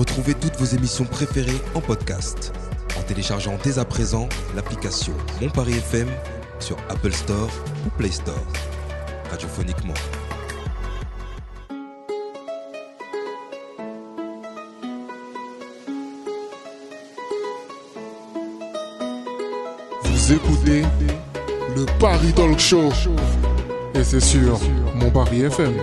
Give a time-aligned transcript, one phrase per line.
[0.00, 2.54] Retrouvez toutes vos émissions préférées en podcast
[2.98, 5.12] en téléchargeant dès à présent l'application
[5.42, 6.08] Mon Paris FM
[6.58, 7.50] sur Apple Store
[7.86, 8.34] ou Play Store.
[9.30, 9.92] Radiophoniquement.
[20.04, 20.82] Vous écoutez
[21.76, 22.88] le Paris Talk Show.
[23.94, 24.58] Et c'est sur
[24.94, 25.74] Mon Paris FM.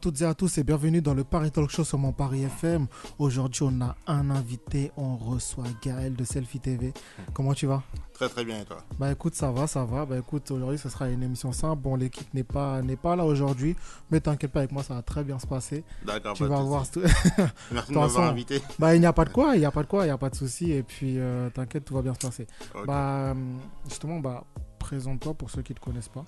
[0.00, 2.86] Toutes et à tous et bienvenue dans le Paris Talk Show sur mon Paris FM.
[3.18, 6.92] Aujourd'hui, on a un invité, on reçoit Gaël de Selfie TV.
[7.34, 7.82] Comment tu vas?
[8.14, 8.78] Très très bien et toi?
[8.98, 10.06] Bah écoute, ça va, ça va.
[10.06, 11.82] Bah écoute, aujourd'hui, ce sera une émission simple.
[11.82, 13.74] Bon, l'équipe n'est pas, n'est pas là aujourd'hui,
[14.10, 15.82] mais t'inquiète pas avec moi, ça va très bien se passer.
[16.06, 16.88] D'accord, Tu vas voir.
[16.88, 17.00] tout-
[17.72, 18.62] Merci de m'avoir invité.
[18.78, 20.12] bah il n'y a pas de quoi, il n'y a pas de quoi, il n'y
[20.12, 20.70] a pas de souci.
[20.70, 22.46] Et puis, euh, t'inquiète, tout va bien se passer.
[22.86, 23.58] Bah hum,
[23.88, 24.44] justement, bah
[24.78, 26.24] présente-toi pour ceux qui ne te connaissent pas.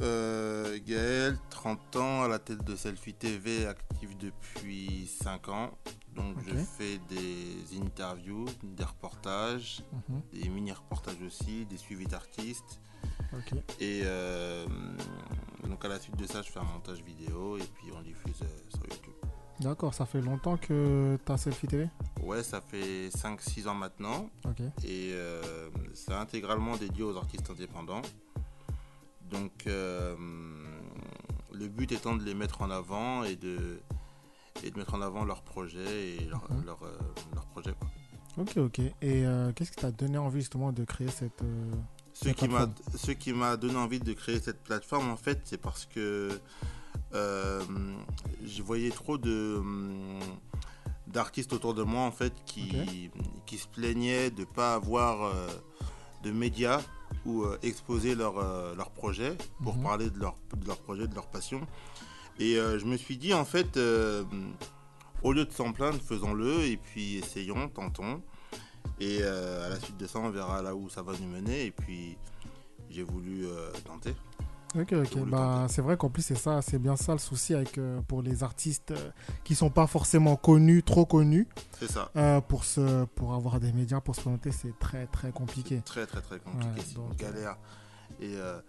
[0.00, 5.70] Euh, Gaël, 30 ans, à la tête de Selfie TV, active depuis 5 ans.
[6.16, 12.80] Donc je fais des interviews, des reportages, Mhm, des mini-reportages aussi, des suivis d'artistes.
[13.78, 14.66] Et euh,
[15.68, 18.42] donc à la suite de ça, je fais un montage vidéo et puis on diffuse
[18.42, 19.14] euh, sur YouTube.
[19.60, 21.88] D'accord, ça fait longtemps que tu as Selfie TV
[22.22, 24.30] Ouais, ça fait 5-6 ans maintenant.
[24.84, 28.02] Et euh, c'est intégralement dédié aux artistes indépendants.
[29.30, 30.16] Donc euh,
[31.52, 33.80] le but étant de les mettre en avant et de,
[34.64, 36.64] et de mettre en avant leurs projets et leurs Mhm.
[36.66, 36.98] leurs, euh,
[37.34, 37.72] leurs projets.
[37.78, 37.88] quoi.
[38.38, 38.78] Ok, ok.
[38.78, 38.92] Et
[39.26, 41.42] euh, qu'est-ce qui t'a donné envie justement de créer cette...
[41.42, 41.72] euh,
[42.12, 42.98] Ce qui, m'a, plateforme?
[42.98, 46.40] ce qui m'a donné envie de créer cette plateforme, en fait, c'est parce que
[47.14, 47.62] euh,
[48.44, 50.20] je voyais trop de, hum,
[51.08, 53.10] d'artistes autour de moi, en fait, qui,
[53.46, 55.48] qui se plaignaient de ne pas avoir euh,
[56.22, 56.80] de médias
[57.26, 59.82] où euh, exposer leurs euh, leurs projets pour Mhm.
[59.82, 61.60] parler de leur, de leur projet, de leur passion.
[62.38, 64.24] Et euh, je me suis dit, en fait, euh,
[65.22, 68.22] au lieu de s'en plaindre, faisons-le et puis essayons, tentons.
[68.98, 71.66] Et euh, à la suite de ça, on verra là où ça va nous mener.
[71.66, 72.16] Et puis,
[72.88, 73.46] j'ai voulu
[73.84, 74.14] tenter.
[74.78, 75.24] Ok, ok.
[75.28, 78.22] Bah, c'est vrai qu'en plus, c'est ça, c'est bien ça le souci avec, euh, pour
[78.22, 79.10] les artistes euh,
[79.42, 81.48] qui sont pas forcément connus, trop connus.
[81.78, 82.10] C'est ça.
[82.16, 85.82] Euh, pour, se, pour avoir des médias, pour se présenter, c'est très, très compliqué.
[85.84, 86.66] Très, très, très compliqué.
[86.68, 87.56] Ouais, c'est donc, une galère.
[88.20, 88.60] Et, euh,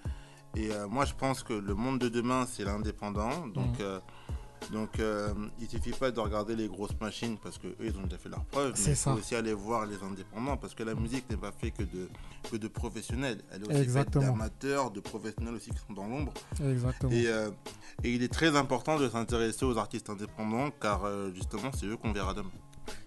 [0.55, 3.45] et euh, moi, je pense que le monde de demain, c'est l'indépendant.
[3.47, 3.99] Donc, Mhm.
[4.71, 8.03] Donc euh, il suffit pas de regarder les grosses machines parce que eux, ils ont
[8.03, 8.73] déjà fait leurs preuves.
[8.75, 11.51] C'est Mais il faut aussi aller voir les indépendants parce que la musique n'est pas
[11.51, 12.07] faite que de,
[12.51, 13.41] que de professionnels.
[13.51, 16.33] Elle est aussi faite d'amateurs, de professionnels aussi qui sont dans l'ombre.
[16.63, 17.11] Exactement.
[17.11, 17.49] Et, euh,
[18.03, 21.97] et il est très important de s'intéresser aux artistes indépendants car euh, justement, c'est eux
[21.97, 22.51] qu'on verra demain.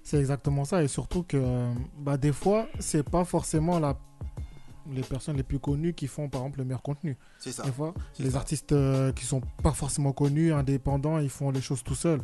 [0.03, 0.83] C'est exactement ça.
[0.83, 3.97] Et surtout que euh, bah, des fois, c'est pas forcément la...
[4.93, 7.17] les personnes les plus connues qui font, par exemple, le meilleur contenu.
[7.39, 7.63] C'est ça.
[7.63, 8.39] Des fois, les ça.
[8.39, 12.21] artistes euh, qui sont pas forcément connus, indépendants, ils font les choses tout seuls.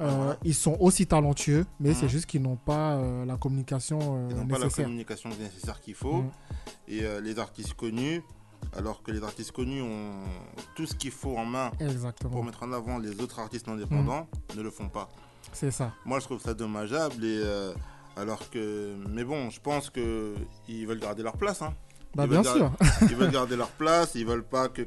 [0.00, 0.34] Euh.
[0.44, 4.36] Ils sont aussi talentueux, mais c'est juste qu'ils n'ont pas euh, la communication euh, Ils
[4.36, 6.22] n'ont pas la communication nécessaire qu'il faut.
[6.22, 6.30] Mhm.
[6.86, 8.22] Et les artistes connus,
[8.76, 10.22] alors que les artistes connus ont
[10.76, 12.30] tout ce qu'il faut en main Exactement.
[12.30, 15.08] pour mettre en avant les autres artistes indépendants, ne le font pas.
[15.52, 15.92] C'est ça.
[16.04, 17.24] Moi, je trouve ça dommageable.
[17.24, 17.42] Et,
[18.16, 20.34] alors que, mais bon, je pense que
[20.68, 21.62] ils veulent garder leur place.
[21.62, 21.74] hein.
[22.14, 24.12] Bah, Ils bien sûr, Ils veulent garder leur place.
[24.14, 24.82] Ils veulent pas que,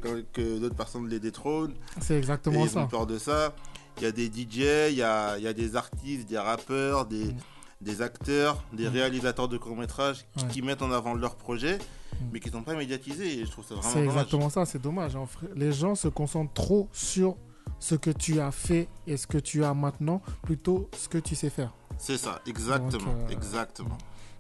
[0.60, 1.74] d'autres personnes les détrônent.
[2.02, 2.82] c'est Et exactement ils ça.
[2.82, 3.54] ont peur de ça.
[3.98, 7.06] Il y a des DJ, il y a, il y a des artistes, des rappeurs,
[7.06, 7.36] des, Mm.
[7.82, 8.94] des acteurs, des Mm.
[8.94, 10.52] réalisateurs de courts-métrages qui, Ouais.
[10.52, 12.26] qui mettent en avant leurs projets, Mm.
[12.34, 13.40] mais qui ne sont pas médiatisés.
[13.40, 15.14] Et je trouve ça vraiment C'est exactement ça, c'est dommage.
[15.28, 15.48] fait.
[15.56, 17.36] Les gens se concentrent trop sur
[17.80, 21.36] ce que tu as fait et ce que tu as maintenant, plutôt ce que tu
[21.36, 21.74] sais faire.
[21.98, 23.98] C'est ça, exactement, Donc, euh, exactement.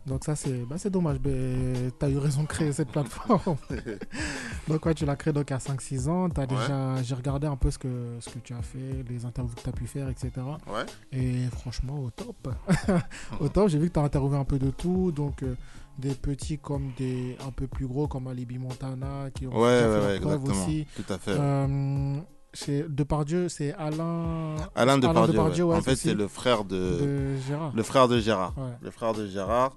[0.08, 1.18] Donc ça, c'est bah, dommage.
[1.24, 3.58] Tu as eu raison de créer cette plateforme.
[4.68, 6.28] donc ouais, tu l'as créée donc, à 5-6 ans.
[6.36, 9.56] As déjà, J'ai regardé un peu ce que, ce que tu as fait, les interviews
[9.56, 10.32] que tu as pu faire, etc.
[10.68, 10.86] Ouais.
[11.12, 12.50] Et franchement, au top.
[13.40, 15.12] au top, j'ai vu que tu as interviewé un peu de tout.
[15.12, 15.56] Donc euh,
[16.00, 19.80] des petits comme des un peu plus gros comme Alibi Montana qui ont Ouais, ouais,
[19.82, 20.64] fait ouais, exactement.
[20.64, 20.88] aussi.
[20.96, 21.32] Tout à fait.
[21.32, 22.18] Euh,
[22.54, 25.72] chez Depardieu, c'est Alain, Alain Depardieu, Depardieu, ouais.
[25.72, 27.72] ouais, en fait, c'est le frère de, de Gérard.
[27.74, 28.54] le frère de Gérard.
[28.58, 28.74] Ouais.
[28.82, 29.76] Le frère de Gérard.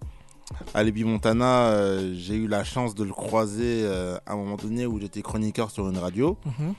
[0.75, 4.87] Alibi Montana, euh, j'ai eu la chance de le croiser euh, à un moment donné
[4.87, 6.37] où j'étais chroniqueur sur une radio.
[6.45, 6.75] Mhm.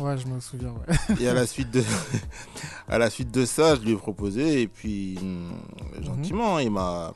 [0.00, 0.72] Ouais, je me souviens.
[0.88, 1.16] Ouais.
[1.20, 1.82] Et à la suite de,
[2.88, 5.52] à la suite de ça, je lui ai proposé et puis hum,
[6.02, 7.12] gentiment, il m'a,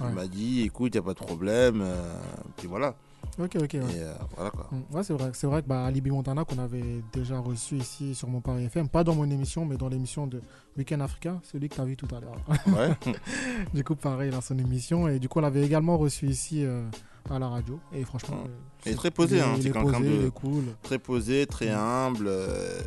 [0.00, 0.12] il Ouais.
[0.12, 1.80] m'a dit, écoute, il y a pas de problème.
[1.82, 2.14] euh,
[2.56, 2.94] puis voilà.
[3.38, 3.72] Ok, ok.
[3.74, 4.68] Ouais, euh, voilà quoi.
[4.70, 5.30] Mm, ouais c'est vrai.
[5.34, 8.88] C'est vrai que bah, Alibi Montana, qu'on avait déjà reçu ici sur mon Paris FM,
[8.88, 10.40] pas dans mon émission, mais dans l'émission de
[10.76, 12.36] Weekend Africain, celui que tu as vu tout à l'heure.
[12.68, 12.94] Ouais.
[13.74, 15.08] du coup, pareil, dans son émission.
[15.08, 16.84] Et du coup, on l'avait également reçu ici euh,
[17.28, 17.80] à la radio.
[17.92, 18.36] Et franchement.
[18.36, 18.46] Mm.
[18.46, 20.30] euh, Il est très posé, il hein, il c'est est quelqu'un posé, de- il est
[20.30, 20.64] cool.
[20.82, 21.78] très posé, très Mm.
[21.78, 22.80] humble, euh,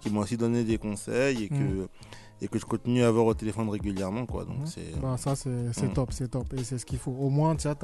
[0.00, 1.86] qui m'a aussi donné des conseils et que, Mm.
[2.42, 4.26] et que je continue à avoir au téléphone régulièrement.
[4.26, 4.44] Quoi.
[4.44, 6.52] Donc c'est, Bah, ça, c'est c'est top, c'est top.
[6.54, 7.12] Et c'est ce qu'il faut.
[7.12, 7.76] Au moins, tu as,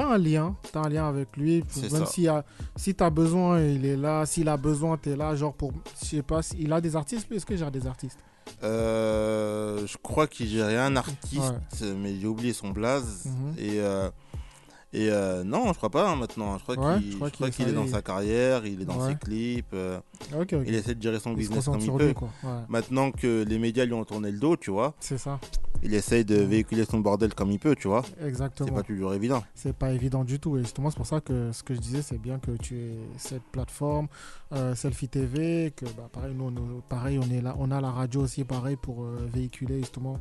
[0.00, 0.56] as un lien.
[0.72, 1.62] Tu as un lien avec lui.
[1.92, 2.44] Même a-
[2.76, 4.26] si tu as besoin, il est là.
[4.26, 5.34] S'il a besoin, tu es là.
[5.36, 5.72] Genre pour.
[6.00, 8.18] Je sais pas, si- il a des artistes, lui Est-ce que j'ai des artistes?
[8.62, 11.54] Euh, je crois qu'il gérait un artiste,
[11.96, 13.26] mais j'ai oublié son blaze.
[13.26, 13.54] Mhm.
[13.58, 14.10] Et, euh,
[14.92, 16.58] et euh, non, je crois pas hein, maintenant.
[16.58, 19.12] Je crois Ouais, qu'il est dans sa carrière, il est dans Ouais.
[19.12, 19.66] ses clips.
[19.72, 20.00] euh,
[20.66, 22.06] il essaie de gérer son Il business comme il peut.
[22.08, 22.28] lui, quoi.
[22.42, 25.38] Ouais, Maintenant que les médias lui ont tourné le dos, tu vois, c'est ça.
[25.82, 28.02] il essaye de véhiculer son bordel comme il peut, tu vois.
[28.18, 28.72] C'est Exactement.
[28.72, 29.42] pas toujours évident.
[29.54, 30.56] C'est pas évident du tout.
[30.58, 32.98] Et justement, c'est pour ça que ce que je disais, c'est bien que tu aies
[33.16, 34.08] cette plateforme,
[34.52, 37.90] euh, Selfie TV, que bah, pareil, nous, on, pareil, on, est là, on a la
[37.90, 40.18] radio aussi, pareil, pour véhiculer justement,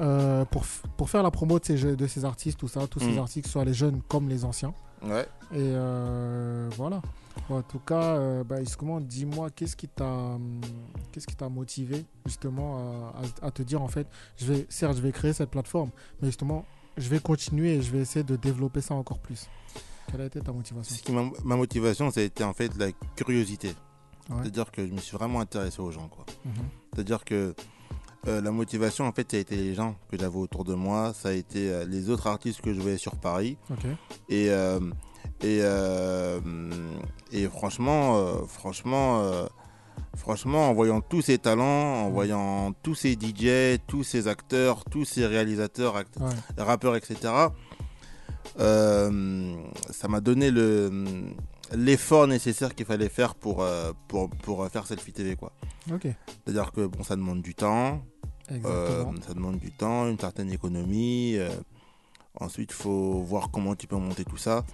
[0.00, 0.64] euh, pour,
[0.96, 3.18] pour faire la promo de ces, jeux- de ces artistes, tout ça, tous ces Mm.
[3.18, 4.74] artistes, soit les jeunes comme les anciens.
[5.02, 5.26] Ouais.
[5.52, 7.00] Et euh, voilà.
[7.48, 10.60] Bon, en tout cas, euh, bah, justement, dis-moi, qu'est-ce qui t'a, hum,
[11.12, 13.12] qu'est-ce qui t'a motivé justement
[13.42, 14.06] à, te dire en fait,
[14.36, 15.90] je vais, certes, je vais créer cette plateforme,
[16.20, 16.64] mais justement,
[16.96, 19.48] je vais continuer et je vais essayer de développer ça encore plus.
[20.10, 20.94] Quelle a été ta motivation?
[20.96, 23.68] Ce qui m'a- ma motivation, ça a été en fait la curiosité.
[24.30, 24.36] Ouais.
[24.42, 26.24] C'est-à-dire que je me suis vraiment intéressé aux gens, quoi.
[26.44, 26.52] Mhm.
[26.94, 27.54] C'est-à-dire que
[28.26, 31.12] euh, la motivation, en fait, ça a été les gens que j'avais autour de moi,
[31.14, 33.56] ça a été euh, les autres artistes que je voyais sur Paris.
[34.28, 34.80] Et, euh,
[35.42, 35.60] et,
[37.32, 39.22] et franchement, franchement,
[40.16, 45.04] franchement, en voyant tous ces talents, en voyant tous ces DJ, tous ces acteurs, tous
[45.04, 46.62] ces réalisateurs, act- Ouais.
[46.62, 47.18] rappeurs, etc.,
[48.58, 50.90] ça m'a donné le
[51.74, 55.36] l'effort nécessaire qu'il fallait faire pour, euh, pour, pour faire Selfie TV.
[55.36, 55.52] quoi.
[56.44, 58.02] C'est-à-dire que bon, ça demande du temps,
[58.50, 61.34] euh, ça demande du temps, une certaine économie.
[61.36, 61.48] euh,
[62.40, 64.64] ensuite, il faut voir comment tu peux monter tout ça.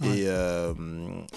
[0.00, 0.20] Ouais.
[0.20, 0.74] Et, euh,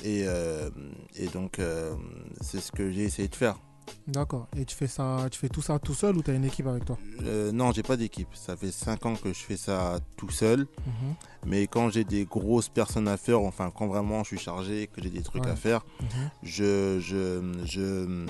[0.03, 0.69] et, euh,
[1.15, 1.95] et donc, euh,
[2.41, 3.57] c'est ce que j'ai essayé de faire.
[4.07, 4.47] D'accord.
[4.57, 6.67] Et tu fais ça, tu fais tout ça tout seul ou tu as une équipe
[6.67, 8.27] avec toi Euh, non, j'ai pas d'équipe.
[8.33, 10.61] Ça fait 5 ans que je fais ça tout seul.
[10.85, 11.13] Mhm.
[11.45, 15.01] Mais quand j'ai des grosses personnes à faire, enfin, quand vraiment je suis chargé, que
[15.01, 15.51] j'ai des trucs Ouais.
[15.51, 16.07] à faire, Mhm.
[16.43, 18.25] je, je, je,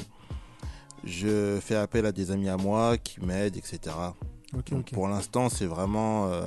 [1.04, 3.80] je fais appel à des amis à moi qui m'aident, etc.
[4.54, 6.44] Donc, pour l'instant, c'est vraiment euh,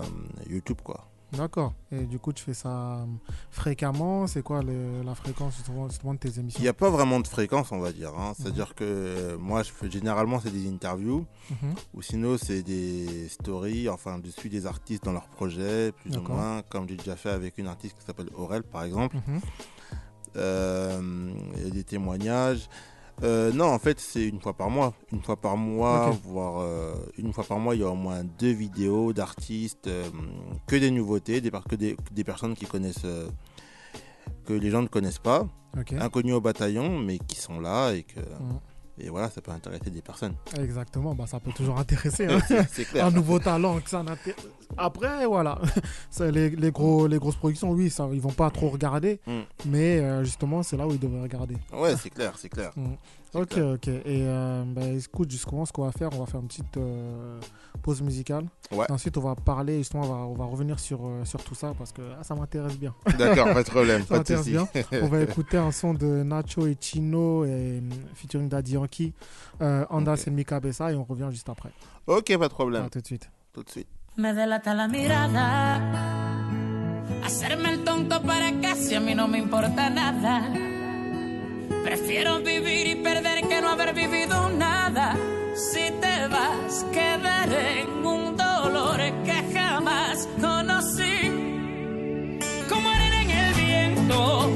[0.48, 1.08] YouTube, quoi.
[1.36, 1.72] D'accord.
[1.92, 3.18] Et du coup, tu fais ça hum,
[3.50, 4.26] fréquemment?
[4.26, 6.58] C'est quoi le- la fréquence justement, justement de tes émissions?
[6.60, 8.12] Il n'y a pas vraiment de fréquence, on va dire.
[8.18, 8.32] hein.
[8.36, 11.74] C'est-à-dire que euh, moi, je fais, généralement, c'est des interviews, Mhm.
[11.94, 16.22] ou sinon, c'est des stories, enfin, je suis des artistes dans leurs projets, plus ou
[16.22, 19.16] moins, comme j'ai déjà fait avec une artiste qui s'appelle Aurel, par exemple.
[19.16, 19.40] Mhm.
[20.36, 22.68] Euh, Il y a des témoignages.
[23.22, 24.92] Euh, non, en fait, c'est une fois par mois.
[25.12, 28.24] Une fois par mois, voire euh, une fois par mois, il y a au moins
[28.24, 30.04] deux vidéos d'artistes, euh,
[30.66, 33.28] que des nouveautés, des, que des, personnes qui connaissent, euh,
[34.46, 35.46] que les gens ne connaissent pas,
[35.78, 35.92] Ok.
[35.92, 38.58] inconnus au bataillon, mais qui sont là et que, Mhm.
[38.98, 40.34] Et voilà, ça peut intéresser des personnes.
[40.58, 41.14] Exactement.
[41.14, 42.26] Bah, ça peut toujours intéresser.
[42.26, 42.38] hein.
[42.90, 43.06] Clair.
[43.06, 44.04] un nouveau talent que ça
[44.76, 45.60] Après, voilà.
[46.20, 49.20] Les, les, gros, les grosses productions, oui, ça, ils vont pas trop regarder.
[49.26, 49.40] Mm.
[49.66, 51.56] Mais euh, justement, c'est là où ils devraient regarder.
[51.72, 52.70] Ouais, c'est clair, c'est clair.
[52.76, 52.94] Mm.
[53.34, 53.66] Ok, clair.
[53.74, 53.88] ok.
[53.88, 57.40] Et euh, bah, écoute, justement, ce qu'on va faire, on va faire une petite euh,
[57.82, 58.44] pause musicale.
[58.72, 58.86] Ouais.
[58.88, 61.54] Et ensuite, on va parler, justement, on va, on va revenir sur, euh, sur tout
[61.54, 62.94] ça parce que ah, ça m'intéresse bien.
[63.18, 64.68] D'accord, pas de problème, Ça pas de m'intéresse bien.
[65.02, 67.80] On va écouter un son de Nacho et Chino et, euh,
[68.14, 69.12] featuring Daddy Yankee,
[69.62, 70.28] euh, Andas Ok.
[70.28, 71.70] et Mika Bessa et on revient juste après.
[72.06, 73.28] Ok, pas de problème, À tout de suite.
[73.52, 73.88] tout de suite.
[74.16, 75.80] Me delata la mirada.
[77.24, 80.42] Hacerme el tonto para casi a mí no me importa nada.
[81.84, 85.16] Prefiero vivir y perder que no haber vivido nada.
[85.54, 91.30] Si te vas, quedaré en un dolor que jamás conocí.
[92.68, 94.50] Como arena en el viento,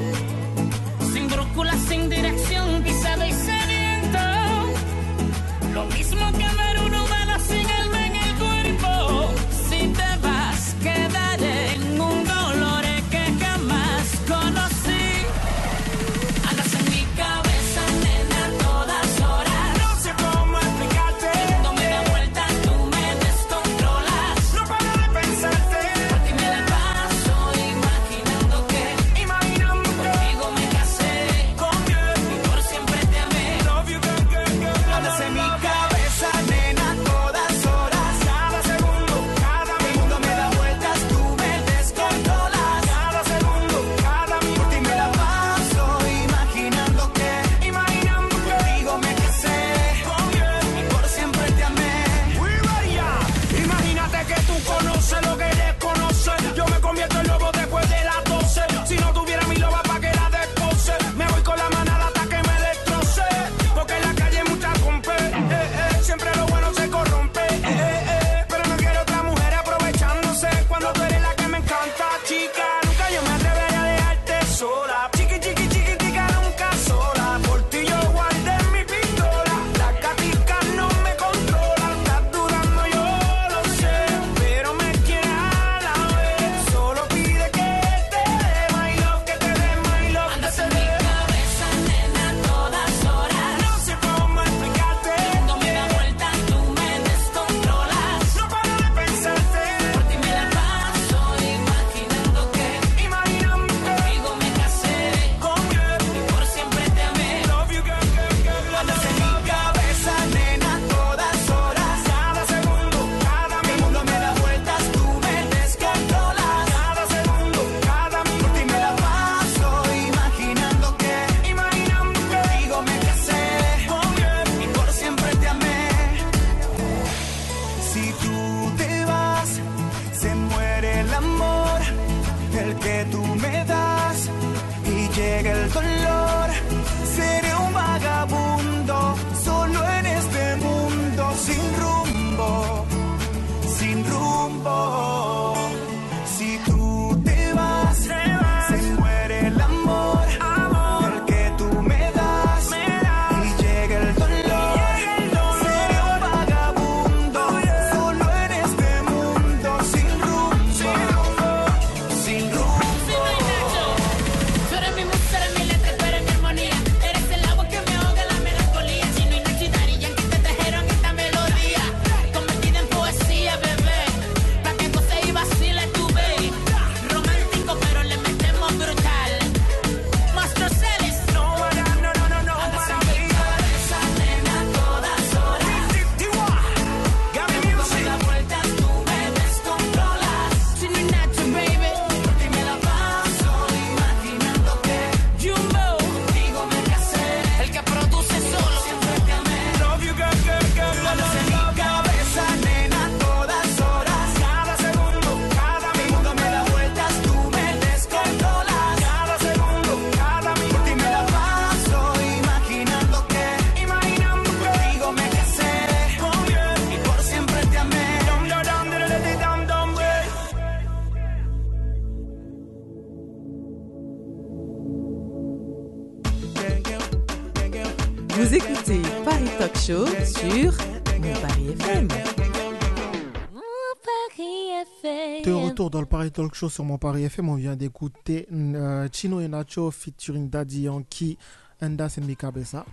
[236.49, 240.81] Talk Show sur mon Paris FM, on vient d'écouter euh, Chino et Nacho featuring Daddy
[240.81, 241.37] Yankee,
[241.79, 242.87] Enda Senmika Bessa.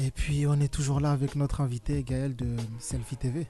[0.00, 3.48] Et puis on est toujours là avec notre invité Gaël de Selfie TV,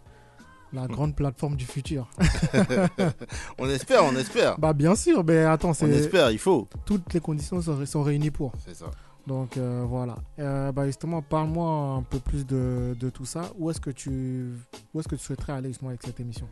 [0.73, 2.09] la grande plateforme du futur.
[3.59, 4.59] on espère, on espère.
[4.59, 6.67] Bah bien sûr, mais attends, On c'est espère, il faut.
[6.87, 8.53] toutes les conditions sont, sont réunies pour.
[8.65, 8.87] C'est ça.
[9.27, 10.17] Donc euh, voilà.
[10.39, 13.51] Euh, bah justement, parle-moi un peu plus de, de tout ça.
[13.59, 14.51] Où est-ce que tu
[14.93, 16.47] où est-ce que tu souhaiterais aller justement avec cette émission?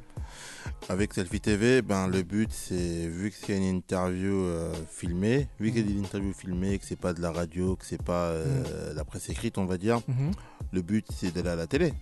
[0.89, 5.71] Avec Selfie TV, ben, le but, c'est, vu que c'est une interview euh, filmée, vu
[5.71, 8.95] que c'est une interview filmée, que c'est pas de la radio, que c'est pas euh,
[8.95, 10.31] la presse écrite, on va dire, Mhm.
[10.73, 11.93] le but, c'est d'aller à la télé.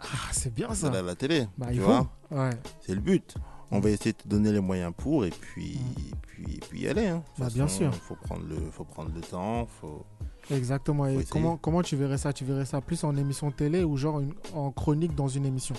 [0.00, 0.88] Ah, c'est bien ça.
[0.88, 1.46] D'aller à la télé.
[1.56, 2.10] Bah, tu vois?
[2.30, 2.50] Ouais.
[2.86, 3.34] C'est le but.
[3.72, 5.78] On va essayer de te donner les moyens pour et puis,
[6.22, 7.06] puis, puis y aller.
[7.06, 7.22] hein.
[7.38, 7.94] Bah, bien sûr.
[7.94, 9.66] Faut prendre le, faut prendre le temps.
[9.80, 10.04] Faut...
[10.50, 11.04] Exactement.
[11.04, 11.26] Faut Et essayer.
[11.30, 12.32] comment, comment tu verrais ça?
[12.32, 15.76] Tu verrais ça plus en émission télé ou genre une- en chronique dans une émission?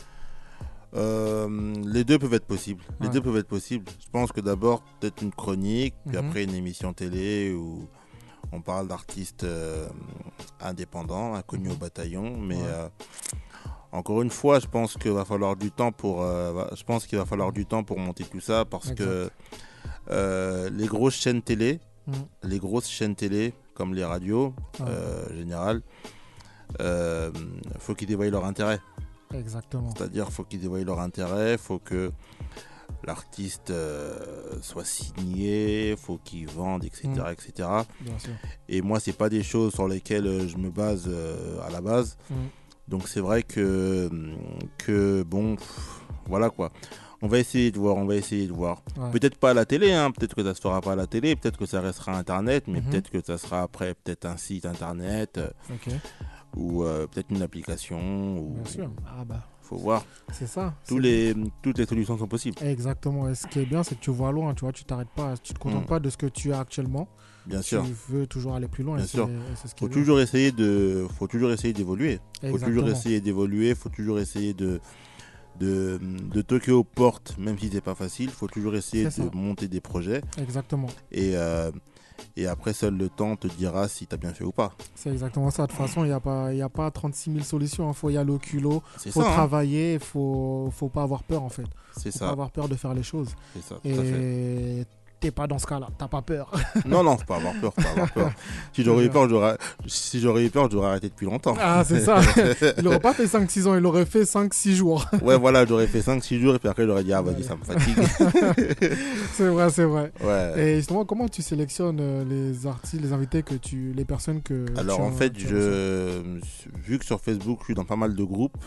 [0.94, 2.84] Euh, les deux peuvent être possibles.
[3.00, 3.14] Les Ouais.
[3.14, 3.86] deux peuvent être possibles.
[4.04, 6.26] Je pense que d'abord peut-être une chronique, puis Mhm.
[6.28, 7.88] après une émission télé où
[8.52, 9.88] on parle d'artistes euh,
[10.60, 11.76] indépendants, inconnus Mhm.
[11.76, 12.38] au bataillon.
[12.38, 12.62] Mais Ouais.
[12.66, 12.90] euh,
[13.92, 16.24] encore une fois, je pense qu'il va falloir du temps pour.
[16.24, 19.30] euh, je pense qu'il va falloir du temps pour monter tout ça parce que
[20.10, 22.14] euh, les grosses chaînes télé, Mhm.
[22.44, 24.86] les grosses chaînes télé comme les radios Ouais.
[24.88, 25.82] euh, générales,
[27.80, 28.80] faut qu'ils dévoient leur intérêt.
[29.34, 29.90] Exactement.
[29.96, 32.12] C'est-à-dire faut qu'ils dévoient leur intérêt, faut que
[33.04, 33.72] l'artiste
[34.62, 37.32] soit signé, faut qu'il vende, etc., Mm.
[37.32, 37.70] etc.
[38.02, 38.34] Bien sûr.
[38.68, 41.10] Et moi, c'est pas des choses sur lesquelles je me base
[41.66, 42.18] à la base.
[42.30, 42.34] Mm.
[42.88, 44.10] Donc c'est vrai que
[44.78, 46.72] que bon, pff, voilà quoi.
[47.24, 48.82] On va essayer de voir, on va essayer de voir.
[48.98, 49.12] Ouais.
[49.12, 51.36] Peut-être pas à la télé, hein, peut-être que ça se fera pas à la télé,
[51.36, 52.90] peut-être que ça restera Internet, mais Mhm.
[52.90, 55.50] peut-être que ça sera après peut-être un site Internet euh,
[56.58, 58.00] ou euh, peut-être une application.
[58.40, 58.56] Ou...
[58.56, 58.92] Bien sûr.
[59.06, 60.04] Ah bah, Faut voir.
[60.34, 60.74] c'est ça.
[60.88, 61.00] Tous
[61.62, 62.58] toutes les solutions sont possibles.
[62.64, 63.30] Exactement.
[63.30, 64.54] Et ce qui est bien, c'est que tu vois loin.
[64.56, 65.38] Tu vois, tu t'arrêtes pas.
[65.38, 65.88] Tu te contentes Mm.
[65.88, 67.08] pas de ce que tu as actuellement.
[67.46, 67.84] Bien sûr.
[67.84, 68.98] Tu veux toujours aller plus loin.
[68.98, 69.30] Bien sûr.
[69.64, 72.20] ce Faut toujours essayer de, faut toujours essayer d'évoluer.
[72.50, 73.74] Faut toujours essayer d'évoluer.
[73.76, 74.80] Faut toujours essayer de,
[75.60, 76.00] de,
[76.34, 78.30] de toquer aux portes, même si c'est pas facile.
[78.30, 79.24] Faut toujours essayer de ça.
[79.34, 80.22] monter des projets.
[80.38, 80.88] Exactement.
[81.12, 81.72] Et, euh,
[82.38, 84.74] et après, seul le temps te dira si tu as bien fait ou pas.
[84.96, 85.64] C'est exactement ça.
[85.64, 87.90] De toute façon, il n'y a, pas- il y a pas 36 000 solutions.
[87.90, 88.84] Il faut y aller au culot.
[89.06, 89.30] Il faut ça.
[89.30, 89.34] hein.
[89.34, 89.94] travailler.
[89.96, 91.66] Il faut, faut pas avoir peur, en fait.
[91.98, 92.32] C'est faut pas ça.
[92.32, 93.30] avoir peur de faire les choses.
[93.56, 93.76] C'est ça.
[93.82, 93.88] Tout.
[93.88, 94.86] Et
[95.22, 95.88] t'es pas dans ce cas-là.
[95.98, 96.52] T'as pas peur.
[96.86, 97.74] Non, non, faut pas avoir peur.
[97.76, 98.32] Faut pas avoir peur.
[98.74, 99.56] Si j'aurais eu peur, j'aurais,
[99.88, 101.56] si j'aurais eu peur, j'aurais arrêté depuis longtemps.
[101.60, 102.20] ah, c'est ça.
[102.80, 103.76] Il aurait pas fait 5-6 ans.
[103.78, 105.06] Il aurait fait 5-6 jours.
[105.22, 107.64] Ouais, voilà, j'aurais fait 5-6 jours et puis après, j'aurais dit, ah, vas-y, ça me
[107.64, 107.96] fatigue.
[109.34, 110.12] c'est vrai, c'est vrai.
[110.24, 110.54] Ouais.
[110.60, 114.66] Et justement, comment tu sélectionnes euh, les artistes, les invités que tu, les personnes que
[114.78, 116.22] Alors tu en fait, je,
[116.84, 118.58] vu que sur Facebook, je suis dans pas mal de groupes,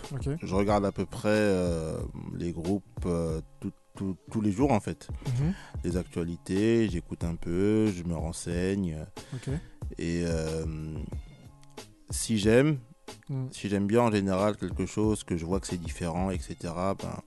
[0.43, 1.97] je regarde à peu près euh,
[2.37, 5.09] les groupes euh, tout- tout- tous les jours en fait.
[5.27, 5.53] Mhm.
[5.85, 8.99] Les actualités, j'écoute un peu, je me renseigne.
[9.99, 10.95] Et euh,
[12.11, 12.79] si j'aime,
[13.29, 13.47] Mm.
[13.53, 16.57] si j'aime bien en général quelque chose, que je vois que c'est différent, etc.,
[17.01, 17.21] ben,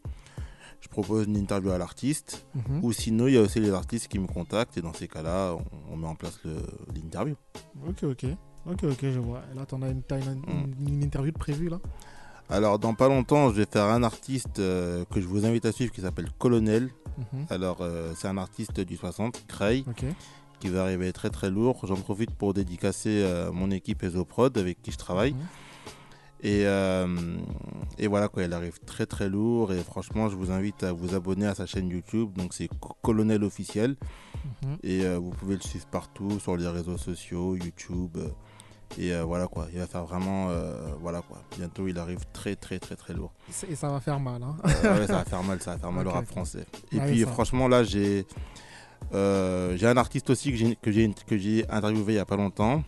[0.82, 2.46] je propose une interview à l'artiste.
[2.56, 2.84] Mhm.
[2.84, 5.54] Ou sinon, il y a aussi les artistes qui me contactent et dans ces cas-là,
[5.56, 6.40] on, on met en place
[6.94, 7.36] l'interview.
[7.88, 8.26] Ok, ok.
[8.70, 9.42] Ok, ok, je vois.
[9.56, 10.74] Là, t'en as une, t'as une, Mm.
[10.80, 11.80] une- une interview de prévue là?
[12.50, 15.72] Alors, dans pas longtemps, je vais faire un artiste euh, que je vous invite à
[15.72, 16.90] suivre qui s'appelle Colonel.
[17.34, 17.46] Mhm.
[17.50, 19.84] Alors, euh, c'est un artiste du 60, Cray,
[20.60, 21.80] qui va arriver très très lourd.
[21.86, 25.34] J'en profite pour dédicacer euh, mon équipe Ezoprod avec qui je travaille.
[25.34, 25.40] Mhm.
[26.44, 26.62] Et,
[27.98, 29.74] et voilà quoi, il arrive très très lourd.
[29.74, 32.32] Et franchement, je vous invite à vous abonner à sa chaîne YouTube.
[32.38, 33.98] Donc, c'est Co- Colonel officiel.
[34.64, 34.78] Mhm.
[34.84, 38.18] Et vous pouvez le suivre partout sur les réseaux sociaux, YouTube.
[38.98, 40.50] Et euh, voilà quoi, il va faire vraiment.
[40.50, 43.32] euh, voilà quoi, bientôt il arrive très très très très lourd.
[43.70, 44.42] Et ça va faire mal.
[44.44, 44.56] Hein.
[44.66, 46.66] Euh, ouais, ça va faire mal, ça va faire mal au rap français.
[46.92, 48.26] Et Ouais, puis franchement là j'ai
[49.12, 52.38] j'ai un artiste aussi que j'ai que j'ai que j'ai interviewé il y a pas
[52.38, 52.84] longtemps.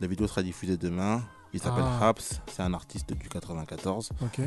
[0.00, 1.22] La vidéo sera diffusée demain.
[1.54, 1.98] Il s'appelle Ah.
[1.98, 4.40] Raps, c'est un artiste du 94 Ok.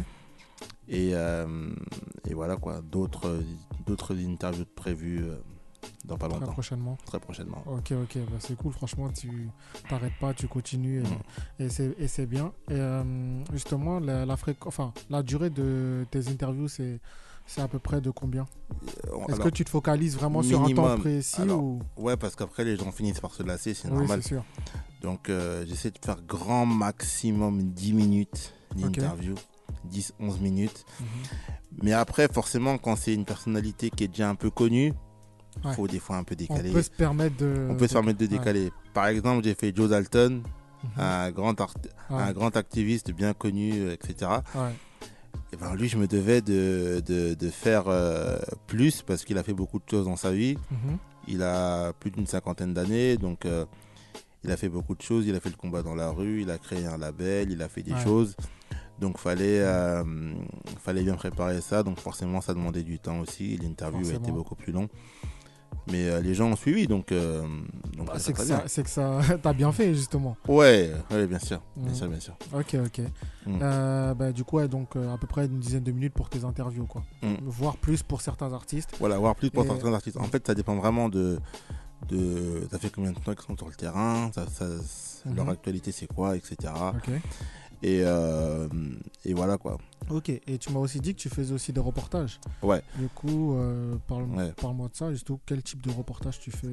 [0.87, 3.41] et, et voilà quoi, d'autres
[3.87, 5.25] d'autres interviews prévues
[6.05, 6.97] dans pas Très longtemps, prochainement.
[7.05, 7.63] très prochainement.
[7.65, 8.17] Ok, ok.
[8.29, 8.73] Bah, c'est cool.
[8.73, 9.49] Franchement, tu
[9.89, 10.99] t'arrêtes pas, tu continues
[11.59, 11.97] et, Mm.
[11.99, 12.51] et c'est- bien.
[12.69, 13.03] Et euh,
[13.53, 16.99] justement, la, la, fréq- enfin, la durée de tes interviews, c'est.
[17.47, 18.45] C'est à peu près de combien?
[19.07, 21.79] Euh, Est-ce que tu te focalises vraiment sur un temps précis Alors, ou?
[21.97, 24.23] Ouais, parce qu'après les gens finissent par se lasser, c'est Oui, normal.
[24.23, 24.43] sûr.
[25.01, 29.33] Donc euh, j'essaie de faire grand maximum 10 minutes d'interview,
[29.89, 30.85] 10-11 minutes.
[30.99, 31.05] Mhm.
[31.81, 34.93] Mais après, forcément, quand c'est une personnalité qui est déjà un peu connue,
[35.63, 35.75] il Ouais.
[35.75, 36.71] faut des fois un peu On décaler.
[36.71, 37.67] peut se permettre de.
[37.69, 38.29] On peut se permettre de ouais.
[38.37, 38.71] décaler.
[38.93, 40.41] Par exemple, j'ai fait Joe Dalton,
[40.83, 40.89] Mhm.
[40.97, 41.73] un, grand art-
[42.09, 42.17] Ouais.
[42.21, 44.31] un grand activiste bien connu, euh, etc.
[45.53, 48.37] Et ben lui, je me devais de, de, de faire euh,
[48.67, 50.57] plus parce qu'il a fait beaucoup de choses dans sa vie.
[50.71, 50.97] Mhm.
[51.27, 53.65] Il a plus d'une cinquantaine d'années, donc euh,
[54.43, 55.27] il a fait beaucoup de choses.
[55.27, 57.67] Il a fait le combat dans la rue, il a créé un label, il a
[57.69, 58.35] fait des choses.
[58.99, 60.03] Donc fallait, euh,
[60.83, 61.83] fallait bien préparer ça.
[61.83, 63.57] Donc forcément, ça demandait du temps aussi.
[63.57, 64.89] L'interview a été beaucoup plus long.
[65.91, 67.41] Mais euh, les gens ont suivi, donc, euh,
[67.97, 68.37] donc Bah, c'est que
[68.83, 70.37] que ça, t'as bien fait justement.
[70.47, 71.95] Ouais, ouais, bien sûr, bien Mhm.
[71.95, 72.35] sûr, bien sûr.
[72.53, 73.01] Ok, ok.
[73.47, 73.59] Mm.
[73.61, 76.29] Euh, bah, du coup, ouais, donc euh, à peu près une dizaine de minutes pour
[76.29, 77.03] tes interviews, quoi.
[77.23, 77.35] Mm.
[77.45, 78.91] Voire plus pour certains artistes.
[78.99, 80.17] Voilà, voir plus pour Et- certains artistes.
[80.17, 81.39] En fait, ça dépend vraiment de,
[82.09, 82.67] de.
[82.71, 84.65] Ça fait combien de temps qu'ils sont sur le terrain, ça, ça-
[85.35, 86.55] leur actualité c'est quoi, etc.
[86.95, 87.09] Ok.
[87.83, 88.67] Et, euh,
[89.25, 89.77] et voilà quoi.
[90.09, 90.29] Ok.
[90.29, 92.39] Et tu m'as aussi dit que tu faisais aussi des reportages.
[92.61, 92.81] Ouais.
[92.97, 94.51] Du coup, euh, parle, Ouais.
[94.53, 95.11] parle-moi de ça.
[95.11, 96.67] Juste quel type de reportage tu fais?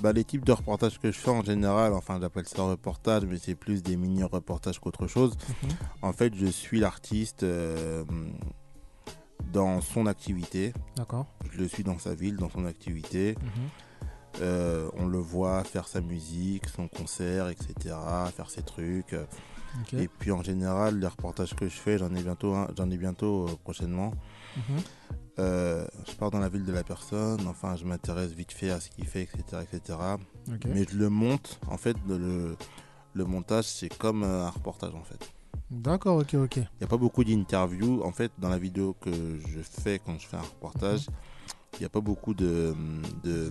[0.00, 3.36] Bah, les types de reportages que je fais en général, enfin j'appelle ça reportage, mais
[3.38, 5.36] c'est plus des mini-reportages qu'autre chose.
[5.62, 5.70] Mhm.
[6.02, 8.04] En fait, je suis l'artiste euh,
[9.52, 10.72] dans son activité.
[10.96, 11.26] D'accord.
[11.52, 13.36] Je le suis dans sa ville, dans son activité.
[13.40, 13.48] Mhm.
[14.42, 17.94] Euh, on le voit faire sa musique, son concert, etc.,
[18.34, 19.14] faire ses trucs.
[19.92, 23.46] Et puis en général, les reportages que je fais, j'en ai bientôt, j'en ai bientôt
[23.48, 24.12] euh, prochainement.
[24.56, 24.80] Mhm.
[25.38, 28.80] Euh, je pars dans la ville de la personne, enfin je m'intéresse vite fait à
[28.80, 29.98] ce qu'il fait, etc., etc.
[30.66, 31.60] Mais je le monte.
[31.68, 32.56] En fait, le,
[33.12, 35.30] le, montage c'est comme euh, un reportage en fait.
[35.70, 36.18] D'accord.
[36.18, 36.34] Ok.
[36.34, 36.56] Ok.
[36.56, 38.02] Il n'y a pas beaucoup d'interviews.
[38.02, 41.06] En fait, dans la vidéo que je fais quand je fais un reportage,
[41.78, 42.74] il n'y a pas beaucoup de,
[43.24, 43.50] de,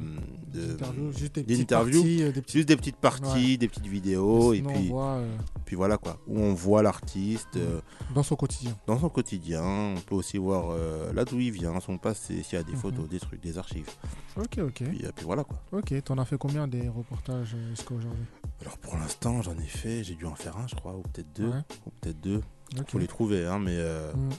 [0.53, 2.51] de- Interviews, juste des interviews, parties, euh, des petites.
[2.55, 5.35] juste des petites parties, des petites vidéos, et puis, voit, euh,
[5.65, 7.57] puis voilà quoi, où on voit l'artiste.
[7.57, 7.81] euh,
[8.13, 8.75] dans son quotidien.
[8.87, 9.63] dans son quotidien.
[9.63, 12.71] On peut aussi voir euh, là d'où il vient, son passé, s'il y a des
[12.71, 12.77] Mhm.
[12.77, 13.89] photos, des trucs, des archives.
[14.37, 14.59] Ok.
[14.59, 14.83] Ok.
[14.83, 15.61] Puis, puis voilà quoi.
[15.71, 15.93] Ok.
[16.03, 18.23] T'en as fait combien des reportages jusqu'à aujourd'hui?
[18.61, 21.31] Alors pour l'instant, j'en ai fait, j'ai dû en faire un, je crois, ou peut-être
[21.35, 21.49] deux.
[21.49, 21.61] Ouais.
[21.85, 22.41] Ou peut-être deux.
[22.79, 22.89] Ok.
[22.91, 24.29] Faut les trouver, hein, mais euh, Mm.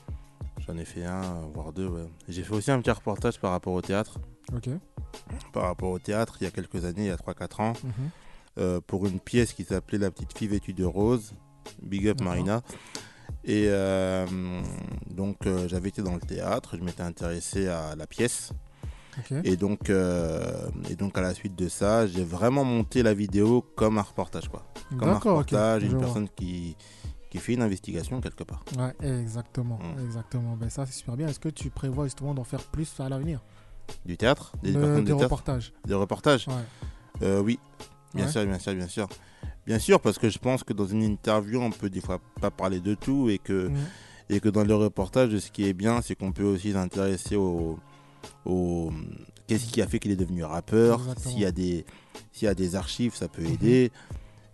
[0.67, 1.87] J'en ai fait un, voire deux.
[1.89, 2.09] Ouais.
[2.29, 4.19] J'ai fait aussi un petit reportage par rapport au théâtre.
[4.55, 4.69] Ok.
[5.53, 7.91] Par rapport au théâtre, il y a quelques années, il y a 3-4 ans, Mhm.
[8.59, 11.33] euh, pour une pièce qui s'appelait La petite fille vêtue de rose.
[11.83, 12.21] Big up.
[12.21, 12.63] Marina.
[13.45, 14.27] Et euh,
[15.11, 18.53] donc euh, j'avais été dans le théâtre, je m'étais intéressé à la pièce.
[19.45, 23.63] Et donc, euh, et donc à la suite de ça, j'ai vraiment monté la vidéo
[23.75, 24.67] comme un reportage, quoi.
[24.99, 26.77] Comme un reportage, une personne qui,
[27.37, 28.65] qui fait une investigation quelque part.
[28.79, 30.05] Ouais, exactement, Mm.
[30.05, 30.57] exactement.
[30.57, 31.29] Ben ça c'est super bien.
[31.29, 33.41] Est-ce que tu prévois justement d'en faire plus à l'avenir?
[34.05, 35.73] Du théâtre, des De- personnes Des de théâtre, reportages.
[35.87, 36.49] des reportages.
[36.49, 36.55] Ouais.
[37.23, 37.59] Euh, oui,
[38.15, 38.31] bien Ouais.
[38.33, 39.09] sûr, bien sûr, bien sûr.
[39.67, 42.51] Bien sûr, parce que je pense que dans une interview, on peut des fois pas
[42.51, 43.77] parler de tout et que, Mm.
[44.31, 47.79] et que dans le reportage, ce qui est bien, c'est qu'on peut aussi s'intéresser au,
[48.45, 48.93] au-
[49.47, 51.01] qu'est-ce qui a fait qu'il est devenu rappeur.
[51.19, 51.85] S'il y a des,
[52.33, 53.53] s'il y a des archives, ça peut Mhm.
[53.55, 53.93] aider.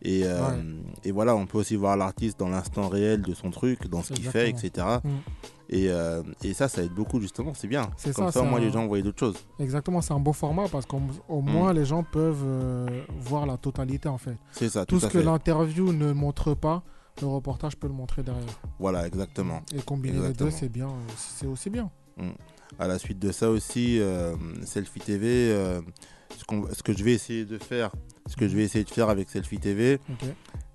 [0.04, 0.64] Et, euh, Ouais.
[1.04, 4.12] et voilà, on peut aussi voir l'artiste dans l'instant réel de son truc, dans ce
[4.12, 4.86] qu'il fait, etc.
[5.04, 5.08] Mm.
[5.68, 7.88] Et, euh, et ça, ça aide beaucoup justement, c'est bien.
[7.96, 9.36] C'est Comme ça, ça, au moins un- les gens voient d'autres choses.
[9.60, 12.86] Exactement, c'est un beau format parce qu'au au moins les gens peuvent euh,
[13.20, 14.36] voir la totalité en fait.
[14.50, 16.82] C'est ça, Tout tout, ce que l'interview ne montre pas,
[17.20, 18.60] le reportage peut le montrer derrière.
[18.80, 19.62] Voilà, exactement.
[19.74, 21.90] Et combiner les deux, c'est bien, c'est aussi bien.
[22.78, 24.00] À la suite de ça aussi,
[24.66, 25.54] Selfie TV,
[26.38, 27.92] ce que je vais essayer de faire,
[28.26, 30.00] ce que je vais essayer de faire avec Selfie TV,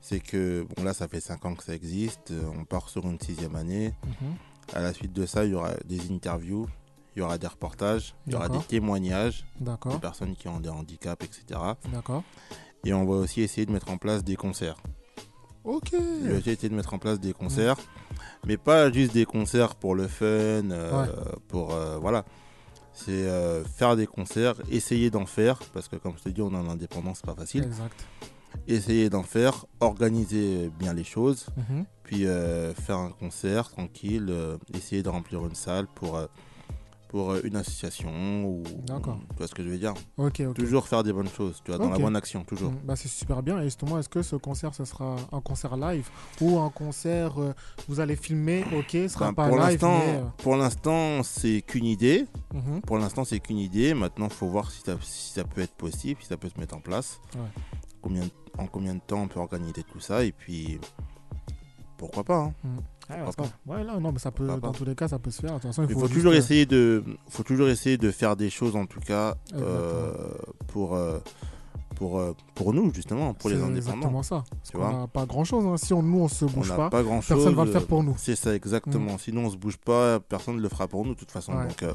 [0.01, 3.05] c'est que, bon là ça fait 5 ans que ça existe, euh, on part sur
[3.05, 3.93] une sixième année.
[4.05, 4.35] Mhm.
[4.73, 6.67] À la suite de ça, il y aura des interviews,
[7.15, 10.59] il y aura des reportages, il y aura des témoignages de D'accord, personnes qui ont
[10.59, 11.59] des handicaps, etc.
[11.91, 12.23] d'accord.
[12.85, 14.77] Et on va aussi essayer de mettre en place des concerts.
[15.63, 15.89] Ok.
[15.93, 17.77] Je vais essayer de mettre en place des concerts,
[18.45, 21.11] mais pas juste des concerts pour le fun, euh, Ouais.
[21.47, 22.23] pour euh, voilà.
[22.99, 26.51] C'est euh, faire des concerts, essayer d'en faire, parce que comme je te dis, on
[26.51, 27.63] est en indépendance, c'est pas facile.
[27.63, 28.05] Exact.
[28.67, 31.85] Essayer d'en faire, organiser bien les choses, Mhm.
[32.03, 36.17] puis euh, faire un concert tranquille, euh, essayer de remplir une salle pour
[37.09, 39.17] pour euh, une association ou D'accord.
[39.31, 39.93] tu vois ce que je veux dire?
[40.17, 40.41] Ok.
[40.53, 42.71] Toujours faire des bonnes choses, tu vois, dans la bonne action, toujours.
[42.71, 43.59] Mm, Bah, c'est super bien.
[43.59, 46.09] Et justement, est-ce que ce concert, ce sera un concert live
[46.41, 47.53] ou un concert, euh,
[47.87, 50.15] vous allez filmer, ok, ce sera Enfin, pas pour live, mais...
[50.17, 52.25] euh, pour l'instant, c'est qu'une idée.
[52.53, 52.81] mhm.
[52.81, 53.93] Pour l'instant, c'est qu'une idée.
[53.93, 56.59] Maintenant, il faut voir si ça, si ça peut être possible, si ça peut se
[56.59, 57.19] mettre en place.
[57.35, 57.41] Ouais.
[58.01, 58.23] Combien,
[58.57, 60.23] en combien de temps on peut organiser tout ça?
[60.23, 60.79] Et puis,
[61.97, 62.37] pourquoi pas.
[62.43, 62.53] hein.
[62.63, 62.67] Ah,
[63.07, 65.41] Parce que- Ouais, là, non, mais ça peut, dans tous les cas, ça peut se
[65.41, 65.51] faire.
[65.51, 68.75] De toute façon, il faut, toujours essayer de, faut toujours essayer de faire des choses,
[68.75, 70.13] en tout cas, euh,
[70.67, 71.19] pour, euh,
[71.95, 73.91] pour, euh, pour nous, justement, pour les c'est indépendants.
[73.97, 74.43] exactement ça.
[74.49, 75.79] Parce Tu qu'on vois n'a pas grand chose.
[75.81, 77.37] Si on, nous, on se On bouge pas, pas grand chose.
[77.37, 78.15] personne va le faire pour nous.
[78.17, 79.17] C'est ça, exactement.
[79.17, 81.53] Sinon, on se bouge pas, personne ne le fera pour nous, de toute façon.
[81.53, 81.67] Ouais.
[81.67, 81.93] Donc, euh,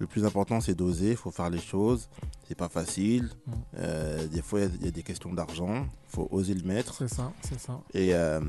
[0.00, 1.10] Le plus important, c'est d'oser.
[1.12, 2.08] Il faut faire les choses.
[2.48, 3.30] C'est pas facile.
[3.46, 3.52] Mm.
[3.78, 5.86] Euh, des fois, il y a- il y, a des questions d'argent.
[5.86, 6.94] Il faut oser le mettre.
[6.94, 7.78] C'est ça, c'est ça.
[7.94, 8.40] Et, euh,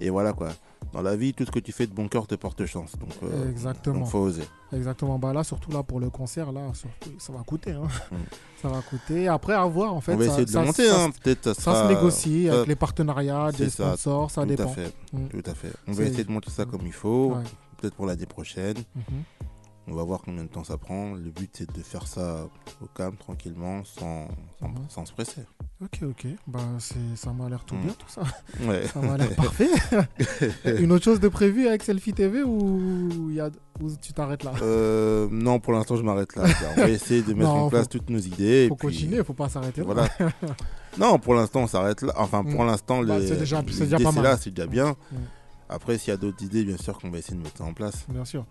[0.00, 0.48] et voilà quoi.
[0.92, 2.92] Dans la vie, tout ce que tu fais de bon cœur te porte chance.
[2.98, 4.00] Donc, euh, Exactement.
[4.00, 4.42] donc faut oser.
[4.72, 5.18] Exactement.
[5.18, 7.72] Bah là, surtout là pour le concert, là, surtout, ça va coûter.
[7.72, 7.88] hein.
[8.10, 8.16] Mm.
[8.62, 9.28] Ça va coûter.
[9.28, 10.14] Après, à voir en fait.
[10.14, 10.88] On va ça- essayer de ça- le monter.
[10.88, 11.10] ça- hein.
[11.22, 14.64] Peut-être ça, sera- se négocie avec les partenariats, des sponsors, ça tout dépend.
[14.64, 14.92] à fait.
[15.12, 15.28] Mm.
[15.28, 15.72] Tout à fait.
[15.86, 17.34] On va essayer de monter ça comme il faut.
[17.34, 17.42] Ouais.
[17.76, 18.76] Peut-être pour l'année prochaine.
[18.96, 19.22] Mhm.
[19.90, 21.14] On va voir combien de temps ça prend.
[21.14, 22.46] Le but, c'est de faire ça
[22.82, 24.28] au calme, tranquillement, sans,
[24.60, 25.40] sans, sans se presser.
[25.82, 26.26] Ok, ok.
[26.46, 26.60] Bah,
[27.16, 27.82] ça m'a l'air tout Mm.
[27.82, 28.20] bien tout ça.
[28.66, 28.86] Ouais.
[28.86, 29.68] Ça m'a l'air parfait.
[30.78, 33.48] Une autre chose de prévu avec Selfie TV ou, il y a...
[33.80, 34.52] ou tu t'arrêtes là?
[34.60, 36.44] Euh, non, pour l'instant, je m'arrête là.
[36.76, 38.64] On va essayer de mettre Non, en place faut- toutes nos idées.
[38.64, 39.86] et Faut puis, continuer, faut pas s'arrêter là.
[39.86, 40.08] Voilà.
[40.98, 42.12] non, pour l'instant, on s'arrête là.
[42.16, 42.66] Enfin, pour Mm.
[42.66, 43.62] l'instant, Bah, les- c'est déjà
[43.98, 44.22] pas mal.
[44.24, 44.90] là, c'est déjà bien.
[45.12, 45.16] Mm.
[45.70, 47.72] Après, s'il y a d'autres idées, bien sûr qu'on va essayer de mettre ça en
[47.74, 48.04] place.
[48.08, 48.44] Bien sûr.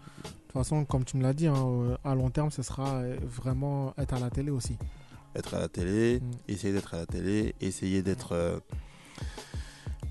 [0.57, 2.95] De toute façon, comme tu me l'as dit, hein, euh, à long terme, ce sera
[2.95, 4.75] euh, vraiment être à la télé aussi.
[5.35, 6.31] Être à la télé, Mm.
[6.47, 8.31] essayer d'être à la télé, essayer d'être.
[8.31, 8.59] euh,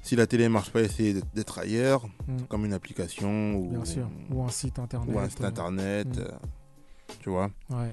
[0.02, 2.42] Si la télé marche pas, essayer d'être- ailleurs, Mm.
[2.48, 4.08] comme une application ou, Bien sûr.
[4.30, 5.12] Ou un site internet.
[5.12, 6.06] ou un site internet.
[6.16, 6.20] Mm.
[6.20, 6.28] euh,
[7.18, 7.92] tu vois Ouais,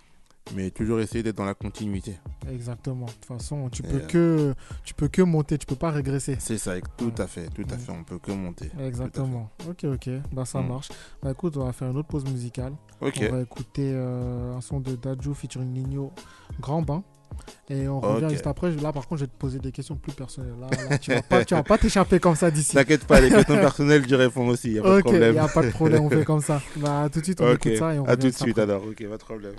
[0.55, 2.17] Mais toujours essayer d'être dans la continuité.
[2.51, 3.05] exactement.
[3.05, 4.53] De toute façon, tu peux euh, que
[4.83, 6.35] tu peux que monter, tu peux pas régresser.
[6.39, 7.91] C'est ça, tout à fait, tout à fait.
[7.91, 8.69] On peut que monter.
[8.79, 9.49] Exactement.
[9.69, 10.09] Ok, ok.
[10.33, 10.67] Bah ça Mm.
[10.67, 10.89] marche.
[11.21, 12.73] Bah écoute, on va faire une autre pause musicale.
[13.01, 13.19] Ok.
[13.29, 16.11] On va écouter euh, un son de Dajou featuring Nino,
[16.59, 17.03] Grand Bain.
[17.69, 18.71] Et on revient juste après.
[18.71, 20.53] Là, par contre, je vais te poser des questions plus personnelles.
[20.59, 22.73] Là, là, tu vas pas, tu vas pas t'échapper comme ça d'ici.
[22.75, 24.71] T'inquiète pas, les questions personnelles, j'y réponds aussi.
[24.73, 25.33] Y a pas de Ok, il problème.
[25.33, 26.61] n'y a pas de problème, on fait comme ça.
[26.77, 28.59] Bah, tout de suite, on Ok, écoute ça et on à revient tout de suite
[28.59, 28.61] après.
[28.73, 28.83] alors.
[28.87, 29.53] Ok, pas de problème.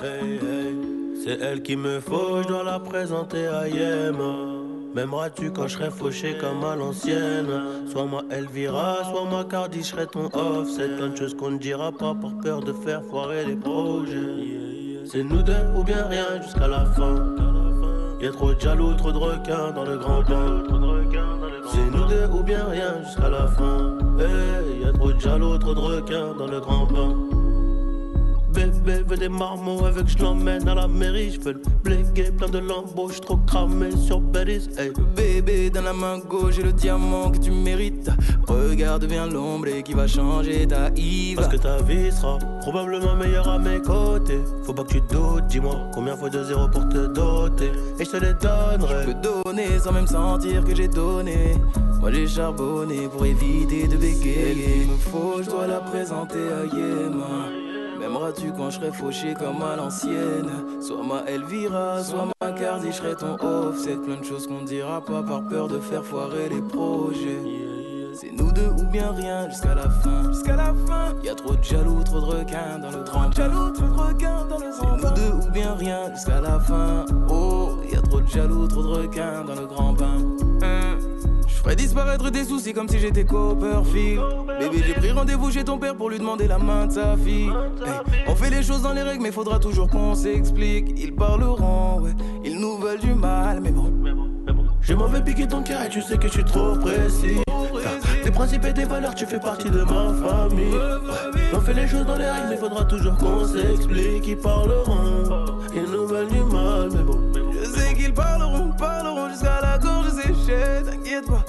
[0.00, 0.76] Hey, hey,
[1.24, 4.34] c'est elle qui me faut, je dois la présenter à Yema.
[4.96, 7.50] M'aimeras-tu quand je serai fauché comme à l'ancienne?
[7.86, 10.70] Soit moi Elvira, soit moi Cardi, je serai ton off.
[10.74, 15.04] C'est plein de choses qu'on ne dira pas par peur de faire foirer les projets.
[15.04, 17.14] C'est nous deux ou bien rien jusqu'à la fin.
[18.22, 20.62] Y'a trop de jaloux, trop de requins dans le grand bain.
[21.70, 23.98] C'est nous deux ou bien rien jusqu'à la fin.
[24.18, 27.35] Hey, y a trop de jaloux, trop de requins dans le grand bain.
[28.56, 31.30] Bébé veut des marmots avec je l'emmène à la mairie.
[31.32, 34.70] Je veux le bléguer, plein de lambeaux, j'suis trop cramé sur Betty's.
[34.78, 34.92] Hey.
[35.14, 38.10] Bébé, dans la main gauche, j'ai le diamant que tu mérites.
[38.48, 41.36] Regarde bien l'ombre et qui va changer ta Yves.
[41.36, 44.40] Parce que ta vie sera probablement meilleure à mes côtés.
[44.62, 47.72] Faut pas que tu doutes, dis-moi combien faut de zéro pour te doter.
[47.98, 49.02] Et je te les donnerai.
[49.02, 51.56] Je peux donner sans même sentir que j'ai donné.
[52.00, 54.82] Moi j'ai charbonné pour éviter de bégayer.
[54.82, 57.65] Il me faut, je dois la présenter à Yéma.
[58.06, 60.48] M'aimeras-tu quand je serai fauché comme à l'ancienne?
[60.80, 63.78] Soit ma Elvira, soit ma Cardi, je serai ton off.
[63.82, 67.42] C'est plein de choses qu'on dira pas par peur de faire foirer les projets.
[68.14, 70.32] C'est nous deux ou bien rien jusqu'à la fin.
[70.32, 71.16] Jusqu'à la fin.
[71.24, 74.44] Y a trop de jaloux, trop de requins dans le grand jaloux, trop de requins
[74.48, 77.06] dans le grand C'est nous deux ou bien rien jusqu'à la fin.
[77.28, 80.18] Oh, y a trop de jaloux, trop de requins dans le grand bain.
[81.66, 81.70] Hein.
[81.70, 84.20] Je ferai disparaître tes soucis comme si j'étais Copperfield.
[84.60, 87.50] Bébé, j'ai pris rendez-vous chez ton père pour lui demander la main de sa fille.
[88.26, 90.94] On fait les choses dans les règles, mais faudra toujours qu'on s'explique.
[90.96, 93.92] Ils parleront, ouais, ils nous veulent du mal, mais bon.
[94.80, 97.42] Je m'en vais piquer ton cœur et tu sais que je suis trop précis.
[98.22, 100.78] Tes principes et tes valeurs, tu fais partie de ma famille.
[101.52, 104.26] On fait les choses dans les règles, mais faudra toujours qu'on s'explique.
[104.26, 107.20] Ils parleront, ils nous veulent du mal, mais bon.
[107.34, 110.84] Je sais qu'ils parleront, parleront jusqu'à la gorge séchée.
[110.84, 111.44] T'inquiète pas,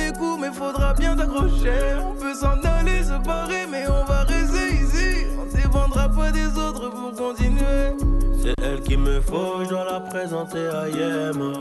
[0.00, 1.96] les coups, mais faudra bien t'accrocher.
[2.04, 5.26] On peut s'en aller, se barrer, mais on va rester ici.
[5.38, 7.96] On ne dépendra pas des autres pour continuer.
[8.42, 11.52] C'est elle qui me faut, je dois la présenter à Yema.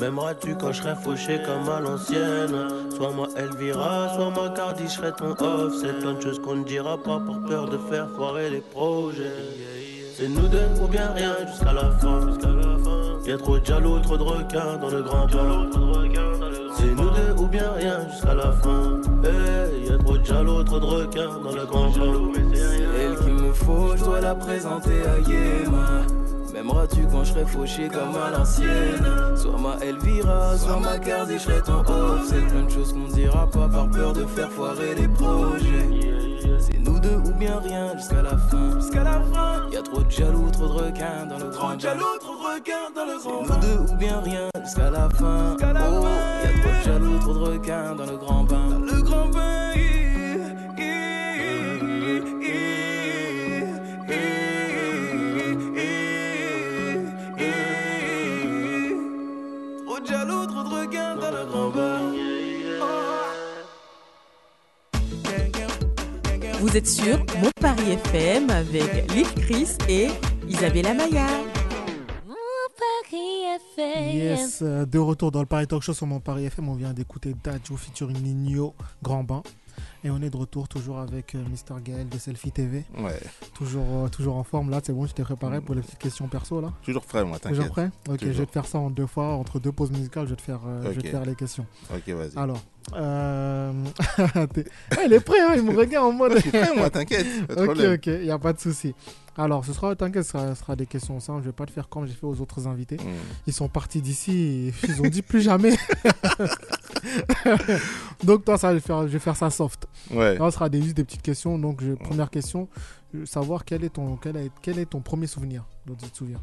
[0.00, 2.56] M'aimeras-tu quand je serai fauché comme à l'ancienne?
[2.96, 5.74] Soit moi Elvira, soit moi Cardi, je serai ton off.
[5.80, 9.93] C'est plein de choses qu'on ne dira pas par peur de faire foirer les projets.
[10.16, 12.20] C'est nous deux ou bien rien jusqu'à la fin.
[13.26, 15.68] Y'a trop de jaloux, trop de requins dans le grand bain.
[16.76, 19.00] C'est nous deux ou bien rien jusqu'à la fin.
[19.24, 22.30] Hey, y'a trop de jaloux, trop de requins dans le grand bain.
[22.54, 26.02] C'est elle qu'il me faut, je dois la présenter à Yéma.
[26.52, 31.38] M'aimeras-tu quand je serai fauché comme à l'ancienne Soit ma Elvira, soit ma Cardi, je
[31.38, 32.24] serai ton off.
[32.28, 36.33] C'est plein de choses qu'on dira pas par peur de faire foirer les projets.
[36.64, 38.80] C'est nous deux ou bien rien jusqu'à la fin.
[38.80, 39.68] Jusqu'à la fin.
[39.70, 41.68] Y a trop de jaloux, trop de requins dans le grand.
[41.68, 43.44] Trop de jaloux, trop de requins dans le grand.
[43.46, 45.50] C'est nous deux ou bien rien jusqu'à la fin.
[45.50, 46.04] Jusqu'à la oh.
[46.04, 48.68] Y a trop de jaloux, trop de requins dans le grand bain.
[48.70, 49.72] Dans le grand bain.
[59.86, 62.13] Trop de jaloux, trop de requins dans le grand bain.
[66.64, 70.08] Vous êtes sur Mon Paris FM avec Lil Chris et
[70.48, 71.26] Isabella Maya.
[73.86, 76.70] Yes, euh, de retour dans le Paris Talk Show sur mon Paris FM.
[76.70, 79.42] On vient d'écouter Dajo featuring Nino Grand Bain.
[80.06, 81.80] Et on est de retour toujours avec euh, Mr.
[81.82, 82.84] Gaël de Selfie TV.
[82.98, 83.18] Ouais,
[83.54, 86.28] Toujours, euh, toujours en forme là, c'est bon, je t'ai préparé pour les petites questions
[86.28, 86.72] perso là.
[86.84, 87.72] toujours prêt, moi, Toujours t'inquiète.
[87.72, 88.34] prêt Ok, Toujours.
[88.34, 90.42] je vais te faire ça en deux fois, entre deux pauses musicales, je vais te
[90.42, 91.64] faire, euh, je vais te faire les questions.
[91.90, 92.36] Ok, vas-y.
[92.36, 92.62] Alors,
[92.94, 93.72] euh...
[94.52, 96.34] t'es- Ouais, il est prêt, hein, il me regarde en mode.
[96.34, 97.26] Je suis prêt, moi, t'inquiète.
[97.48, 97.94] ok, problème.
[97.94, 98.94] ok, il n'y a pas de souci.
[99.38, 101.40] Alors, ce sera, t'inquiète, ce sera, des questions simples.
[101.40, 102.96] Je vais pas te faire comme j'ai fait aux autres invités.
[102.98, 103.08] Mm.
[103.46, 105.74] Ils sont partis d'ici et ils ont dit plus jamais.
[108.24, 109.86] Donc, toi, ça, je vais faire, je vais faire ça soft.
[110.10, 110.38] Ouais.
[110.38, 111.58] Là, ce sera des, juste des petites questions.
[111.58, 112.68] Donc, je- première question,
[113.24, 116.40] savoir quel est ton, quel est, quel est ton premier souvenir dont tu te souviens?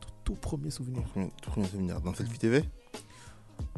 [0.00, 1.02] Ton tout premier souvenir.
[1.42, 2.00] Tout premier souvenir.
[2.00, 2.64] Dans Selfie TV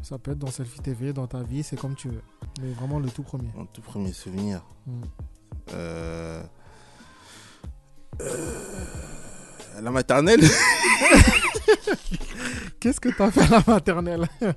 [0.03, 2.23] Ça peut être dans Selfie TV, dans ta vie, c'est comme tu veux.
[2.63, 3.51] Mais vraiment le tout premier.
[3.55, 4.63] Mon tout premier souvenir.
[4.87, 5.03] Mm.
[5.75, 6.43] Euh...
[8.21, 10.41] euh, La maternelle?
[12.81, 14.29] Qu'est-ce que t'as fait à la maternelle?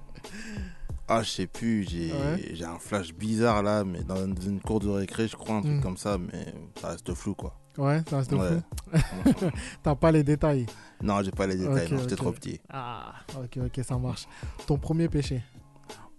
[1.11, 2.51] Ah, je sais plus, j'ai Ouais.
[2.53, 5.73] j'ai un flash bizarre là, mais dans une cour de récré, je crois, un truc
[5.77, 5.81] Mm.
[5.81, 7.59] comme ça, mais ça reste flou quoi.
[7.79, 8.59] Ouais, ça reste Ouais.
[8.91, 8.91] fou.
[9.83, 10.65] T'as pas les détails.
[11.01, 12.59] non, j'ai pas les détails, j'étais trop petit.
[12.69, 14.27] Ah, ok, ok, ça marche.
[14.67, 15.41] Ton premier péché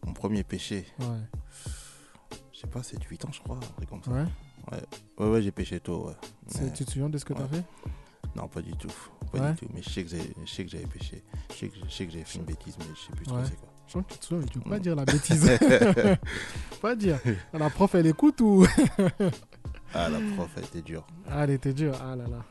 [0.05, 1.07] Mon premier péché, Ouais.
[2.53, 4.11] je sais pas, c'est 8 ans, je crois, un truc comme ça.
[4.11, 4.25] Ouais.
[5.19, 6.15] Ouais, ouais, j'ai péché tôt, ouais.
[6.49, 7.49] C'est- Mais- Tu te souviens de ce que t'as Ouais.
[7.49, 7.65] fait?
[8.37, 8.89] Non, pas du tout.
[9.33, 9.53] Pas Ouais.
[9.53, 9.67] du tout.
[9.75, 11.23] Mais je sais que j'ai- j'avais péché.
[11.51, 11.55] Je
[11.91, 13.43] sais que, j'avais fait une bêtise, mais je sais plus trop Ouais.
[13.45, 13.69] c'est quoi.
[13.91, 14.83] Je sens que tu te souviens, mais tu veux pas Mm.
[14.83, 15.51] dire la bêtise.
[16.81, 17.19] pas dire.
[17.53, 18.65] La prof, elle écoute ou?
[19.93, 21.05] Ah, la prof, elle était dure.
[21.29, 21.95] Ah, elle était dure.
[22.01, 22.45] Ah là là.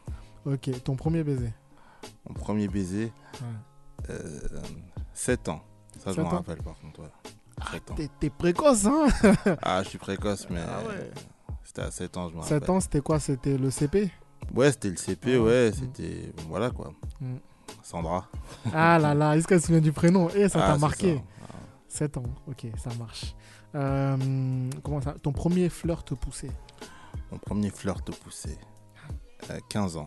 [0.46, 1.54] Ok, ton premier baiser?
[2.28, 4.10] Mon premier baiser, Ouais.
[4.10, 4.40] euh,
[5.14, 5.62] 7 ans.
[6.04, 7.00] Ça, je m'en rappelle par contre.
[7.00, 7.08] Ouais.
[7.72, 7.96] 7 ans.
[8.20, 9.08] T'es- précoce, hein?
[9.62, 11.10] Ah, je suis précoce, mais Ah ouais.
[11.64, 12.72] c'était à 7 ans, je me 7 rappelle.
[12.72, 13.20] ans, c'était quoi?
[13.22, 14.12] C'était le CP
[14.54, 15.46] Ouais, c'était le CP, Ah ouais.
[15.48, 15.74] ouais, Mm.
[15.74, 16.34] c'était.
[16.50, 16.92] Voilà quoi.
[17.22, 17.36] Mm.
[17.90, 18.28] Sandra.
[18.72, 21.16] Ah là là, est-ce qu'elle se souvient du prénom Et ça Ah, t'a marqué.
[21.16, 21.22] ça.
[21.50, 21.56] Ah.
[21.88, 23.34] 7 ans, ok, ça marche.
[23.74, 24.16] Euh,
[24.84, 25.16] comment ça?
[25.24, 26.52] Ton premier flirt poussé?
[27.32, 28.56] Mon premier flirt poussé.
[29.50, 30.06] Euh, 15 ans.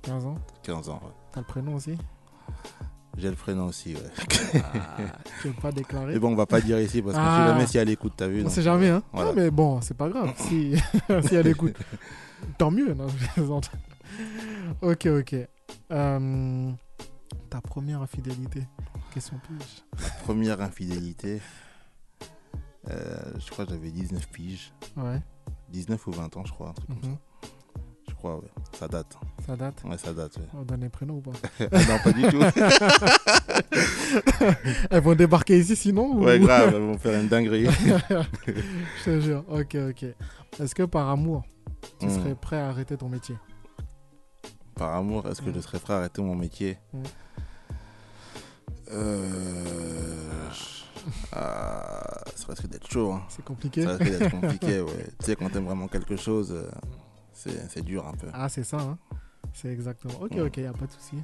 [0.00, 0.34] 15 ans?
[0.62, 1.10] 15 ans, ouais.
[1.32, 1.98] T'as le prénom aussi?
[3.18, 4.00] J'ai le prénom aussi, ouais.
[5.42, 6.14] Tu veux pas déclarer?
[6.14, 7.42] Mais bon, on va pas dire ici parce qu'on Ah.
[7.44, 8.42] sait jamais si elle écoute, t'as vu.
[8.46, 9.30] On sait jamais, hein voilà.
[9.30, 10.32] Ah, mais bon, c'est pas grave.
[10.38, 10.74] Si,
[11.28, 11.76] si elle écoute,
[12.56, 12.94] tant mieux.
[12.94, 13.60] Non,
[14.80, 15.36] ok, ok.
[15.92, 16.70] Euh,
[17.50, 18.66] ta première infidélité
[19.12, 19.84] Question piège.
[20.24, 21.40] Première infidélité.
[22.88, 24.72] euh, je crois que j'avais 19 piges.
[24.96, 25.20] Ouais,
[25.70, 27.48] 19 ou 20 ans, je crois, un truc comme mhm, ça.
[28.08, 28.48] Je crois, ouais.
[28.78, 29.16] Ça date.
[29.46, 29.82] ça date.
[29.84, 30.44] Ouais, ça date, ouais.
[30.54, 32.40] On donne les prénoms ou pas non, pas du tout.
[34.90, 37.66] Elles vont débarquer ici sinon ou- ouais, grave, elles vont faire une dinguerie.
[38.46, 39.44] Je te jure.
[39.48, 40.04] Ok, ok.
[40.60, 41.42] Est-ce que par amour,
[41.98, 42.10] tu Hmm.
[42.10, 43.36] serais prêt à arrêter ton métier?
[44.80, 45.54] Par amour, est-ce que Mm.
[45.56, 47.02] je serais prêt à arrêter mon métier Mm.
[48.92, 50.48] Euh.
[51.32, 53.12] Ah, ça risque d'être chaud.
[53.12, 53.22] Hein.
[53.28, 55.06] C'est compliqué Ça risque d'être compliqué, ouais.
[55.18, 56.70] Tu sais, quand t'aimes vraiment quelque chose, euh,
[57.32, 58.28] c'est dur un peu.
[58.32, 58.98] Ah, c'est ça, hein
[59.52, 60.14] C'est exactement.
[60.20, 60.40] Ok, Ouais.
[60.40, 61.16] ok, y a pas de souci.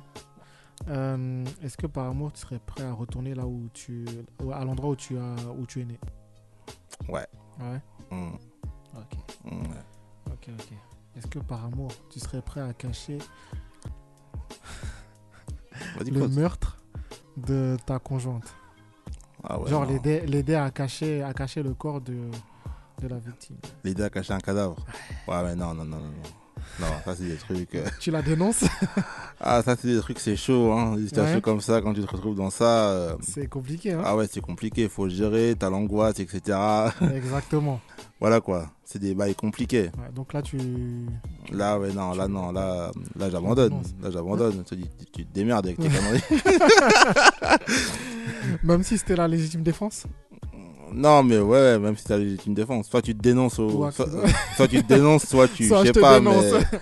[0.88, 4.04] Euh, Est-ce que par amour, tu serais prêt à retourner là où tu,
[4.52, 5.98] à l'endroit où tu as, où tu es né?
[7.08, 7.26] Ouais.
[7.58, 7.80] Ouais.
[8.10, 8.34] Mm,
[8.96, 10.32] Ok, mm, ouais.
[10.32, 10.72] ok, ok.
[11.16, 13.18] Est-ce que par amour, tu serais prêt à cacher
[16.04, 16.76] le meurtre
[17.36, 18.54] de ta conjointe?
[19.42, 22.30] Ah ouais, Genre l'aider, l'aider à cacher, à cacher le corps de,
[23.00, 23.56] de la victime.
[23.84, 24.76] L'aider à cacher un cadavre.
[25.28, 26.08] Ouais, mais non, non, non, non.
[26.08, 26.45] non.
[26.78, 27.74] Non, ça c'est des trucs.
[27.74, 28.64] euh, Tu la dénonces
[29.40, 30.72] Ah, ça c'est des trucs, c'est chaud.
[30.72, 30.96] Hein.
[30.96, 31.40] Des situations Ouais.
[31.40, 32.90] comme ça, quand tu te retrouves dans ça.
[32.90, 34.88] euh, C'est compliqué, hein Ah ouais, c'est compliqué.
[34.88, 36.58] Faut gérer, t'as l'angoisse, etc.
[37.14, 37.80] Exactement.
[38.20, 38.66] voilà quoi.
[38.84, 39.90] C'est des bails compliqués.
[39.98, 40.58] Ouais, donc là, tu.
[41.50, 43.82] Là, ouais, non, là, non, là, là j'abandonne.
[44.02, 44.62] Là, j'abandonne.
[44.64, 44.76] Tu-
[45.12, 46.22] tu te démerdes avec tes conneries.
[48.62, 50.04] Même si c'était la légitime défense
[50.92, 52.88] Non, mais ouais, même si t'as légitime défense.
[52.88, 53.90] Soit tu te dénonces, au...
[54.56, 55.66] Soit, tu te dénonces, soit tu.
[55.68, 56.44] Soit je sais pas, dénonce.
[56.72, 56.80] mais.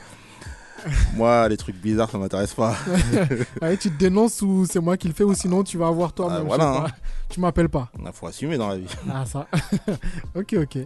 [1.17, 2.75] Moi, les trucs bizarres, ça m'intéresse pas.
[3.63, 6.13] Allez, tu te dénonces ou c'est moi qui le fais ou sinon tu vas avoir
[6.13, 6.43] toi-même.
[6.43, 6.87] Ah, voilà, pas.
[7.31, 7.91] Tu m'appelles pas.
[7.99, 8.87] Il faut assumer dans la vie.
[9.11, 9.47] Ah, ça.
[10.35, 10.79] ok, ok.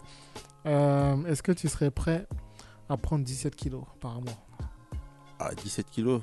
[0.66, 2.26] Euh, Est-ce que tu serais prêt
[2.88, 4.34] à prendre 17 kilos par mois?
[5.40, 6.20] Ah, 17 kilos?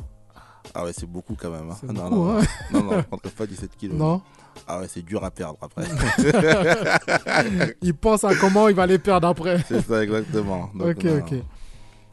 [0.73, 1.69] Ah ouais, c'est beaucoup quand même.
[1.69, 1.77] hein.
[1.83, 2.43] Non, beaucoup, non, hein.
[2.71, 3.97] non, non, je prendrais pas 17 kilos.
[3.97, 4.21] Non?
[4.67, 5.85] Ah ouais, c'est dur à perdre après.
[7.81, 9.59] Il pense à comment il va les perdre après.
[9.67, 10.69] c'est ça, exactement.
[10.75, 11.33] Donc, ok, non, ok.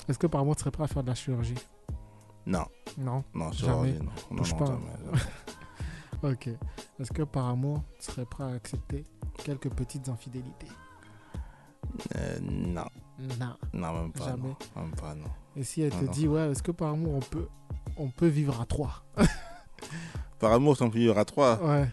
[0.09, 1.55] Est-ce que par mois tu serais prêt à faire de la chirurgie?
[2.46, 2.64] Non,
[2.98, 3.22] Non?
[3.35, 3.92] Non, Jamais.
[3.92, 4.11] chirurgie, non.
[4.33, 4.66] Non, Touche non, pas.
[4.66, 5.22] jamais, jamais.
[6.35, 6.48] Ok.
[7.00, 9.05] Est-ce que par amour tu serais prêt à accepter
[9.44, 10.68] quelques petites infidélités?
[12.16, 12.85] Euh, non,
[13.40, 13.57] Non.
[13.72, 14.24] Non, même pas.
[14.26, 14.42] Jamais.
[14.76, 14.83] Non.
[14.83, 15.26] Même pas, non.
[15.57, 17.48] Et si elle te dit, ouais, est-ce que par amour, on peut,
[17.96, 19.02] on peut vivre à trois?
[20.38, 21.61] Par amour, si on peut vivre à trois?
[21.62, 21.88] Ouais.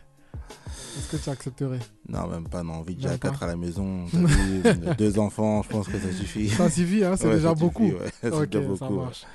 [0.97, 1.79] Est-ce que tu accepterais?
[2.07, 2.75] Non, même pas, non.
[2.79, 3.45] On vit déjà à quatre pas.
[3.45, 4.05] à la maison.
[4.05, 4.61] vu,
[4.97, 6.49] deux enfants, je pense que ça suffit.
[6.49, 7.85] Ça suffit, hein, c'est Ouais, déjà ça suffit, beaucoup.
[7.85, 9.03] ouais, c'est ok, déjà ça beaucoup, ouais.
[9.05, 9.25] marche.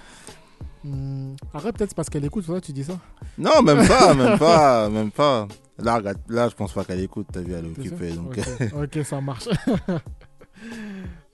[0.83, 2.99] Hmm, Arrête, peut-être parce qu'elle écoute, ça tu dis ça?
[3.39, 5.49] Non, même pas, même pas, même pas.
[5.79, 8.13] Là, là, je pense pas qu'elle écoute, t'as vu, elle est occupée.
[8.13, 8.39] Donc...
[8.39, 9.49] ok, ok, ça marche.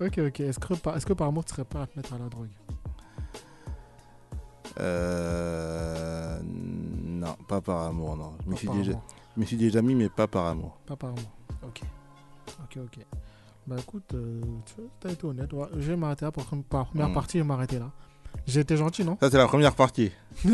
[0.01, 0.41] ok, ok.
[0.41, 2.49] Est-ce que, par- que par amour, tu serais prêt à te mettre à la drogue?
[4.79, 8.33] Euh, non, pas par amour, non.
[8.45, 9.05] Je me, Pas suis déjà, amour.
[9.41, 10.79] Je me suis déjà mis, mais pas par amour.
[10.87, 11.31] Pas par amour.
[11.63, 11.81] Ok.
[12.65, 13.05] Ok, ok.
[13.67, 14.41] Bah écoute, euh,
[15.01, 15.51] tu as été honnête.
[15.55, 17.15] Ouais, je vais m'arrêter là pour la première Mm.
[17.15, 17.91] partie, je vais m'arrêter là.
[18.47, 19.17] J'ai été gentil, non?
[19.21, 20.13] Ça, c'est la première partie.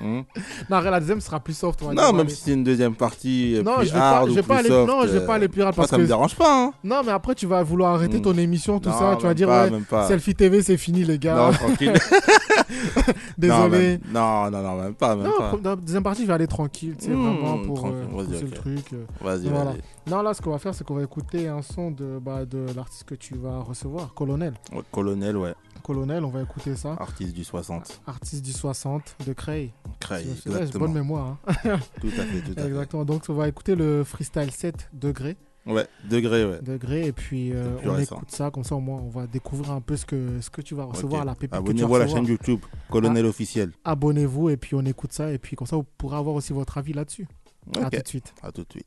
[0.00, 0.22] Hmm.
[0.70, 1.82] Non, la deuxième sera plus soft.
[1.82, 4.32] va Non, même si c'est une deuxième partie euh, Non, plus je vais pas- je
[4.32, 5.96] vais pas aller- soft, non, je vais euh, pas aller plus hard moi, parce ça
[5.96, 6.62] que- me dérange pas.
[6.64, 6.72] Hein.
[6.82, 8.22] Non, mais après, tu vas vouloir arrêter Mm.
[8.22, 9.16] ton émission, tout Non, ça.
[9.18, 10.08] Tu vas dire, pas, ouais.
[10.08, 11.34] Selfie TV, c'est fini, les gars.
[11.36, 11.92] Non, tranquille.
[13.38, 13.98] Désolé.
[14.12, 15.56] Non, non, non, même pas, même Non, pas.
[15.62, 18.26] dans la deuxième partie, je vais aller tranquille, tu sais, Mmh, vraiment pour euh, vas-y,
[18.26, 18.42] pousser ok.
[18.42, 18.92] le truc.
[18.92, 19.04] euh.
[19.20, 19.72] Vas-y, voilà.
[20.06, 22.66] Non, là, ce qu'on va faire, c'est qu'on va écouter un son de, bah, de
[22.74, 24.54] l'artiste que tu vas recevoir, Colonel.
[24.72, 25.54] Ouais, Colonel, ouais.
[25.82, 26.96] Colonel, on va écouter ça.
[26.98, 28.00] Artiste du 60.
[28.06, 29.72] Artiste du 60 de Cray.
[29.98, 30.84] Cray, vrai, exactement.
[30.86, 31.36] bonne mémoire.
[31.46, 31.78] hein.
[32.00, 32.68] Tout à fait, tout à fait.
[32.68, 33.04] Exactement.
[33.04, 35.36] Donc, on va écouter le freestyle 7 degrés.
[35.66, 36.58] Ouais, degré, ouais.
[36.62, 38.16] degrés et puis euh, on récent.
[38.16, 40.62] écoute ça comme ça au moins on va découvrir un peu ce que ce que
[40.62, 41.26] tu vas recevoir Ok.
[41.26, 43.70] la pépite que tu vas Abonnez-vous à la chaîne YouTube, Colonel officiel.
[43.84, 46.78] abonnez-vous et puis on écoute ça et puis comme ça vous pourrez avoir aussi votre
[46.78, 47.28] avis là-dessus
[47.76, 47.90] à Ok.
[47.90, 48.86] tout de suite À tout de suite.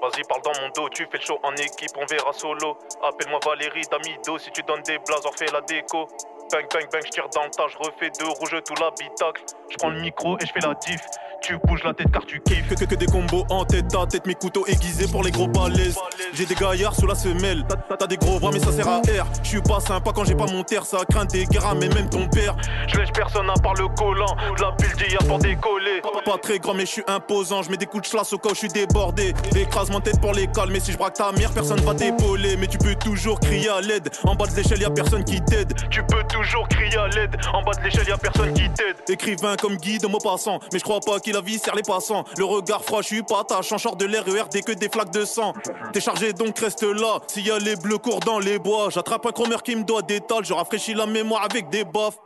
[0.00, 2.78] Vas-y, parle dans mon dos, tu fais le show en équipe, on verra solo.
[3.02, 6.08] Appelle-moi Valérie Damido, si tu donnes des blazes, on fait la déco.
[6.50, 9.42] Bang, bang, bang, je tire dans le tas, je refais deux rouges tout l'habitacle.
[9.68, 11.00] Je prends le micro et je fais la diff.
[11.40, 12.68] Tu bouges la tête car tu kiffes.
[12.68, 15.48] Que, que, que des combos en tête à tête, mes couteaux aiguisés pour les gros
[15.48, 15.96] balaises.
[16.34, 17.64] J'ai des gaillards sous la semelle.
[17.98, 19.26] T'as- des gros bras, mais ça sert à R.
[19.42, 22.08] Je suis pas sympa quand j'ai pas mon terre, ça craint des guerres, mais même
[22.10, 22.56] ton père.
[22.88, 24.36] Je lèche personne à part le collant.
[24.60, 26.00] La pile d'hier pour décoller.
[26.02, 27.62] Pas, pas très grand, mais je suis imposant.
[27.62, 29.32] Je mets des coups de chlasse au cas où je suis débordé.
[29.56, 30.70] Écrasement tête pour les calmes.
[30.72, 32.56] Mais si je braque ta mère, personne va t'épauler.
[32.56, 34.10] Mais tu peux toujours crier à l'aide.
[34.24, 35.72] En bas de l'échelle, y a personne qui t'aide.
[35.90, 37.36] Tu peux toujours crier à l'aide.
[37.54, 38.96] En bas de l'échelle, y a personne qui t'aide.
[39.08, 40.58] Écrivain comme guide, mot passant.
[40.72, 42.24] Mais je crois pas qu'il a vie serre les passants.
[42.36, 43.44] Le regard froid, je suis pas.
[43.50, 45.52] En short de l'RER, dès que des flaques de sang.
[45.92, 47.18] T'es chargé donc reste là.
[47.26, 50.02] S'il y a les bleus courent dans les bois, j'attrape un chromeur qui me doit
[50.02, 50.44] des tales.
[50.44, 52.18] Je rafraîchis la mémoire avec des baffes.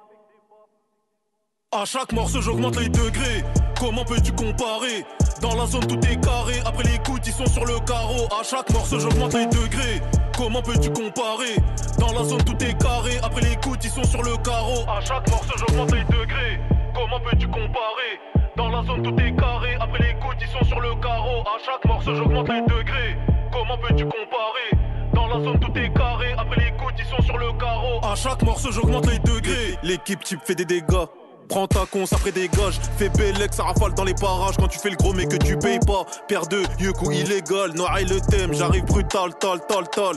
[1.72, 3.44] À chaque morceau, j'augmente les degrés.
[3.78, 5.04] Comment peux-tu comparer?
[5.40, 6.62] Dans la zone, tout est carré.
[6.64, 8.26] Après les coups, ils sont sur le carreau.
[8.40, 10.00] À chaque morceau, j'augmente les degrés.
[10.36, 11.56] Comment peux-tu comparer?
[11.98, 13.18] Dans la zone, tout est carré.
[13.22, 14.88] Après les coups, ils sont sur le carreau.
[14.88, 16.60] À chaque morceau, j'augmente les degrés.
[16.94, 18.20] Comment peux-tu comparer?
[18.56, 19.76] Dans la zone, tout est carré.
[19.80, 21.40] Après les coups, ils sont sur le carreau.
[21.40, 23.16] À chaque morceau, j'augmente les degrés.
[23.52, 24.70] Comment peux-tu comparer?
[25.12, 26.34] Dans la zone, tout est carré.
[26.38, 28.00] Après les coups, ils sont sur le carreau.
[28.04, 29.76] À chaque morceau, j'augmente les degrés.
[29.82, 31.06] L'équipe type fait des dégâts.
[31.48, 32.78] Prends ta con, après dégage.
[32.96, 34.56] Fais Bellec, ça rafale dans les parages.
[34.56, 36.04] Quand tu fais le gros, mais que tu payes pas.
[36.28, 37.72] Père de coup illégal.
[37.74, 40.16] Noir et le thème, j'arrive brutal, tal, tal, tal.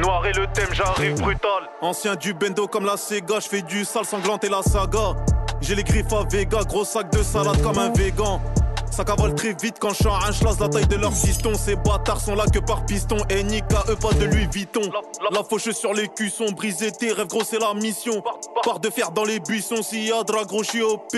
[0.00, 1.68] Noir et le thème, j'arrive brutal.
[1.82, 5.14] Ancien du bendo comme la Sega, je fais du sale sanglante et la saga.
[5.62, 8.40] J'ai les griffes à Vega, gros sac de salade comme un végan.
[8.90, 11.54] Ça cavale très vite quand je suis un la taille de leur piston.
[11.54, 13.16] Ces bâtards sont là que par piston.
[13.30, 14.82] Et nique à eux, pas de Louis Vuitton.
[15.30, 18.22] La fauche sur les cuissons, briser tes rêves, gros, c'est la mission.
[18.64, 21.16] Part de fer dans les buissons, s'il y a drag, gros, je suis OP.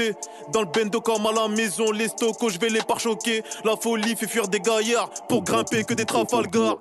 [0.53, 3.42] Dans le bendo comme à la maison, les stocos, je vais les pare-choquer.
[3.64, 6.76] La folie fait fuir des gaillards pour grimper que des Trafalgar.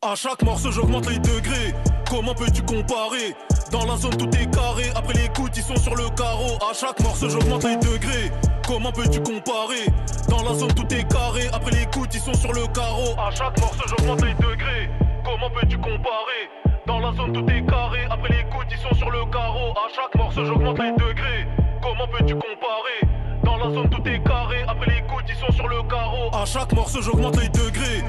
[0.00, 1.74] À chaque morceau, j'augmente les degrés.
[2.08, 3.34] Comment peux-tu comparer?
[3.70, 4.90] Dans la zone, tout est carré.
[4.96, 6.58] Après les coups, ils sont sur le carreau.
[6.68, 8.32] À chaque morceau, j'augmente les degrés.
[8.66, 9.86] Comment peux-tu comparer?
[10.28, 11.48] Dans la zone, tout est carré.
[11.52, 13.14] Après les coups, ils sont sur le carreau.
[13.18, 14.90] À chaque morceau, j'augmente les degrés.
[15.24, 16.50] Comment peux-tu comparer?
[16.86, 18.06] Dans la zone, tout est carré.
[18.10, 19.70] Après les coups, ils sont sur le carreau.
[19.72, 21.46] À chaque morceau, j'augmente les degrés.
[21.80, 23.00] Comment peux-tu comparer?
[23.44, 24.64] Dans la zone, tout est carré.
[24.66, 26.30] Après les coups, ils sont sur le carreau.
[26.34, 28.02] À chaque morceau, j'augmente les degrés.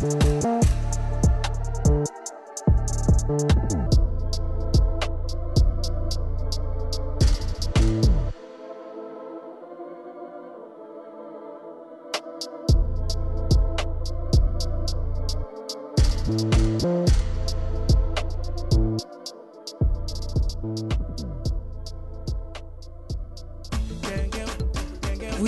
[0.00, 0.06] Vous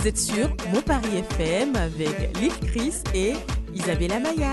[0.07, 3.33] êtes sur Mon Paris FM avec Lil Chris et
[3.75, 4.53] Isabella Maya.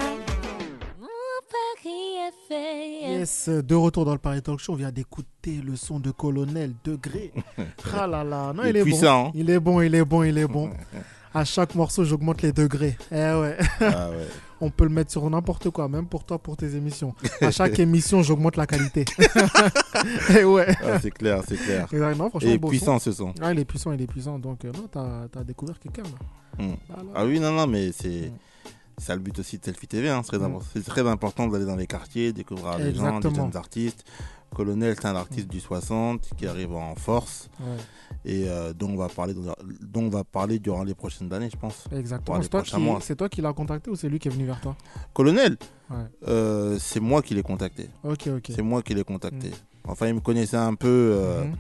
[1.00, 1.08] Mon
[1.50, 3.20] Paris FM.
[3.20, 6.74] Yes, de retour dans le Paris Talk Show, on vient d'écouter le son de Colonel
[6.84, 7.32] Degré.
[7.98, 9.28] ah là là, non, Il il, est est puissant, bon.
[9.30, 9.32] hein.
[9.36, 10.70] Il est bon, il est bon, il est bon.
[11.34, 12.98] à chaque morceau, j'augmente les degrés.
[13.12, 13.58] Eh ouais.
[13.82, 14.28] Ah ouais.
[14.62, 17.14] On peut le mettre sur n'importe quoi, même pour toi, pour tes émissions.
[17.40, 19.06] À chaque émission, j'augmente la qualité.
[20.38, 20.68] Et ouais.
[20.84, 21.88] Ah, c'est clair, c'est clair.
[22.18, 23.12] Non, franchement, Et beau puissant son.
[23.12, 23.34] ce son.
[23.42, 24.38] Ah, il est puissant, il est puissant.
[24.38, 26.66] Donc, euh, non, t'as as découvert quelqu'un là.
[26.66, 26.74] Mm.
[26.92, 26.96] Ah.
[27.16, 28.02] Ah oui, non, non, mais c'est.
[28.02, 28.32] C'est
[29.00, 30.10] ça le but aussi de Selfie TV.
[30.10, 30.22] hein.
[30.24, 30.60] C'est très, Mm.
[30.74, 34.04] c'est très important d'aller dans les quartiers, découvrir les gens, des jeunes artistes.
[34.56, 37.68] Colonel, c'est un artiste du 60 qui arrive en force Ouais.
[38.26, 41.50] et euh, dont, on va parler, dans- dont on va parler durant les prochaines années,
[41.52, 41.84] je pense.
[41.95, 42.41] Exactement.
[42.41, 42.64] C'est toi,
[43.30, 44.76] qui- toi l'as contacté ou c'est lui qui est venu vers toi?
[45.14, 45.56] Colonel,
[45.91, 45.97] Ouais.
[46.28, 47.89] euh, c'est moi qui l'ai contacté.
[48.04, 48.52] Ok, ok.
[48.56, 49.52] C'est moi qui l'ai contacté.
[49.88, 50.88] Enfin, il me connaissait un peu.
[51.14, 51.56] euh, Mhm.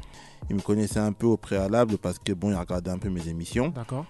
[0.49, 3.27] Il me connaissait un peu au préalable parce que bon, il regardait un peu mes
[3.27, 3.69] émissions.
[3.69, 4.05] D'accord.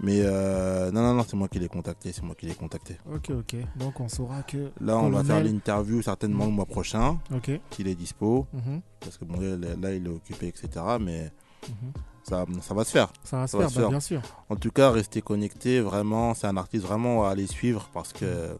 [0.00, 2.12] Mais euh, non, non, non, c'est moi qui l'ai contacté.
[2.12, 2.96] C'est moi qui l'ai contacté.
[3.12, 3.56] Ok, ok.
[3.76, 4.70] Donc, on saura que.
[4.80, 7.18] Là, on va faire l'interview certainement le mois prochain.
[7.34, 7.50] Ok.
[7.72, 8.46] S'il est dispo.
[8.52, 8.80] Mhm.
[9.00, 9.40] Parce que bon,
[9.80, 10.68] là, il est occupé, etc.
[11.00, 11.32] Mais
[11.68, 11.92] Mhm.
[12.22, 13.12] ça, ça va se faire.
[13.24, 14.22] Ça va se faire, bah, bien sûr.
[14.48, 15.80] En tout cas, restez connectés.
[15.80, 18.56] Vraiment, c'est un artiste vraiment à aller suivre parce que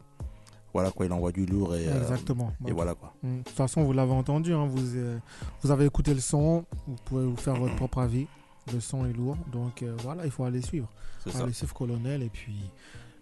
[0.74, 2.52] voilà quoi, il envoie du lourd et, euh, Exactement.
[2.66, 3.12] et voilà quoi.
[3.22, 5.18] De toute façon, vous l'avez entendu, hein, vous, euh,
[5.62, 8.26] vous avez écouté le son, vous pouvez vous faire votre propre avis.
[8.72, 10.88] Le son est lourd, donc euh, voilà, il faut aller suivre.
[11.24, 11.44] C'est ça.
[11.44, 12.56] aller suivre Colonel et puis.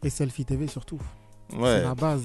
[0.03, 0.99] Et Selfie TV surtout.
[1.53, 1.77] Ouais.
[1.79, 2.25] C'est la base.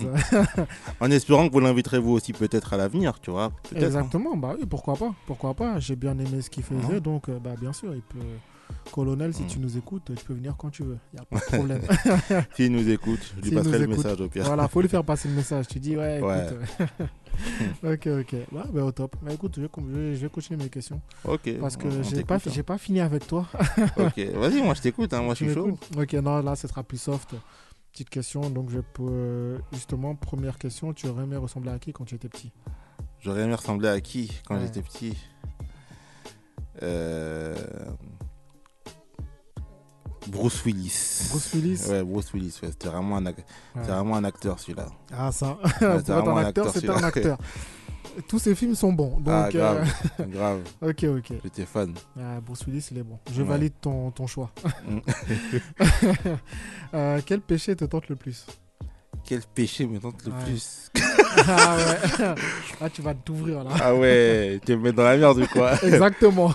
[0.99, 3.51] en espérant que vous l'inviterez vous aussi peut-être à l'avenir, tu vois.
[3.69, 3.85] peut-être, hein.
[3.85, 5.13] Exactement, bah oui, pourquoi pas.
[5.27, 5.79] Pourquoi pas.
[5.79, 6.99] J'ai bien aimé ce qu'il faisait, Mhm.
[7.01, 8.17] donc euh, bah, bien sûr, il peut.
[8.91, 9.47] Colonel, si Mhm.
[9.49, 10.97] tu nous écoutes, tu peux venir quand tu veux.
[11.13, 11.81] Il n'y a pas de problème.
[12.55, 14.45] S'il nous écoute, je lui passerai le écoute, message au pire.
[14.45, 15.67] Voilà, faut lui faire passer le message.
[15.67, 16.47] Tu dis, ouais, Ouais.
[17.83, 18.35] ok, ok.
[18.51, 19.15] Bah, bah, au top.
[19.21, 21.01] Bah, écoute, je vais, je continuer mes questions.
[21.25, 22.63] Ok, Parce que j'ai pas, hein.
[22.65, 23.47] pas fini avec toi.
[23.97, 25.77] Ok, vas-y, moi je t'écoute, hein, moi je suis chaud.
[25.97, 27.35] Ok, non, là, ce sera plus soft.
[27.91, 28.49] Petite question.
[28.49, 29.59] Donc, je peux.
[29.73, 30.93] Justement, première question.
[30.93, 32.51] Tu aurais aimé ressembler à qui quand tu étais petit?
[33.19, 34.61] J'aurais aimé ressembler à qui quand Ouais.
[34.61, 35.17] j'étais petit?
[36.81, 37.55] Euh,
[40.27, 41.27] Bruce Willis.
[41.31, 43.35] Bruce Willis Ouais, Bruce Willis, ouais, c'était vraiment, un Ouais.
[43.75, 44.87] vraiment un acteur celui-là.
[45.11, 45.57] Ah, ça.
[45.63, 47.37] Ouais, Pour être un acteur, c'est un acteur.
[48.27, 49.17] Tous ces films sont bons.
[49.19, 49.87] Donc, ah, grave,
[50.19, 50.59] euh, grave.
[50.81, 51.33] ok, ok.
[51.43, 51.93] J'étais fan.
[52.19, 53.17] Ah, Bruce Willis, il est bon.
[53.33, 54.51] Je valide ton, ton choix.
[54.87, 54.99] Mm.
[56.93, 58.45] Euh, quel péché te tente le plus?
[59.23, 60.91] Quel péché me tente le plus?
[61.47, 62.35] Ah ouais.
[62.81, 63.71] Là, tu vas t'ouvrir là.
[63.79, 66.53] Ah ouais, tu me mets dans la merde ou quoi Exactement.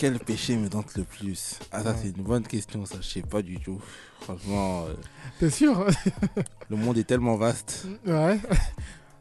[0.00, 1.58] Quel péché me tente le plus?
[1.70, 1.96] Ah ça Ouais.
[2.00, 3.78] c'est une bonne question, ça je sais pas du tout.
[4.22, 4.94] Franchement, euh,
[5.38, 5.86] T'es sûr?
[6.70, 7.86] le monde est tellement vaste.
[8.06, 8.40] Ouais.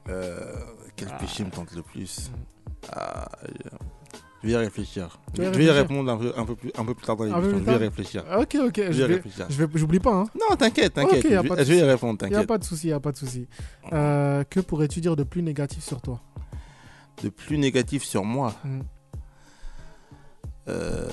[0.07, 0.55] Euh,
[0.95, 1.17] quel Ah.
[1.17, 2.31] péché me tente le plus?
[2.93, 3.27] Ah,
[4.41, 5.19] Je vais y réfléchir.
[5.35, 7.57] Je vais y répondre un peu, un peu, plus, un peu plus tard dans l'émission.
[7.59, 8.23] Je vais y réfléchir.
[8.39, 8.77] Ok, ok.
[8.77, 9.47] Je Je vais vais, réfléchir.
[9.49, 10.13] je vais, j'oublie pas.
[10.13, 10.25] Hein.
[10.33, 11.25] Non, t'inquiète, t'inquiète.
[11.25, 12.47] A je, vais- je vais y répondre, Y a t'inquiète.
[12.47, 13.49] pas de souci, y a pas de souci.
[13.91, 16.21] Euh, que pourrais-tu dire de plus négatif sur toi?
[17.21, 18.55] De plus négatif sur moi?
[18.63, 18.79] Mm.
[20.69, 21.07] Euh,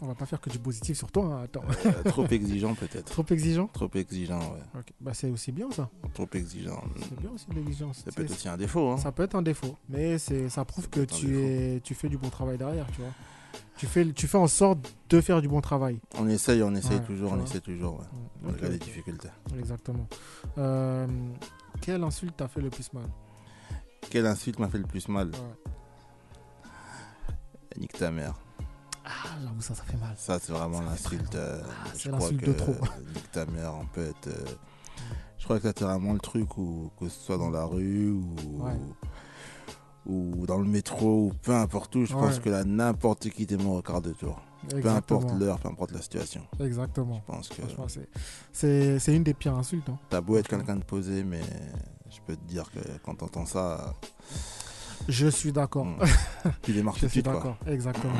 [0.00, 1.24] On va pas faire que du positif sur toi.
[1.24, 1.62] hein, Attends.
[1.86, 3.06] euh, trop exigeant peut-être.
[3.06, 4.82] Trop exigeant Trop exigeant, ouais.
[5.00, 5.88] Bah, c'est aussi bien ça.
[6.14, 6.82] Trop exigeant.
[7.00, 8.02] C'est bien aussi l'exigence.
[8.04, 8.90] Ça peut être aussi un défaut.
[8.90, 8.96] Hein.
[8.98, 12.16] Ça peut être un défaut, mais c'est ça prouve que tu es tu fais du
[12.16, 13.10] bon travail derrière, tu vois.
[13.76, 15.98] Tu fais tu fais en sorte de faire du bon travail.
[16.18, 17.44] On essaye, on essaye Ouais, toujours, on vois.
[17.44, 18.00] essaie toujours,
[18.44, 18.52] ouais.
[18.70, 19.28] Les difficultés.
[19.58, 20.06] Exactement.
[20.58, 21.06] Euh,
[21.80, 23.04] quelle insulte t'a fait le plus mal?
[24.10, 25.28] Quelle insulte m'a fait le plus mal?
[25.30, 25.72] Ouais.
[27.78, 28.34] Nique ta mère.
[29.04, 29.10] Ah,
[29.42, 30.14] j'avoue ça ça fait mal.
[30.16, 31.34] Ça, c'est vraiment l'insulte.
[31.34, 32.72] euh, Ah, c'est l'insulte de trop.
[32.72, 34.14] euh, Nique ta mère, en fait.
[34.26, 34.32] euh,
[35.38, 38.34] je crois que c'est vraiment le truc où, que ce soit dans la rue ou,
[38.64, 38.72] Ouais.
[40.06, 43.66] ou dans le métro ou peu importe où, je pense que là, n'importe qui t'aime
[43.66, 44.40] au quart de tour.
[44.68, 46.42] Peu importe l'heure, peu importe la situation.
[46.60, 47.22] Exactement.
[47.28, 49.88] Je pense que c'est une des pires insultes.
[49.88, 49.98] hein.
[50.10, 51.40] t'as beau être quelqu'un de posé, mais
[52.10, 53.94] je peux te dire que quand t'entends ça,
[55.08, 55.86] Je suis d'accord.
[56.44, 56.50] Mm.
[56.62, 57.56] tu démarres Je tout suis d'accord.
[57.66, 58.14] Exactement.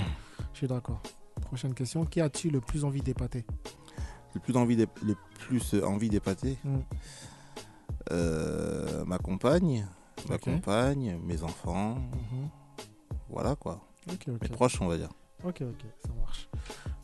[0.52, 1.00] Je suis d'accord.
[1.42, 2.04] Prochaine question.
[2.04, 3.46] Qui as-tu le plus envie d'épater?
[4.34, 6.58] Le plus envie d'ép- le plus euh, envie d'épater?
[6.64, 6.78] Mm.
[8.10, 9.86] Euh, ma compagne
[10.28, 10.40] ma Ok.
[10.42, 12.48] compagne mes enfants Mhm.
[13.28, 14.42] voilà quoi Ok, ok.
[14.42, 15.10] mes proches on va dire
[15.44, 16.48] Ok, ok, ça marche.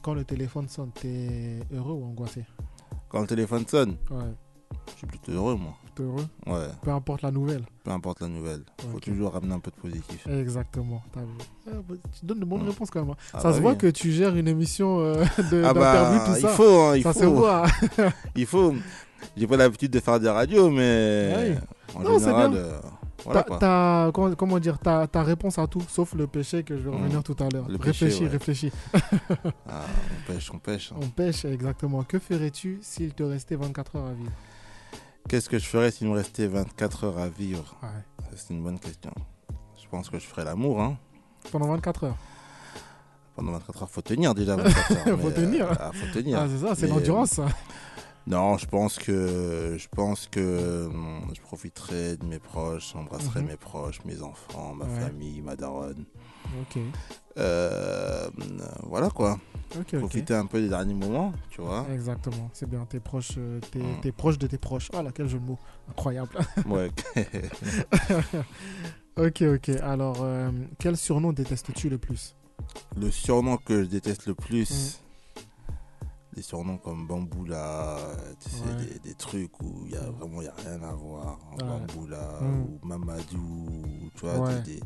[0.03, 2.45] Quand le téléphone sonne, t'es heureux ou angoissé?
[3.09, 3.97] Quand le téléphone sonne?
[4.11, 4.35] Ouais,
[4.89, 7.63] je suis plutôt heureux moi heureux ouais Peu importe la nouvelle.
[7.85, 9.03] peu importe la nouvelle faut Ok.
[9.05, 11.03] toujours ramener un peu de positif Exactement.
[11.17, 11.21] Ah,
[11.89, 13.11] bah, tu donnes de bonnes réponses quand même.
[13.11, 13.17] hein.
[13.33, 13.79] Ah ça bah se voit oui.
[13.79, 16.49] que tu gères une émission euh, de- ah d'interview, bah tout il ça.
[16.49, 17.67] faut hein, il ça faut se voit.
[18.37, 18.75] il faut
[19.37, 21.57] j'ai pas l'habitude de faire des radios mais
[21.95, 22.59] en Non, général bien.
[22.61, 22.81] euh,
[23.25, 26.83] voilà t'as- comment, comment dire ta, ta réponse à tout, sauf le péché que je
[26.83, 27.01] vais Mm.
[27.03, 27.67] revenir tout à l'heure.
[27.81, 28.29] Réfléchis, ouais.
[28.29, 28.71] réfléchis.
[29.67, 29.85] Ah,
[30.29, 30.97] on pêche on pêche hein.
[31.01, 32.03] On pêche, exactement.
[32.03, 34.31] Que ferais-tu s'il te restait 24 heures à vivre?
[35.29, 37.75] Qu'est-ce que je ferais s'il me restait 24 heures à vivre?
[37.83, 37.89] Ouais.
[38.37, 39.13] C'est une bonne question.
[39.83, 40.81] Je pense que je ferais l'amour.
[40.83, 40.97] Hein.
[41.51, 42.17] Pendant 24 heures?
[43.35, 44.57] Pendant 24 heures, faut tenir déjà.
[44.57, 45.71] 24 heures, Faut tenir.
[45.71, 46.39] euh, ah, faut tenir.
[46.41, 47.47] Ah, c'est ça, c'est l'endurance, ça.
[48.27, 53.47] Non, je pense que je pense que hum, je profiterai de mes proches, j'embrasserai Mhm.
[53.49, 55.01] mes proches, mes enfants, ma Ouais.
[55.01, 56.05] famille, ma daronne.
[56.61, 56.79] Ok.
[57.37, 58.31] Euh,
[58.85, 59.39] voilà quoi.
[59.77, 59.99] Ok, ok.
[60.01, 61.85] Profiter un peu des derniers moments, tu vois.
[61.93, 62.87] Exactement, c'est bien.
[62.89, 64.01] T'es proche, euh, t'es, Mm.
[64.03, 64.89] t'es proche de tes proches.
[64.95, 65.59] Ah, là, quel jeu de mots.
[65.91, 66.31] Incroyable.
[66.67, 66.91] Ouais.
[69.17, 69.69] ok, ok.
[69.83, 72.35] Alors, euh, quel surnom détestes-tu le plus?
[72.97, 75.01] Le surnom que je déteste le plus,
[76.35, 77.99] des surnoms comme Bamboula,
[78.41, 78.85] tu sais, Ouais.
[78.85, 81.39] des, des trucs où il y a vraiment y a rien à voir.
[81.53, 81.65] Ouais.
[81.67, 82.63] Bamboula Mm.
[82.63, 83.83] ou Mamadou,
[84.15, 84.61] tu vois, Ouais.
[84.63, 84.81] des,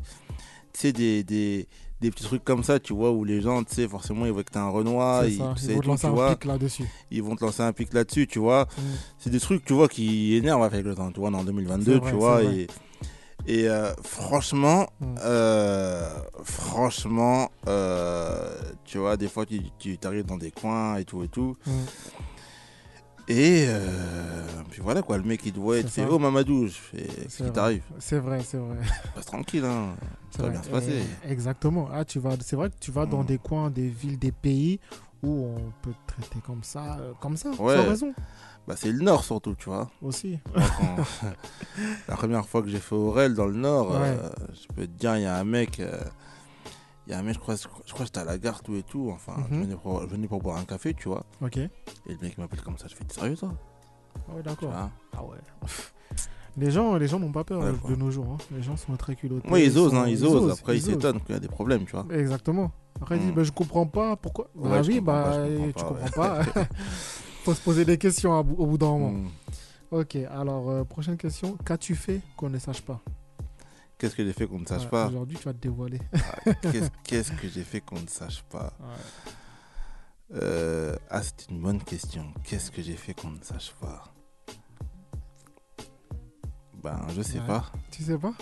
[0.73, 1.67] sais, des, des,
[2.01, 4.43] des petits trucs comme ça, tu vois, où les gens, tu sais, forcément, ils voient
[4.43, 6.45] que t'es un Renoir, ils, tu ils vont te tout, lancer tu un vois, pic
[6.45, 6.85] là-dessus.
[7.11, 8.65] ils vont te lancer un pic là-dessus, tu vois.
[8.77, 8.81] Mm.
[9.17, 11.99] C'est des trucs, tu vois, qui énervent avec le temps, tu vois, en 2022, C'est
[11.99, 12.67] vrai, tu vois, et,
[13.47, 15.15] et euh, franchement, Mm.
[15.23, 16.09] euh,
[16.43, 18.49] franchement, euh,
[18.85, 21.55] tu vois, des fois, tu, tu arrives dans des coins et tout et tout.
[21.65, 21.71] Mm.
[23.29, 26.05] Et euh, puis voilà quoi, le mec il te voit et te fait.
[26.09, 28.77] Oh Mamadou, Qu'est-ce qui t'arrive C'est vrai, c'est vrai.
[29.15, 29.89] Passe tranquille, hein.
[30.31, 31.03] Ça va bien se passer.
[31.27, 31.87] Exactement.
[31.93, 33.25] Ah, tu vas, c'est vrai que tu vas dans Mm.
[33.27, 34.79] des coins, des villes, des pays
[35.21, 37.75] où on peut te traiter comme ça, euh, comme ça, Ouais.
[37.75, 38.13] sans raison
[38.67, 39.89] Bah, c'est le nord surtout, tu vois.
[40.01, 40.39] aussi.
[40.55, 40.95] Quand-
[42.07, 43.97] La première fois que j'ai fait Aurel dans le nord, Ouais.
[44.17, 45.79] euh, je peux te dire, il y a un mec.
[47.09, 48.37] Il y a un mec, je crois, je crois je crois que j'étais à la
[48.37, 49.09] gare, tout et tout.
[49.11, 49.63] Enfin, je, Mhm.
[49.63, 51.25] venais pour, je venais pour boire un café, tu vois.
[51.41, 51.57] Ok.
[51.57, 51.69] Et
[52.07, 52.85] le mec m'appelle comme ça.
[52.87, 53.51] Je fais, t'es sérieux, toi?
[54.15, 54.71] Ah ouais, d'accord.
[54.73, 55.37] Ah ouais.
[56.57, 58.25] Les gens, les gens n'ont pas peur Ouais, de- nos jours.
[58.33, 58.37] hein.
[58.51, 59.47] Les gens sont très culottés.
[59.49, 60.51] Oui, ils osent, hein, ils osent.
[60.59, 62.05] Après, ils s'étonnent qu'il y a des problèmes, tu vois.
[62.11, 62.71] Exactement.
[63.01, 63.35] Après, ils disent, Mm.
[63.35, 64.49] bah, je comprends pas pourquoi.
[64.55, 66.45] Ouais, bah je oui, bah, je tu comprends pas, pas.
[67.45, 69.11] Faut se poser des questions au bout d'un moment.
[69.11, 69.29] Mm.
[69.91, 71.55] Ok, alors, euh, prochaine question.
[71.65, 72.99] Qu'as-tu fait qu'on ne sache pas?
[73.99, 75.99] Qu'est-ce que j'ai fait qu'on ne sache Ouais, pas Aujourd'hui, tu vas te dévoiler.
[76.15, 76.53] Ah,
[77.03, 78.73] Qu'est-ce que j'ai fait qu'on ne sache pas
[80.35, 82.23] Euh, Ah, c'est une bonne question.
[82.43, 84.03] Qu'est-ce que j'ai fait qu'on ne sache pas
[86.83, 87.47] Ben, je sais Ouais.
[87.47, 87.65] pas.
[87.91, 88.33] Tu sais pas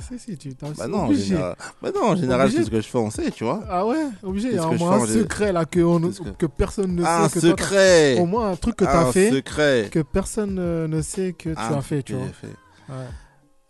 [0.00, 2.58] Si, si, tu t'as Bah non, en général, bah non, en général Obligé.
[2.58, 3.64] tout ce que je fais, on sait, tu vois.
[3.70, 4.48] Ah ouais, obligé.
[4.50, 7.28] Il y a au moins un secret là que, on- que- que personne ne Un
[7.28, 7.40] sait.
[7.40, 10.58] que t'as- secret Au moins un truc que tu Un as fait secret que personne
[10.58, 12.26] euh, ne sait que tu Un as fait, tu vois.
[12.28, 12.46] fait.
[12.90, 13.06] Ouais.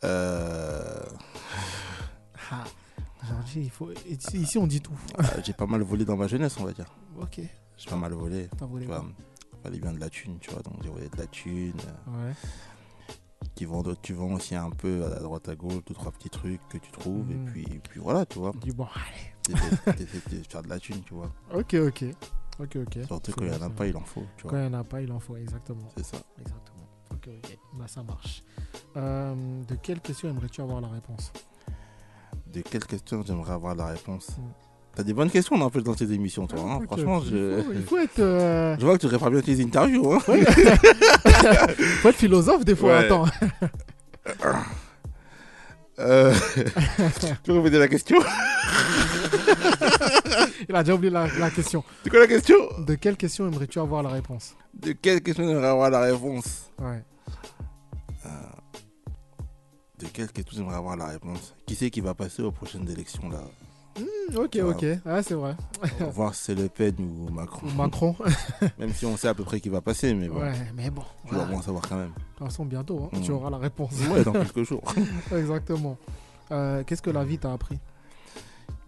[0.05, 1.03] Euh,
[2.51, 2.65] Ah,
[3.23, 3.91] Aujourd'hui, il faut...
[4.09, 4.93] ici, ici, on dit tout.
[5.19, 6.87] ah, J'ai pas mal volé dans ma jeunesse, on va dire.
[7.21, 7.41] ok.
[7.77, 8.49] J'ai pas mal volé.
[8.57, 9.09] T'as volé Tu vois, quoi
[9.63, 10.63] fallait bien de la thune, tu vois.
[10.63, 11.73] Donc j'ai volé de la thune.
[12.09, 12.35] euh, Ouais.
[13.57, 16.61] Tu vends, tu vends aussi un peu à droite à gauche, deux, trois petits trucs
[16.69, 17.27] que tu trouves.
[17.27, 17.33] Mhm.
[17.33, 18.53] Et puis, puis voilà, tu vois.
[18.63, 19.57] Du bon, allez.
[19.97, 21.33] T'essaies- de faire de la thune, tu vois.
[21.55, 22.05] Ok, ok.
[22.61, 22.99] Ok, ok.
[23.07, 24.79] Surtout quand il n'y en a pas, il en faut, tu Quand il n'y en
[24.81, 25.89] a pas, il en faut, exactement.
[25.97, 26.19] C'est ça.
[26.39, 26.74] Exactement.
[27.27, 27.59] Ok, ok.
[27.75, 28.43] Bah, ça marche.
[28.97, 29.35] Euh,
[29.69, 31.33] de quelle question aimerais-tu avoir la réponse?
[32.53, 34.29] De quelle question j'aimerais avoir la réponse?
[34.39, 34.43] Mm.
[34.97, 36.61] T'as des bonnes questions un peu dans tes émissions, toi.
[36.61, 36.81] hein.
[36.87, 37.59] Franchement, je...
[37.59, 40.13] Il faut, il faut être, euh, je vois que tu répares bien tes interviews.
[40.13, 40.19] Hein.
[40.29, 40.45] Ouais.
[42.03, 42.91] faut être philosophe des fois.
[42.99, 43.05] Ouais.
[43.05, 43.25] Attends.
[46.01, 46.35] Euh...
[46.57, 48.19] tu peux répéter la question?
[50.69, 51.85] Il a déjà oublié la, la question.
[52.03, 52.57] C'est quoi la question?
[52.81, 54.57] De quelle question aimerais-tu avoir la réponse?
[54.75, 56.73] De quelle question j'aimerais avoir la réponse?
[56.81, 57.05] Ouais.
[59.99, 63.29] De quelle question j'aimerais avoir la réponse Qui c'est qui va passer aux prochaines élections
[63.31, 63.41] là?
[63.97, 64.85] Hmm, ok, ok.
[65.07, 65.55] Ah, c'est vrai.
[66.01, 67.65] On va voir si c'est Le Pen ou Macron.
[67.67, 68.17] Ou Macron.
[68.79, 70.41] même si on sait à peu près qui va passer, mais bon.
[70.41, 71.05] Ouais, mais bon.
[71.29, 71.47] Tu voilà.
[71.49, 72.09] moins savoir quand même.
[72.09, 73.93] De toute façon, bientôt, hein, tu auras la réponse.
[74.11, 74.83] Ouais, dans quelques jours.
[75.33, 75.97] Exactement.
[76.51, 77.79] Euh, Qu'est-ce que la vie t'a appris?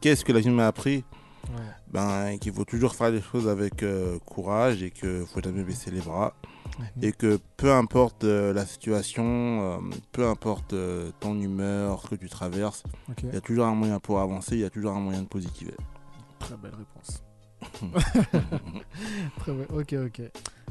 [0.00, 1.04] Qu'est-ce que la vie m'a appris?
[1.48, 1.62] Ouais.
[1.92, 5.92] ben, qu'il faut toujours faire les choses avec euh, courage et qu'il faut jamais baisser
[5.92, 6.34] les bras.
[7.00, 9.78] Et que peu importe euh, la situation, euh,
[10.12, 12.82] peu importe euh, ton humeur, ce que tu traverses,
[13.22, 15.28] il y a toujours un moyen pour avancer, il y a toujours un moyen de
[15.28, 15.74] positiver.
[16.38, 17.22] Très belle réponse.
[19.38, 19.64] Très bien.
[19.72, 20.22] Ok, ok.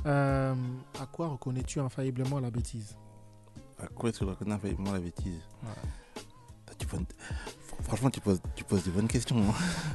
[0.06, 0.53] Euh,
[1.01, 2.95] à quoi reconnais-tu infailliblement la bêtise?
[3.82, 5.41] À quoi est-ce que je reconnais infailliblement la bêtise?
[5.64, 6.24] Ouais.
[6.78, 7.01] tu poses-
[7.82, 9.38] Franchement, tu poses, tu poses des bonnes questions.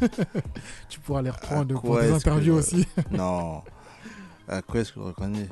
[0.03, 0.09] hein.
[0.89, 2.89] Tu pourras les reprendre pour quoi des interviews je- aussi.
[3.11, 3.63] non.
[4.49, 5.49] À quoi est-ce que je reconnais?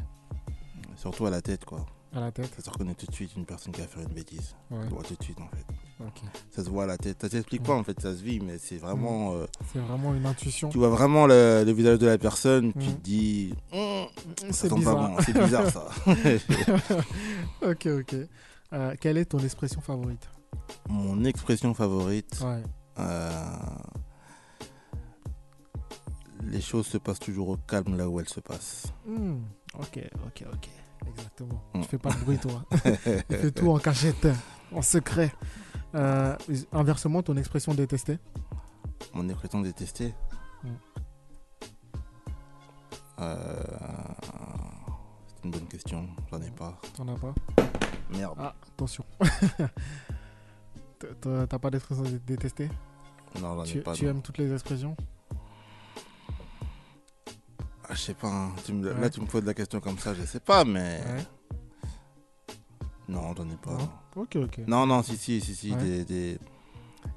[0.99, 1.87] Surtout à la tête, quoi.
[2.15, 4.13] À la tête Ça se reconnaît tout de suite une personne qui va faire une
[4.15, 4.55] bêtise.
[4.71, 4.83] Ouais.
[4.85, 5.65] Se voit tout de suite, en fait.
[6.05, 6.23] Ok.
[6.51, 7.19] Ça se voit à la tête.
[7.21, 9.35] Ça s'explique pas, en fait, ça se vit, mais c'est vraiment.
[9.35, 10.69] euh, C'est vraiment une intuition.
[10.71, 12.95] tu vois vraiment le, le visage de la personne, tu Mm.
[12.95, 13.55] te dis.
[14.51, 15.09] Ça pas bizarre.
[15.11, 15.89] bon, C'est bizarre, ça.
[17.63, 18.15] ok, ok.
[18.73, 20.29] Euh, quelle est ton expression favorite?
[20.89, 22.41] Mon expression favorite.
[22.45, 22.63] Ouais.
[22.99, 23.43] euh,
[26.45, 28.87] Les choses se passent toujours au calme là où elles se passent.
[29.07, 29.41] Hmm,
[29.79, 30.69] Ok, ok, ok.
[31.07, 31.63] Exactement.
[31.75, 31.81] Mm.
[31.83, 32.65] Tu fais pas de bruit, toi.
[32.83, 34.27] tu fais tout en cachette,
[34.73, 35.33] en secret.
[35.95, 36.37] Euh,
[36.73, 38.19] inversement, ton expression détestée
[39.15, 40.15] Mon expression détestée
[40.65, 40.69] Mm.
[43.21, 43.63] Euh,
[45.27, 46.79] C'est une bonne question, j'en ai pas.
[46.97, 47.35] T'en as pas
[48.11, 48.35] Merde.
[48.39, 49.05] Ah, attention.
[51.21, 52.69] T'as- pas d'expression dé- détestée
[53.41, 53.93] Non, j'en ai Tu, pas.
[53.93, 54.11] tu non.
[54.11, 54.97] aimes toutes les expressions
[57.99, 58.53] je sais pas, hein.
[58.65, 59.01] Tu me- Ouais.
[59.01, 61.01] là tu me poses la question comme ça, je sais pas, mais.
[61.07, 61.25] Ouais.
[63.09, 63.73] Non, j'en ai pas.
[63.73, 63.89] Non.
[64.17, 64.59] Ok, ok.
[64.67, 65.79] Non, non, si, si, si, si, Ouais.
[65.83, 66.39] des, des,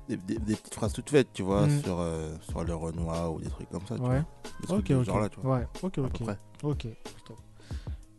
[0.07, 1.81] des, des- des petites phrases toutes faites, tu vois, Mm.
[1.83, 3.95] sur, euh, sur le Renoir ou des trucs comme ça.
[3.95, 4.07] tu Ouais.
[4.07, 4.25] vois.
[4.61, 5.05] Des trucs Ok, de ce ok.
[5.05, 5.57] genre-là, tu vois.
[5.57, 6.23] Ouais, ok, à ok.
[6.23, 6.39] près.
[6.63, 6.87] Ok,
[7.19, 7.37] stop.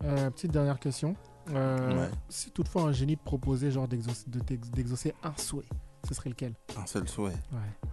[0.04, 1.16] Euh, petite dernière question.
[1.50, 2.10] Euh, Ouais.
[2.28, 5.64] Si toutefois un génie te proposait genre d'exaucer, de t'ex- d'exaucer un souhait,
[6.06, 6.54] ce serait lequel?
[6.76, 7.32] Un seul souhait.
[7.52, 7.90] Ouais.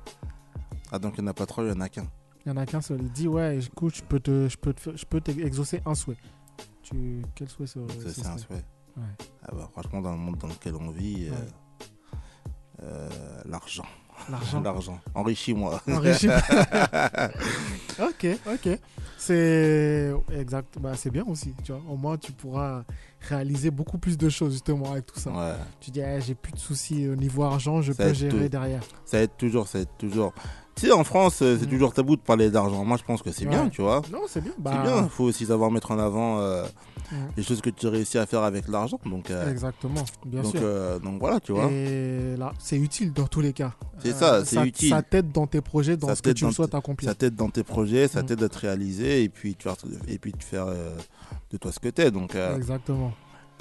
[0.91, 2.07] Ah, donc il n'y en a pas trop, il y en a qu'un.
[2.45, 2.99] Il y en a qu'un seul.
[3.01, 6.17] Il dit ouais, écoute, je peux te, je peux te, je peux t'exaucer un souhait.
[6.83, 8.63] Tu, quel souhait ce, Ça, ce c'est un souhait.
[8.97, 9.03] Ouais.
[9.43, 11.37] Ah bah, franchement, dans le monde dans lequel on vit, euh, Ouais.
[12.83, 13.09] euh,
[13.45, 13.85] l'argent.
[14.29, 14.61] L'argent.
[14.63, 14.99] L'argent.
[15.15, 15.81] Enrichis-moi.
[15.87, 16.29] Enrichis-
[17.99, 18.79] ok, ok.
[19.17, 20.77] C'est exact.
[20.79, 21.53] Bah, c'est bien aussi.
[21.63, 22.83] Tu vois, au moins tu pourras
[23.21, 25.31] réaliser beaucoup plus de choses justement avec tout ça.
[25.31, 25.55] Ouais.
[25.81, 28.49] Tu dis, eh, j'ai plus de soucis au niveau argent, je Ça peux gérer tout.
[28.49, 28.81] derrière.
[29.05, 30.33] Ça aide toujours, ça aide toujours.
[30.79, 31.69] Tu sais, en France, euh, c'est Mm.
[31.69, 32.85] toujours tabou de parler d'argent.
[32.85, 34.01] Moi, je pense que c'est bien, tu vois.
[34.11, 34.53] Non, c'est bien.
[34.55, 35.03] C'est Bah, bien.
[35.03, 36.63] Il faut aussi savoir mettre en avant euh,
[37.11, 37.15] Mm.
[37.37, 38.99] les choses que tu réussis à faire avec l'argent.
[39.05, 40.61] Donc, euh, Exactement, bien donc, sûr.
[40.63, 41.69] euh, donc voilà, tu vois.
[41.71, 43.73] Et là, c'est utile dans tous les cas.
[44.01, 44.89] C'est ça, c'est utile.
[44.89, 47.09] Ça t'aide dans tes projets, dans Ça ce que tu souhaites accomplir.
[47.09, 48.25] Ça t'aide dans tes projets, ça Mm.
[48.27, 49.75] t'aide à te réaliser et puis tu faire,
[50.07, 50.67] et puis de faire
[51.51, 52.09] de toi ce que t'es.
[52.11, 53.11] Donc, Exactement.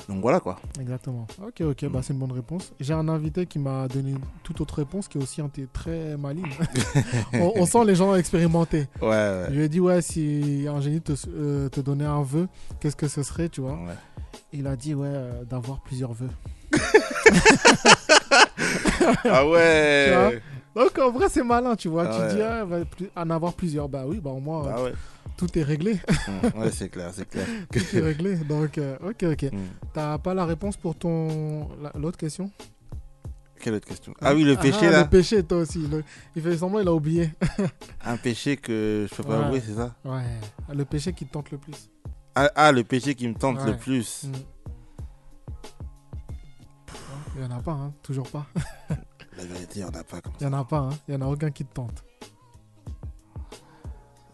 [0.08, 0.58] Donc voilà quoi.
[0.80, 1.26] Exactement.
[1.42, 2.72] Ok, ok, bah, c'est une bonne réponse.
[2.80, 6.16] J'ai un invité qui m'a donné une toute autre réponse qui est aussi un très
[6.16, 6.46] maligne.
[7.34, 8.86] on, on sent les gens expérimentés.
[9.00, 9.46] Ouais, ouais.
[9.50, 12.48] Je lui ai dit, ouais, si un génie te, euh, te donnait un vœu,
[12.80, 13.94] qu'est-ce que ce serait, tu vois Ouais.
[14.52, 16.30] Il a dit, ouais, euh, d'avoir plusieurs vœux.
[19.24, 20.06] Ah ouais.
[20.06, 20.12] Tu
[20.74, 22.06] vois Donc en vrai, c'est malin, tu vois.
[22.08, 22.84] Ah tu ouais.
[22.98, 23.88] dis, ah, en avoir plusieurs.
[23.88, 24.92] Bah oui, bah au moins, Bah ouais.
[25.38, 25.94] Tout est réglé.
[26.26, 27.46] Mm, ouais, c'est clair, c'est clair.
[27.72, 28.36] tout est réglé.
[28.36, 29.42] Donc, euh, ok, ok.
[29.52, 29.58] Mm.
[29.94, 32.50] T'as pas la réponse pour ton la- l'autre question?
[33.60, 34.12] Quelle autre question?
[34.20, 35.02] Ah oui, le péché ah, là.
[35.04, 35.78] Le péché, toi aussi.
[35.88, 36.04] Le-
[36.36, 37.32] Il fait semblant, il a oublié.
[38.04, 39.44] Un péché que je peux pas Ouais.
[39.46, 39.94] avouer, c'est ça?
[40.04, 40.22] Ouais.
[40.74, 41.90] Le péché qui te tente le plus.
[42.34, 43.66] ah, ah, le péché qui me tente Ouais.
[43.72, 44.24] le plus.
[44.24, 44.32] Mm.
[47.36, 47.92] Il y en a pas, hein.
[48.02, 48.46] Toujours pas.
[49.36, 50.90] La vérité, il n'y en a pas comme Il y en a pas, hein.
[51.06, 52.04] Il y en a aucun qui te tente.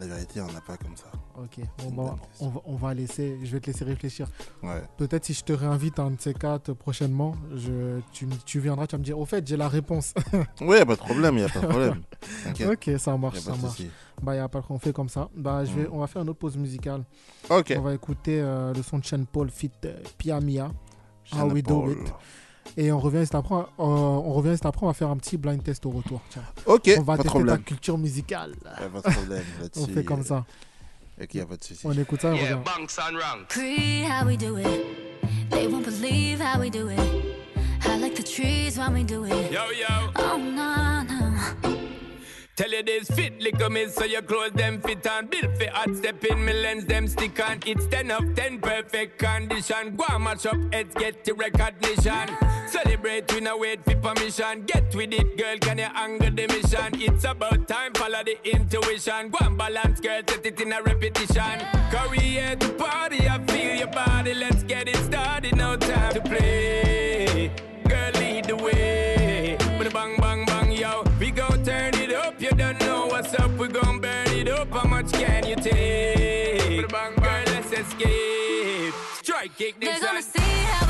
[0.01, 1.05] La vérité, il n'y en a pas comme ça.
[1.37, 1.65] Ok.
[1.79, 3.39] Bon, bah, on, va, on va laisser.
[3.45, 4.27] Je vais te laisser réfléchir.
[4.63, 4.83] Ouais.
[4.97, 8.89] Peut-être si je te réinvite à un de ces quatre prochainement, je, tu, tu viendras,
[8.89, 10.13] tu vas me dire, au fait, j'ai la réponse.
[10.61, 12.03] A pas de problème, y a pas de problème.
[12.67, 13.61] Ok, ça marche, ça marche.
[13.63, 13.91] souci.
[14.21, 15.29] Bah, y a pas de on fait comme ça.
[15.37, 15.91] Bah, je vais, Mm.
[15.93, 17.05] on va faire une autre pause musicale.
[17.49, 17.73] Ok.
[17.77, 20.71] On va écouter euh, le son de Sean Paul fit euh, Pia Mia.
[21.33, 21.99] How we do it.
[22.77, 23.55] Et on revient juste après.
[23.55, 24.85] euh, on revient juste après.
[24.85, 26.21] On va faire un petit blind test au retour.
[26.31, 26.43] Tiens.
[26.67, 28.55] Ok, on va pas tester ta culture musicale.
[28.65, 29.81] Y a pas de problème là-dessus.
[29.91, 30.45] On fait comme ça.
[31.23, 31.87] Ok, y a pas de souci.
[31.87, 32.59] On écoute ça et on revient.
[33.49, 33.61] Pre,
[34.11, 34.67] how we do it.
[35.51, 36.99] They won't believe how we do it.
[37.87, 39.53] I like the trees when we do it.
[39.53, 40.11] Yo, yo.
[40.19, 40.84] Oh, no.
[42.57, 45.27] Tell you this fit, lick me so your clothes them fit on.
[45.27, 47.59] Built for hot step in, me lens them stick on.
[47.67, 49.97] It's 10 of 10 perfect condition.
[49.97, 52.29] Go and match up heads, get the recognition.
[52.69, 54.63] Celebrate, we no wait for permission.
[54.67, 56.95] Get with it, girl, can you angle the mission?
[56.95, 59.31] It's about time, follow the intuition.
[59.31, 61.59] Go and balance, girl, set it in a repetition.
[61.91, 64.33] Cause we here to party, I feel your body.
[64.33, 67.51] Let's get it started, no time to play.
[67.89, 69.57] Girl, lead the way.
[69.77, 71.03] But bang, bang, bang, yo.
[71.19, 71.94] We gon' turn
[72.55, 73.51] don't know what's up.
[73.53, 74.71] We gon' burn it up.
[74.71, 76.89] How much can you take?
[76.89, 78.95] Girl, let's escape.
[79.23, 80.84] Strike kick They're this gonna see how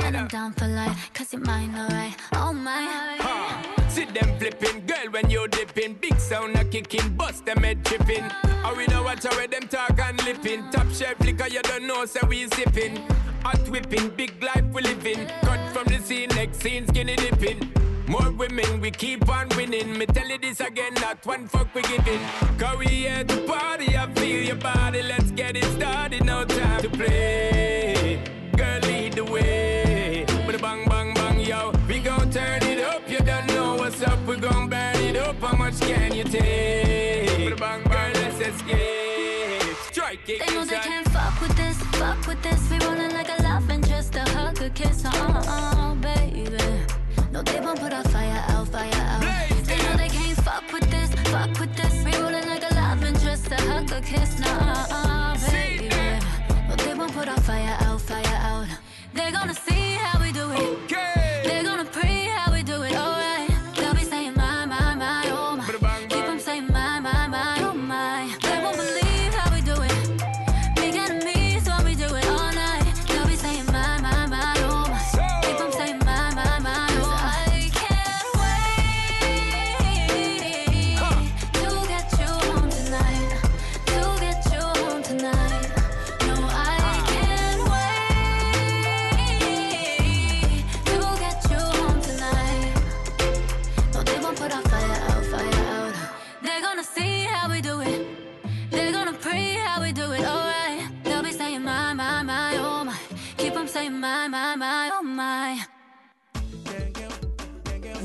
[0.00, 1.10] And I'm down for life.
[1.14, 2.14] Cause you're mine, alright.
[2.34, 3.18] Oh my.
[3.88, 5.94] See them flipping, girl, when you dipping.
[5.94, 8.24] Big sound a kicking, bust them head tripping.
[8.64, 10.70] Or we don't watch how them talk and lipping.
[10.70, 12.96] Top shelf liquor, you don't know, so we sipping.
[13.42, 15.26] Hot whipping, big life we living.
[15.42, 17.72] Cut from the scene, next scene, skinny dipping.
[18.06, 19.98] More women, we keep on winning.
[19.98, 22.20] Me tell you this again, not one fuck we giving.
[22.58, 25.02] Cause we here to party, I feel your body.
[25.02, 25.17] Let's
[35.80, 37.56] rope, can you take?
[37.58, 39.76] Bang, bang, let's escape.
[39.90, 42.70] Strike it, They know they can't fuck with this, fuck with this.
[42.70, 46.58] We rolling like a love and just a hug, a kiss, uh uh, baby.
[47.32, 49.22] No, they won't put our fire out, fire out.
[49.64, 52.04] They know they can't fuck with this, fuck with this.
[52.04, 55.88] We rolling like a love and just a hug, a kiss, nah, uh, baby.
[56.68, 58.66] No, they won't put our fire out, fire out.
[59.14, 60.87] They're gonna see how we do it.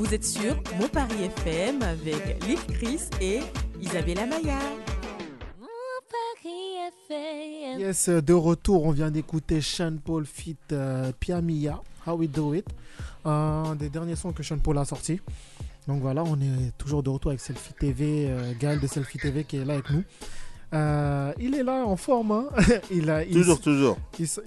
[0.04, 3.40] Vous êtes sur Mon Paris FM avec Lil Chris et
[3.80, 4.58] Isabella Maya.
[7.78, 12.28] Yes, euh, de retour, on vient d'écouter Sean Paul fit euh, Pia Mia, How We
[12.28, 12.66] Do It,
[13.24, 15.20] un des derniers sons que Sean Paul a sorti.
[15.88, 19.44] Donc voilà, on est toujours de retour avec Selfie TV, euh, Gaël de Selfie TV
[19.44, 20.04] qui est là avec nous.
[20.74, 22.46] Euh, il est là en forme, hein.
[22.90, 23.96] il a, il- Toujours, toujours.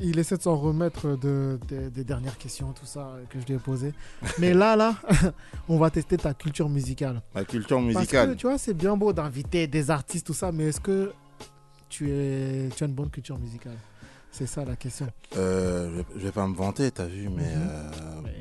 [0.02, 3.46] Il, essaie de s'en remettre de, de- des dernières questions, tout ça euh, que je
[3.46, 3.94] lui ai posé.
[4.40, 4.96] Mais là, là,
[5.70, 7.22] on va tester ta culture musicale.
[7.34, 8.30] La culture Parce musicale.
[8.32, 11.14] que tu vois, c'est bien beau d'inviter des artistes, tout ça, mais est-ce que
[11.90, 13.78] tu, es, tu as une bonne culture musicale?
[14.32, 15.08] C'est ça la question.
[15.36, 17.68] Euh, je, vais, je vais pas me vanter, t'as vu, mais Mhm.
[17.70, 17.92] euh,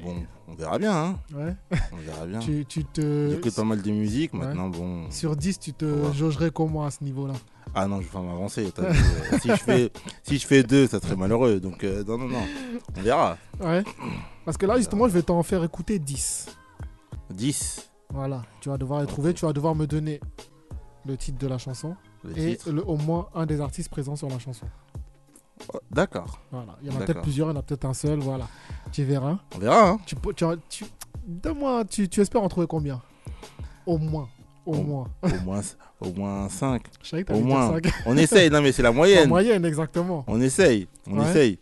[0.05, 0.14] bon,
[0.49, 0.95] on verra bien.
[0.95, 1.18] Hein.
[1.34, 1.55] Ouais.
[1.93, 2.39] On verra bien.
[2.41, 3.30] Tu, tu te...
[3.30, 4.41] J'écoute pas mal de musique, Ouais.
[4.41, 5.11] maintenant, bon.
[5.11, 7.34] Sur 10, tu te jaugerais comment à ce niveau-là?
[7.74, 8.70] Ah non, je vais pas m'avancer.
[8.74, 11.61] t'as vu, euh, si, je fais, si je fais deux, ça serait malheureux.
[11.61, 12.43] Donc, euh, non, non, non.
[12.97, 13.39] On verra.
[13.61, 13.82] Ouais.
[14.45, 16.47] Parce que là, justement, je vais t'en faire écouter 10.
[17.30, 17.89] 10.
[18.12, 18.43] Voilà.
[18.61, 19.32] Tu vas devoir les trouver.
[19.34, 20.20] Tu vas devoir me donner
[21.07, 24.28] le titre de la chanson Le et le- au moins un des artistes présents sur
[24.28, 24.66] la chanson.
[25.90, 26.40] D'accord.
[26.50, 26.76] Voilà.
[26.82, 28.18] Il y en a peut-être plusieurs, il y en a peut-être un seul.
[28.20, 28.46] Voilà.
[28.92, 29.38] Tu verras.
[29.54, 29.88] On verra.
[29.90, 29.98] Hein.
[30.07, 30.84] Tu, tu, tu,
[31.26, 33.00] Donne-moi, tu, tu espères en trouver combien?
[33.86, 34.28] Au moins.
[34.64, 35.09] Au Au- moins.
[35.22, 35.61] Au moins,
[36.00, 36.82] au moins 5.
[37.02, 37.68] Je savais que Au moins.
[37.72, 37.86] cinq.
[38.04, 38.50] On essaye.
[38.50, 39.28] Non, mais c'est la En moyenne.
[39.28, 40.24] moyenne, exactement.
[40.26, 40.88] On essaye.
[41.09, 41.28] On Ouais.
[41.30, 41.59] essaye.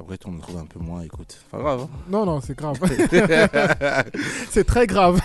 [0.00, 1.02] Après, on en trouve un peu moins.
[1.02, 1.80] Écoute, pas grave.
[1.82, 1.88] hein.
[2.08, 2.78] Non, non, c'est grave.
[4.50, 5.20] c'est très grave.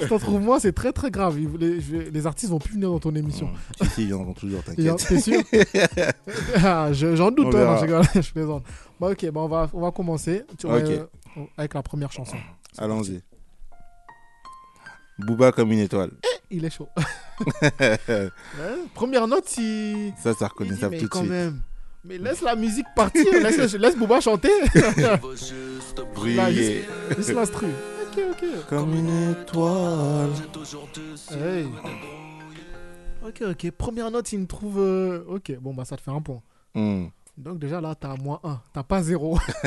[0.00, 1.38] Si t'en trouves moins, c'est très très grave.
[1.58, 3.48] Les, les artistes vont plus venir dans ton émission.
[3.80, 4.96] Si, si, ils viendront toujours, t'inquiète.
[5.08, 5.40] T'es sûr
[6.62, 8.64] Ah, je- J'en doute, hein, non, je rigole, je plaisante.
[9.00, 11.04] Bah, ok, bah, on, va, on va commencer Tu- euh,
[11.56, 12.36] avec la première chanson.
[12.76, 13.22] Allons-y.
[15.18, 16.10] Booba comme une étoile.
[16.50, 16.88] Il est chaud.
[18.94, 20.12] Première note, si.
[20.22, 21.30] Ça, dit, reconnaissable tout de suite.
[21.30, 21.60] même.
[22.08, 23.24] Mais laisse la musique partir.
[23.42, 24.48] laisse, laisse Booba chanter.
[26.14, 26.84] Briller.
[27.16, 27.66] Laisse l'instru.
[28.10, 28.44] Ok, ok.
[28.68, 30.30] Comme une étoile.
[31.30, 31.66] Hey.
[33.22, 33.70] Ok, ok.
[33.72, 34.78] Première note, il me trouve.
[34.78, 36.40] euh, Ok, bon, bah ça te fait un point.
[36.74, 37.06] Hmm.
[37.36, 38.60] Donc déjà là, t'as moins 1.
[38.72, 39.38] T'as pas 0.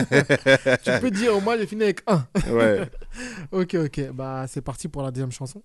[0.84, 2.26] tu peux dire au moins j'ai fini avec 1.
[2.52, 2.90] Ouais.
[3.52, 4.12] ok, ok.
[4.14, 5.62] Bah c'est parti pour la deuxième chanson.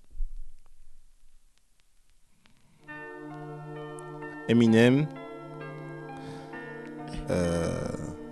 [4.49, 5.07] Eminem.
[7.31, 7.70] Euh,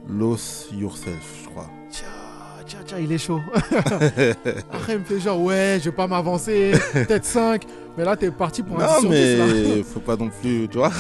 [0.08, 1.70] Lost Yourself, je crois.
[2.66, 3.40] Tiens, tiens, il est chaud.
[4.72, 6.72] Après, il me fait genre, ouais, je vais pas m'avancer.
[6.94, 7.62] Peut-être 5.
[7.96, 9.44] Mais là, t'es parti pour un 10 Non, sur 10, là.
[9.46, 10.90] mais faut pas non plus, tu vois.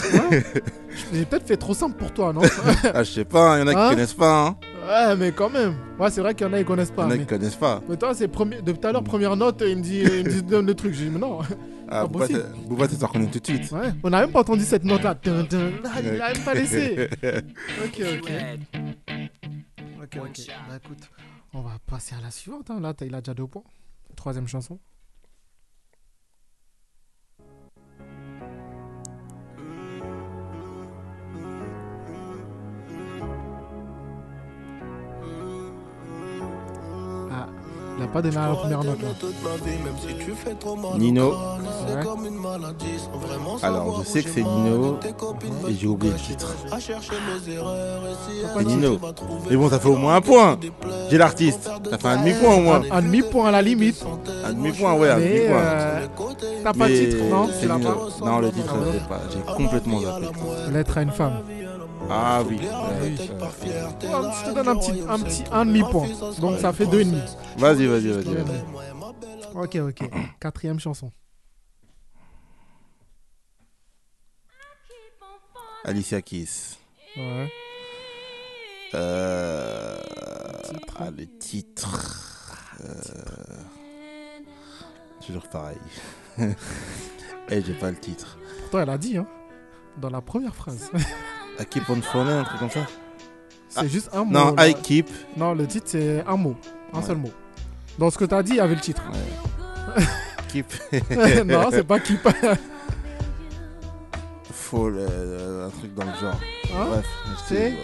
[1.12, 2.42] J'ai peut-être fait trop simple pour toi, non
[2.94, 4.46] ah, je sais pas, il y en a qui Hein connaissent pas.
[4.46, 4.56] Hein.
[4.86, 5.74] Ouais, mais quand même.
[5.98, 7.02] Ouais, c'est vrai qu'il y en a, ils connaissent Il pas.
[7.02, 7.20] y en a mais...
[7.20, 7.80] qui connaissent pas.
[7.88, 8.60] mais toi, c'est premier...
[8.62, 10.92] depuis tout à l'heure, première note, il me dit, il me dit donne le truc.
[10.94, 11.38] J'ai dit, mais non.
[11.94, 12.42] Ah, possible.
[12.42, 13.70] t'es- reconnu tout de suite.
[13.72, 15.14] Ouais, on n'a même pas entendu cette note-là.
[15.22, 15.70] Dun, dun.
[15.84, 17.08] Ah, il a même pas laissé.
[17.22, 18.30] ok, ok.
[20.02, 20.46] Ok, ok.
[20.68, 21.10] Bah écoute,
[21.52, 22.70] on va passer à la suivante.
[22.70, 22.80] hein.
[22.80, 23.62] Là, il a déjà deux points.
[24.16, 24.78] Troisième chanson.
[38.14, 39.08] Pas la première note là.
[40.98, 41.30] Nino.
[41.30, 41.36] Ouais.
[43.62, 44.98] Alors, je sais que c'est Nino
[45.68, 46.54] et j'ai oublié le titre.
[46.78, 48.98] C'est Nino.
[49.50, 50.58] Mais bon, ça fait au moins un point.
[51.10, 51.70] J'ai l'artiste.
[51.90, 52.82] Ça fait un demi-point au moins.
[52.90, 54.04] Un, un demi-point à la limite.
[54.44, 55.56] Un demi-point, ouais, un demi-point.
[55.56, 56.06] euh,
[56.62, 57.90] t'as pas le Mais titre, non c'est Tu l'as Nino.
[57.90, 59.20] pas Non, le titre, je l'ai pas.
[59.32, 60.26] J'ai complètement zappé.
[60.72, 61.32] Lettre à une femme.
[62.10, 62.58] Ah oui.
[63.38, 66.08] Bah je te donne un petit, un petit un demi-point.
[66.40, 67.20] Donc ça fait deux et demi.
[67.58, 68.54] Vas-y, vas-y, vas-y.
[69.54, 70.10] Ok, ok.
[70.40, 71.10] Quatrième chanson.
[75.84, 76.76] Alicia Keys.
[77.16, 77.50] Ouais.
[78.94, 79.98] Euh...
[80.98, 82.40] Ah, le titre.
[82.80, 82.92] Euh,
[85.24, 85.78] toujours pareil.
[87.50, 88.38] Eh, j'ai pas le titre.
[88.60, 89.26] Pourtant, elle a dit, hein,
[89.98, 90.90] dans la première phrase.
[91.60, 92.86] I keep on falling, un truc comme ça
[93.68, 94.30] C'est Ah, juste un mot.
[94.32, 94.68] Non, là.
[94.68, 95.08] I keep.
[95.36, 96.56] Non, le titre, c'est un mot.
[96.92, 97.04] Un Ouais.
[97.06, 97.30] seul mot.
[97.98, 99.02] Dans ce que tu as dit, il y avait le titre.
[100.48, 100.66] Keep.
[101.46, 102.20] non, c'est pas keep.
[104.52, 106.40] Fall, euh, un truc dans le genre.
[106.76, 106.86] Hein?
[106.90, 107.06] Bref,
[107.46, 107.74] C'est?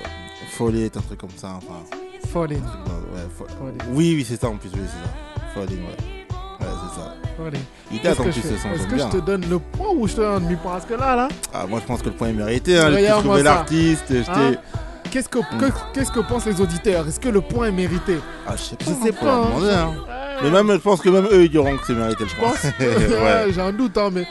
[0.53, 1.55] Folly est un truc comme ça.
[1.57, 1.81] Enfin.
[2.29, 2.63] Falling.
[2.63, 3.73] Ouais.
[3.93, 5.47] Oui, oui, c'est ça en plus, oui, c'est ça.
[5.55, 6.20] Falling, ouais.
[6.61, 7.15] Ouais, c'est ça.
[7.37, 7.63] Falling.
[7.93, 9.09] Il date en plus je ce son, Est-ce que je bien.
[9.09, 11.29] te donne le point ou je te donne un demi-point Parce que là, là.
[11.55, 12.79] Ah, moi je pense que le point est mérité.
[12.79, 12.91] Hein.
[12.97, 14.05] J'ai trouvé l'artiste.
[14.11, 14.55] je Hein
[15.11, 17.09] Qu'est-ce que, que- qu'est-ce que pensent les auditeurs?
[17.09, 18.19] Est-ce que le point est mérité?
[18.47, 18.85] Ah, je sais pas.
[18.85, 19.35] Je sais pas.
[19.39, 19.45] hein.
[19.47, 19.95] demander, hein.
[20.43, 22.63] Mais même, je pense que même eux, ils diront que c'est mérité, je Je pense.
[22.81, 23.21] ouais.
[23.47, 24.25] Ouais, J'ai un doute, hein, mais.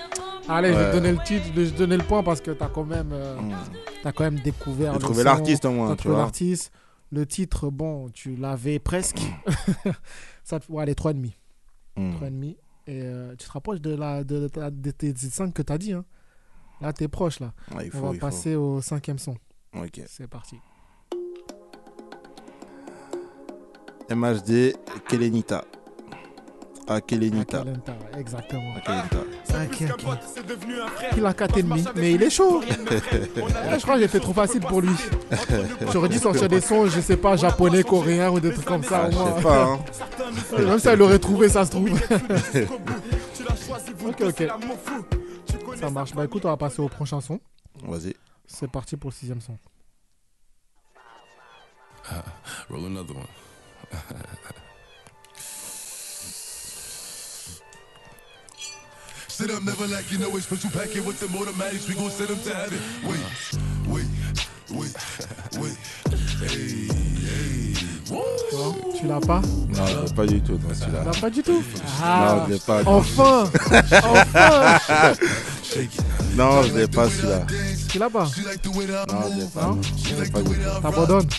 [0.47, 0.89] Allez, je vais Ouais.
[0.91, 3.09] te donner le titre, je vais te donner le point parce que t'as quand même,
[3.11, 3.35] euh,
[4.01, 4.93] t'as quand même découvert.
[4.93, 6.23] J'ai trouvé l'artiste, au moins, tu trouvé vois.
[6.23, 6.71] l'artiste.
[7.11, 9.19] Le titre, bon, tu l'avais presque.
[10.43, 11.31] Ça, te- ouais, allez, 3,5.
[11.95, 12.11] Hmm.
[12.15, 12.45] 3,5.
[12.87, 15.93] Et euh, tu te rapproches de, la, de, de, de tes 5 que t'as dit.
[15.93, 16.05] Hein.
[16.81, 17.53] Là, t'es proche, là.
[17.75, 18.19] Ouais, il On va faut.
[18.19, 19.35] passer au cinquième son.
[19.75, 20.01] Ok.
[20.07, 20.55] C'est parti.
[24.09, 24.73] MHD,
[25.07, 25.63] Kelenita.
[26.91, 27.59] Ah, Kelenita.
[27.59, 28.75] Akelenta, exactement.
[28.75, 29.17] Akelenta.
[29.49, 30.03] Ok, ok.
[31.17, 32.61] Il a 4,5, mais il est chaud.
[32.67, 34.89] Je crois que j'ai fait trop facile pour lui.
[35.93, 39.03] J'aurais dû sortir des sons, je sais pas, japonais, coréens ou des trucs comme ça.
[39.05, 39.79] Ah, je sais pas, hein.
[40.57, 41.91] Même ça, il aurait trouvé, ça se trouve.
[44.07, 44.47] ok, ok.
[45.79, 46.13] Ça marche.
[46.15, 47.39] Bah écoute, on va passer au prochain son.
[47.83, 48.15] Vas-y.
[48.47, 49.57] C'est parti pour le sixième son.
[52.69, 53.25] Roll another one.
[59.39, 60.43] Sit up, never like you know it.
[60.43, 61.87] Special packet with them automatics.
[61.87, 62.77] We gon' set them to heaven.
[63.07, 63.23] Wait,
[63.87, 64.05] wait,
[64.69, 64.93] wait,
[65.57, 65.77] wait.
[66.41, 66.89] Hey,
[67.23, 67.73] hey.
[68.11, 69.39] Non, tu l'as pas?
[69.69, 71.03] Non, je l'ai pas du tout, non, celui-là.
[71.05, 71.53] Non, pas du tout?
[71.53, 71.63] Non,
[72.03, 72.81] Ah, je l'ai pas.
[72.85, 73.49] Enfin
[74.03, 75.13] Enfin
[76.35, 77.45] Non, je l'ai pas, celui-là.
[77.87, 78.23] Tu l'as pas?
[78.25, 79.61] Non, je l'ai pas.
[79.61, 79.79] Non?
[80.03, 80.81] Je l'ai pas du tout.
[80.81, 81.29] T'abandonnes?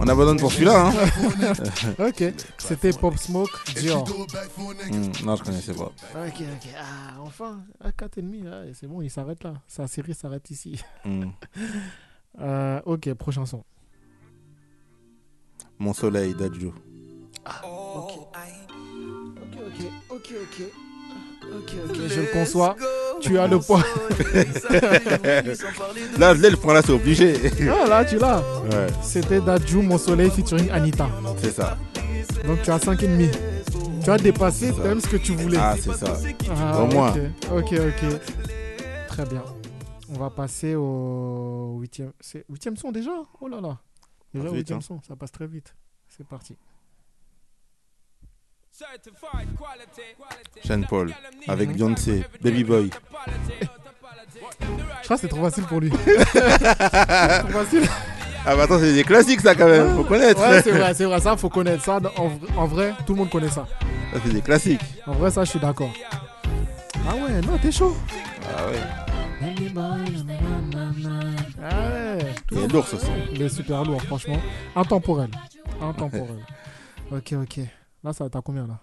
[0.00, 0.92] On abandonne pour celui-là, hein
[2.06, 2.22] Ok.
[2.58, 4.04] C'était Pop Smoke, Dior.
[4.08, 5.84] Hmm, Non, je connaissais pas.
[6.14, 6.68] Ok, ok.
[6.78, 9.54] Ah, enfin, à 4,5, ah, c'est bon, il s'arrête là.
[9.66, 10.80] Sa série s'arrête ici.
[11.04, 11.30] Hmm.
[12.38, 13.64] Euh, ok, prochain son.
[15.78, 16.66] Mon soleil, Dadju.
[16.66, 16.74] Ok.
[17.64, 20.85] Ok, ok, ok, ok.
[21.54, 22.76] Ok, ok, je le conçois.
[23.20, 23.82] Tu as le point.
[26.18, 27.34] là, je l'ai, le point là, c'est obligé.
[27.70, 28.38] ah, là, tu l'as.
[28.70, 28.86] Ouais.
[29.02, 31.08] C'était Dadju, Mon Soleil featuring Anita.
[31.38, 31.76] C'est ça.
[32.46, 33.30] Donc tu as 5,5.
[34.04, 35.58] Tu as dépassé même ce que tu voulais.
[35.60, 36.16] Ah, c'est ça.
[36.54, 37.12] Ah, Au moins.
[37.52, 37.72] Ok, ok.
[37.72, 38.20] ok.
[39.08, 39.42] Très bien.
[40.14, 42.12] On va passer au huitième.
[42.20, 43.10] C'est huitième son déjà?
[43.40, 43.78] Oh là là.
[44.32, 44.82] Déjà Ah, vite, huitième hein.
[44.82, 45.74] son, ça passe très vite.
[46.08, 46.56] C'est parti.
[50.64, 51.12] Sean Paul,
[51.48, 52.90] avec Beyoncé, Baby Boy.
[55.00, 55.90] Je crois que c'est trop facile pour lui.
[55.90, 57.82] trop facile.
[58.48, 59.96] Ah, bah attends, c'est des classiques, ça, quand même.
[59.96, 60.40] Faut connaître.
[60.40, 61.20] Ouais, c'est vrai, c'est vrai.
[61.20, 61.98] Ça, faut connaître ça.
[62.16, 63.66] En, vrai- en vrai, tout le monde connaît ça.
[64.12, 64.80] Ça, c'est des classiques.
[65.06, 65.90] En vrai, ça, je suis d'accord.
[67.08, 67.96] Ah ouais, non, t'es chaud.
[68.56, 68.80] Ah ouais.
[71.62, 72.34] Ah ouais.
[72.52, 73.12] Il est lourd, ce son.
[73.32, 74.40] Il est super lourd, franchement.
[74.76, 75.30] Intemporel.
[75.80, 76.44] Intemporel.
[77.12, 77.60] ok, ok.
[78.06, 78.78] Là, ça t'as combien là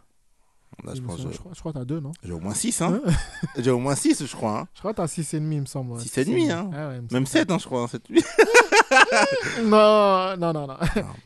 [0.84, 2.99] Là, je pense crois, je crois que t'as deux, non J'ai au moins 6, hein.
[3.57, 4.59] J'ai au moins 6, je crois.
[4.59, 4.67] Hein.
[4.74, 5.93] Je crois que t'as 6,5, il me semble.
[5.93, 5.99] ouais.
[5.99, 6.69] 6,5, hein.
[6.74, 7.28] Ah ouais, Même semble.
[7.28, 7.88] 7, hein, je crois.
[7.88, 8.03] 7,
[9.63, 10.78] Non, non, non, non.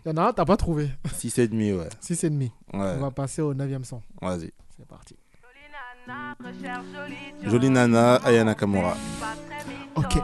[0.06, 0.92] Il y en a un, t'as pas trouvé.
[1.08, 1.90] 6,5, ouais.
[2.04, 2.42] 6,5.
[2.42, 2.50] Ouais.
[2.72, 4.04] On va passer au 9 son.
[4.22, 4.52] Vas-y.
[4.78, 5.16] C'est parti.
[7.46, 8.96] Jolie Nana, Aya Nakamura.
[9.96, 10.20] Ok.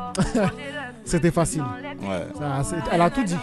[1.06, 1.62] C'était facile.
[2.02, 2.28] Ouais.
[2.38, 3.36] Ça, elle a tout dit.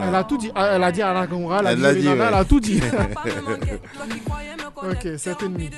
[0.00, 0.50] Elle a tout dit.
[0.54, 2.04] Ah, Elle a dit à la Gomora, elle a Elle ouais.
[2.06, 2.80] elle a tout dit.
[4.82, 5.70] ok, 7,5.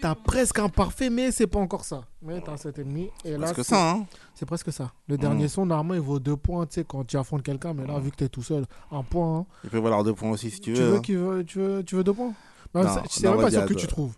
[0.00, 2.02] T'as presque un parfait, mais c'est pas encore ça.
[2.22, 3.10] Mais t'as 7,5.
[3.24, 4.06] Et là, presque c'est- ça, hein.
[4.34, 4.90] C'est presque ça.
[5.08, 5.48] Le dernier Mhm.
[5.48, 7.72] son, normalement, il vaut 2 points, tu sais, quand tu affrontes quelqu'un.
[7.74, 9.38] Mais là, vu que t'es tout seul, un point.
[9.40, 9.46] hein.
[9.62, 10.88] Il peut valoir 2 points aussi si tu Tu veux.
[10.90, 11.00] veux, hein.
[11.00, 12.32] qu'il veut, tu veux, tu veux 2 points?
[12.74, 14.14] Non, ça- C'est non, même pas sûr que tu trouves.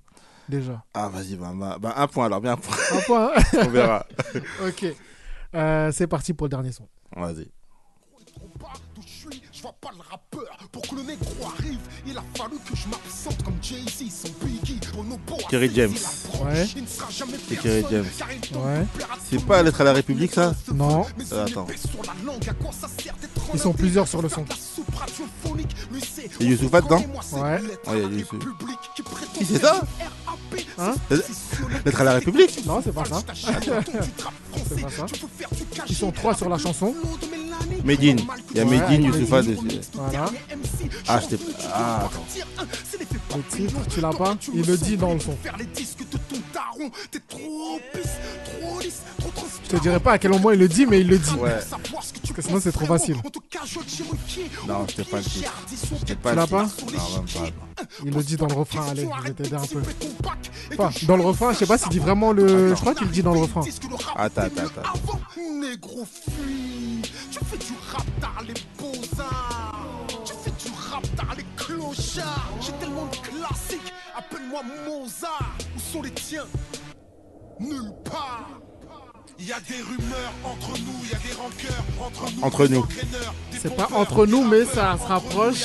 [0.48, 0.82] Déjà.
[0.94, 2.76] Ah, vas-y, bah, bah, bah, un point alors, bien un point.
[2.92, 3.30] Un point.
[3.36, 4.06] hein On verra.
[4.66, 4.94] ok.
[5.54, 6.86] Euh, c'est parti pour le dernier son.
[7.16, 7.48] Vas-y.
[9.52, 11.78] Je vois pas le rappeur pour que le négro arrive.
[12.06, 14.78] Il a fallu que je m'absente comme Jay-Z, son Biggie.
[14.92, 15.94] Pour nos beaux Kerry James.
[16.44, 16.66] Ouais.
[16.66, 18.04] C'est Kerry James.
[18.54, 18.86] Ouais.
[19.30, 21.06] C'est pas Lettre à la République, ça Non.
[21.32, 21.66] Euh, Attends.
[23.54, 24.44] Ils sont plusieurs sur le son.
[26.40, 27.02] Il y a Youssoupha dedans
[27.32, 27.60] Ouais.
[28.10, 28.40] Youssouf.
[29.38, 29.80] Qui c'est ça
[30.78, 30.94] Hein
[31.84, 33.22] Lettre à la République Non, c'est pas ça.
[33.34, 35.06] c'est pas ça.
[35.88, 36.94] Ils sont trois sur la chanson.
[37.84, 38.20] Medine.
[38.50, 39.42] Il y a Medine, Youssoufa.
[39.94, 40.30] Voilà.
[41.08, 41.42] Ah, je t'ai.
[41.72, 42.24] Ah, attends.
[43.36, 45.36] Le titre, tu l'as pas Il le dit dans le son.
[49.64, 51.34] Je te dirai pas à quel moment il le dit, mais il le dit.
[51.34, 51.58] Ouais.
[51.92, 53.16] Parce que sinon, c'est trop facile.
[54.68, 55.52] Non, je t'ai pas le titre.
[56.06, 56.62] Je pas Tu l'as pas.
[56.62, 56.68] Non,
[57.16, 57.84] même pas.
[58.04, 59.82] Il le dit dans le refrain, allez, je vais t'aider un peu.
[60.78, 62.70] Enfin, dans le refrain, je sais pas s'il dit vraiment le.
[62.70, 63.62] Je crois qu'il le dit dans le refrain.
[64.16, 65.20] Attends, attends, attends.
[65.60, 70.06] Négro fuis, tu fais du rap dans les beaux-arts.
[70.24, 72.50] Tu fais du rap dans les clochards.
[72.60, 75.56] J'ai tellement de classiques, appelle-moi Mozart.
[75.76, 76.46] Où sont les tiens?
[77.60, 78.60] Nulle part.
[79.38, 82.42] Il y a des rumeurs entre nous, il y a des rancœurs entre nous.
[82.42, 82.86] Entre nous.
[83.60, 85.64] C'est pas entre nous, mais ça se rapproche.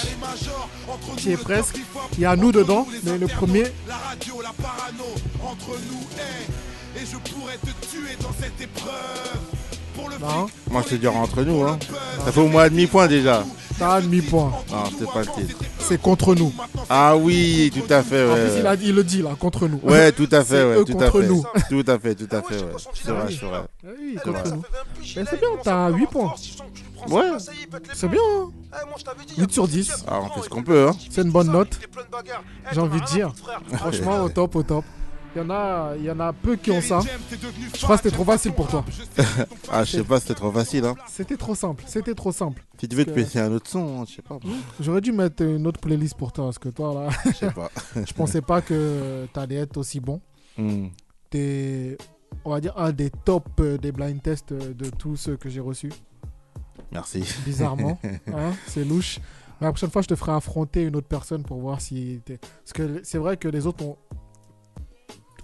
[1.18, 1.80] Qui est presque.
[2.14, 3.66] Il y a nous dedans, mais le premier.
[3.88, 5.06] La radio, la parano,
[5.44, 6.08] entre nous.
[7.00, 9.79] Et je pourrais te tuer dans cette épreuve.
[10.20, 10.48] Non.
[10.70, 11.64] Moi, je te dirais entre nous.
[11.64, 11.78] Hein.
[12.26, 13.44] Ça fait au moins un demi-point déjà.
[13.78, 14.52] T'as un demi-point.
[14.72, 15.58] Non, c'est pas le titre.
[15.80, 16.54] C'est contre nous.
[16.90, 18.26] Ah oui, tout à fait.
[18.30, 19.80] En Ouais, plus, il, a, il le dit là, contre nous.
[19.84, 20.56] ouais tout à fait.
[20.58, 21.28] C'est Ouais, eux tout à contre fait.
[21.28, 21.44] nous.
[21.70, 22.56] Tout à fait, tout à fait.
[22.62, 22.72] Ouais.
[22.94, 23.62] C'est vrai, c'est vrai.
[23.86, 24.52] Ah oui, contre vrai.
[24.52, 24.64] nous.
[25.16, 26.34] Mais c'est bien, t'as 8 points.
[27.08, 27.32] Ouais.
[27.94, 28.20] C'est bien.
[28.74, 28.78] Hein
[29.38, 30.04] 8 sur 10.
[30.10, 30.88] Ah, on fait ce qu'on peut.
[30.90, 30.96] Hein.
[31.10, 31.80] C'est une bonne note.
[32.74, 33.32] J'ai envie de dire.
[33.74, 34.84] Franchement, au top, au top.
[35.36, 37.02] Il y, en a, il y en a peu qui ont ça.
[37.02, 38.84] Je crois que c'était trop facile pour toi.
[39.72, 40.86] ah, je sais pas, c'était trop facile.
[40.86, 40.96] Hein.
[41.08, 41.84] C'était trop simple.
[41.86, 42.66] C'était trop simple.
[42.80, 44.40] Si tu veux te passer un autre son, hein, je sais pas.
[44.44, 44.56] moi.
[44.80, 47.70] J'aurais dû mettre une autre playlist pour toi parce que toi là, Je sais pas.
[47.96, 50.20] je pensais pas que t'allais être aussi bon.
[50.58, 50.88] Hmm.
[51.30, 51.98] T'es,
[52.44, 55.48] on va dire, un des top euh, des blind tests euh, de tous ceux que
[55.48, 55.92] j'ai reçus.
[56.92, 57.24] Merci.
[57.46, 58.00] Bizarrement,
[58.34, 59.20] hein, c'est louche.
[59.62, 62.40] Mais la prochaine fois, je te ferai affronter une autre personne pour voir si t'es.
[62.40, 63.98] Parce que c'est vrai que les autres ont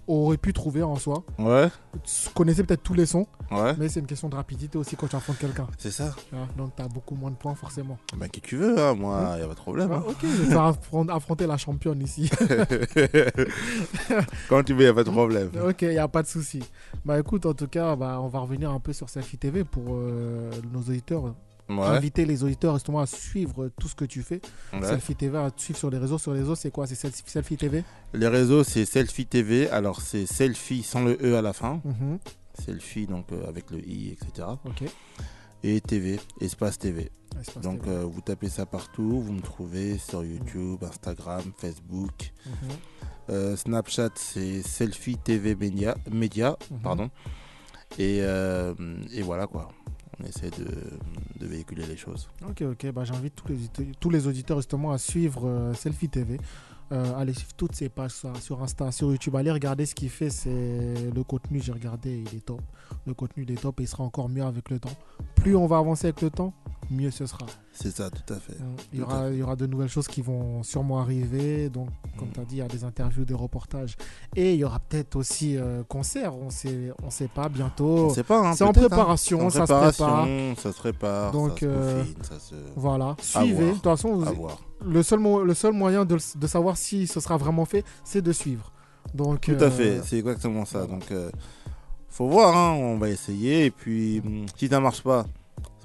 [0.07, 1.23] auraient pu trouver en soi.
[1.39, 1.69] Ouais.
[2.03, 3.73] Tu connaissais peut-être tous les sons, Ouais.
[3.77, 5.67] mais c'est une question de rapidité aussi quand tu affrontes quelqu'un.
[5.77, 6.15] C'est ça.
[6.29, 7.97] Tu Donc t'as beaucoup moins de points forcément.
[8.17, 8.95] Bah, qui tu veux, hein.
[8.95, 9.91] moi, y a pas de problème.
[9.91, 10.03] Hein.
[10.07, 12.29] ok, je vais affronter la championne ici.
[14.49, 15.49] Quand tu veux, y a pas de problème.
[15.67, 16.63] Ok, il n'y a pas de souci.
[17.03, 19.83] Bah écoute, en tout cas, bah, on va revenir un peu sur Selfie TV pour
[19.89, 21.33] euh, nos auditeurs.
[21.67, 21.81] Ouais.
[21.81, 24.39] Inviter les auditeurs justement à suivre tout ce que tu fais.
[24.73, 24.83] Ouais.
[24.83, 26.17] Selfie TV, à te suivre sur les réseaux.
[26.19, 26.85] Sur les réseaux, c'est quoi?
[26.85, 29.67] C'est Selfie, Selfie TV Les réseaux, c'est Selfie TV.
[29.71, 31.81] Alors, c'est Selfie sans le E à la fin.
[31.83, 32.19] Mhm.
[32.63, 34.47] Selfie, donc euh, avec le I, etc.
[34.65, 34.83] Ok.
[35.63, 37.09] Et TV, Espace TV.
[37.41, 37.95] Espace donc, TV.
[37.95, 39.21] euh, vous tapez ça partout.
[39.21, 42.31] Vous me trouvez sur YouTube, Instagram, Facebook.
[42.45, 42.53] Mhm.
[43.31, 45.95] Euh, Snapchat, c'est Selfie TV Média.
[46.11, 46.79] Média Mhm.
[46.83, 47.09] pardon.
[47.97, 49.69] Et, et voilà quoi.
[50.19, 50.65] On essaie de,
[51.39, 52.29] de véhiculer les choses.
[52.47, 52.91] Ok, ok.
[52.91, 53.57] Bah, J'invite tous les,
[53.99, 56.39] tous les auditeurs justement à suivre euh, Selfie TV.
[56.91, 59.35] Euh, allez suivre toutes ses pages sur Insta, sur YouTube.
[59.35, 60.29] Allez regarder ce qu'il fait.
[60.29, 62.61] C'est le contenu, j'ai regardé, il est top.
[63.07, 64.95] Le contenu, il est top et il sera encore mieux avec le temps.
[65.35, 66.53] Plus on va avancer avec le temps,
[66.89, 67.45] mieux ce sera.
[67.73, 68.53] C'est ça, tout à fait.
[68.93, 71.69] Il y, aura, il y aura de nouvelles choses qui vont sûrement arriver.
[71.69, 73.95] Donc, comme tu as dit, il y a des interviews, des reportages.
[74.35, 76.35] Et il y aura peut-être aussi euh, concert.
[76.35, 78.05] On sait, on sait pas bientôt.
[78.07, 78.87] On sait pas, hein, C'est en peut-être, hein.
[78.89, 80.59] préparation, En ça préparation, se prépare.
[80.61, 83.15] ça se prépare, Donc, ça se euh, peaufine, ça se- voilà.
[83.21, 83.67] Suivez.
[83.69, 84.47] De toute façon, vous-
[84.85, 86.17] le seul, le seul moyen de,
[86.47, 88.71] savoir si ce sera vraiment fait, c'est de suivre.
[89.13, 90.85] Donc, Tout euh, à fait, c'est exactement ça.
[90.85, 91.29] Donc, euh,
[92.09, 93.65] faut voir, hein, on va essayer.
[93.65, 95.25] Et puis, hum, si ça marche pas,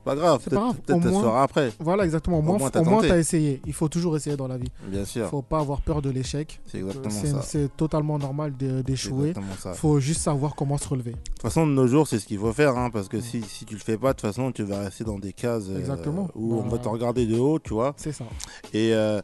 [0.00, 0.42] c'est pas grave.
[0.42, 1.72] Peut-être peut-être Au ça se moins- fera après.
[1.78, 2.36] Voilà, exactement.
[2.38, 3.60] Au Au moins, au moins, t'as essayé.
[3.66, 4.70] Il faut toujours essayer dans la vie.
[4.88, 5.28] Bien sûr.
[5.28, 6.60] faut pas avoir peur de l'échec.
[6.66, 7.42] C'est exactement ça.
[7.42, 9.34] C'est totalement normal d'échouer.
[9.74, 11.12] faut juste savoir comment se relever.
[11.12, 12.76] De toute façon, de nos jours, c'est ce qu'il faut faire.
[12.78, 15.04] hein, parce que si, si tu le fais pas, de toute façon, tu vas rester
[15.04, 16.28] dans des cases euh, Exactement.
[16.34, 17.94] où on va te regarder de haut, tu vois.
[17.96, 18.24] C'est ça.
[18.72, 19.20] Et, euh,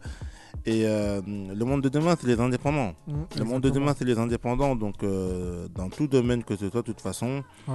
[0.67, 2.93] et euh, le monde de demain, c'est les indépendants.
[3.07, 4.75] Mm, le monde de demain, c'est les indépendants.
[4.77, 7.75] Donc, dans tout domaine que ce soit, de toute façon, Ouais.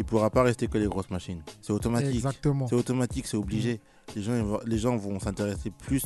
[0.00, 1.42] Il pourra pas rester que les grosses machines.
[1.60, 2.14] C'est automatique.
[2.14, 2.66] Exactement.
[2.66, 3.80] C'est automatique, c'est obligé.
[4.16, 6.02] Les, gens, les gens vont s'intéresser plus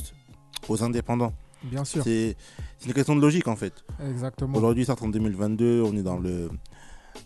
[0.69, 1.33] aux indépendants.
[1.63, 2.03] Bien sûr.
[2.05, 2.37] C'est
[2.85, 3.73] une question de logique, en fait.
[4.11, 4.59] Exactement.
[4.59, 6.51] Aujourd'hui, certes, en 2022, on est dans le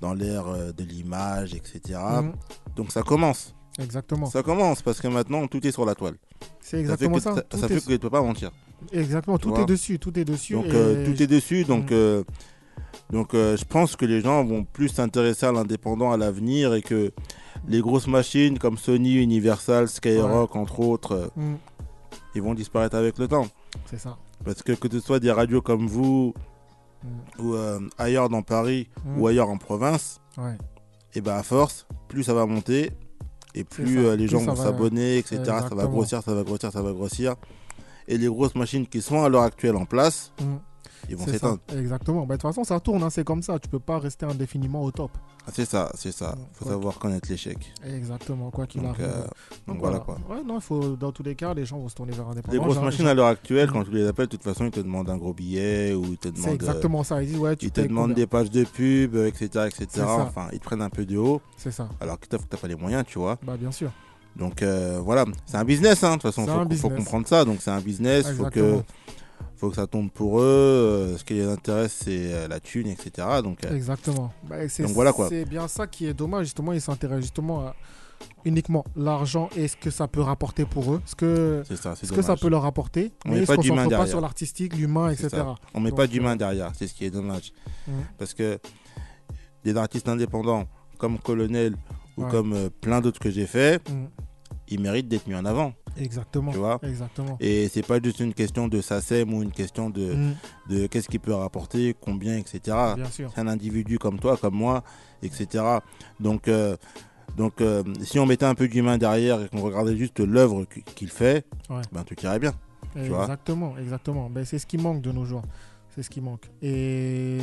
[0.02, 1.98] dans l'ère euh, de l'image, etc.
[2.22, 2.32] Mhm.
[2.76, 3.54] Donc ça commence.
[3.78, 4.26] Exactement.
[4.26, 6.16] Ça commence parce que maintenant tout est sur la toile.
[6.60, 7.30] C'est exactement fait ça.
[7.32, 8.50] que, Ça, ça est- fait que tu peux pas mentir.
[8.92, 9.38] Exactement.
[9.38, 9.98] Tu Tout est dessus.
[9.98, 10.52] Tout est dessus.
[10.52, 11.64] Donc et- euh, tout est dessus.
[11.64, 11.96] Donc Mhm.
[11.96, 12.24] euh,
[13.11, 16.82] donc euh, je pense que les gens vont plus s'intéresser à l'indépendant à l'avenir et
[16.82, 17.12] que
[17.66, 21.56] les grosses machines comme Sony, Universal, Skyrock entre autres, euh, Mhm.
[22.34, 23.46] ils vont disparaître avec le temps.
[23.86, 24.16] C'est ça.
[24.44, 26.34] Parce que que ce soit des radios comme vous
[27.38, 29.20] ou euh, ailleurs dans Paris Mhm.
[29.20, 30.56] ou ailleurs en province, Ouais.
[31.14, 32.90] et ben à force, plus ça va monter
[33.54, 34.11] et plus ça.
[34.16, 35.38] les Plus gens vont s'abonner, etc.
[35.44, 37.34] Ça va grossir, ça va grossir, ça va grossir.
[38.06, 40.32] Et les grosses machines qui sont à l'heure actuelle en place.
[41.09, 41.59] Ils vont s'éteindre.
[41.76, 42.26] Exactement.
[42.26, 43.59] Bah, De toute façon, ça tourne, hein, c'est comme ça.
[43.59, 45.11] Tu peux pas rester indéfiniment au top.
[45.46, 46.34] Ah, c'est ça, c'est ça.
[46.52, 47.56] Faut quoi savoir connaître l'échec.
[47.84, 49.00] Exactement, quoi qu'il arrive.
[49.00, 49.26] euh,
[49.66, 50.18] donc voilà, quoi.
[50.28, 52.52] Ouais, non, il faut, dans tous les cas, les gens vont se tourner vers indépendant.
[52.52, 54.80] Les grosses machines à l'heure actuelle, quand tu les appelles, de toute façon, ils te
[54.80, 56.44] demandent un gros billet ou ils te demandent.
[56.44, 57.22] C'est exactement ça.
[57.22, 59.46] Ils disent, ouais, tu Ils te demandent des pages de pub, euh, etc.
[59.66, 59.86] etc.
[59.90, 60.16] C'est ça.
[60.18, 61.40] Enfin, ils te prennent un peu de haut.
[61.56, 61.88] C'est ça.
[62.00, 63.38] Alors que t'as t'as pas les moyens, tu vois.
[63.42, 63.90] Bah, bien sûr.
[64.36, 67.44] Donc euh, voilà, c'est un business, hein, de toute façon, C'est faut, faut comprendre ça.
[67.44, 68.80] Donc c'est un business, faut que.
[69.59, 70.42] Faut que ça tombe pour eux.
[70.44, 73.26] euh, ce qui les intéresse, c'est euh, la thune, etc.
[73.42, 74.32] Donc, euh, Exactement.
[74.48, 75.28] Bah, c'est- donc voilà quoi.
[75.28, 76.46] C'est bien ça qui est dommage.
[76.46, 77.74] Justement, ils s'intéressent justement à
[78.45, 81.00] uniquement l'argent et ce que ça peut rapporter pour eux.
[81.07, 83.12] Ce que, C'est ça, c'est ce que ça peut leur apporter.
[83.24, 84.08] On mais met ils pas se concentrent pas derrière.
[84.08, 85.42] sur l'artistique, l'humain, C'est etc.
[85.45, 85.54] ça.
[85.74, 87.53] On met Donc, pas d'humain derrière, c'est ce qui est dommage.
[87.87, 87.95] Mhm.
[88.18, 88.58] Parce que
[89.64, 90.64] des artistes indépendants
[90.99, 91.74] comme Colonel
[92.16, 92.30] ou Ouais.
[92.30, 94.08] comme euh, plein d'autres que j'ai fait, Mhm.
[94.68, 95.72] ils méritent d'être mis en avant.
[95.99, 96.53] Exactement.
[96.53, 97.37] Tu vois Exactement.
[97.41, 100.34] Et c'est pas juste une question de SACEM ou une question de, Mhm.
[100.70, 102.61] de qu'est-ce qu'il peut rapporter, combien, etc.
[102.96, 103.30] Bien sûr.
[103.34, 104.83] C'est un individu comme toi, comme moi,
[105.22, 105.64] etc.
[106.20, 106.76] Donc, euh,
[107.37, 110.83] donc euh, si on mettait un peu d'humain derrière et qu'on regardait juste l'œuvre qu-
[110.83, 111.83] qu'il fait, Ouais.
[111.92, 112.53] ben tout irait bien.
[112.95, 114.30] Tu vois Exactement, exactement.
[114.30, 115.42] Ben, c'est ce qui manque de nos jours.
[115.99, 116.42] C'est ce qui manque.
[116.62, 117.38] Et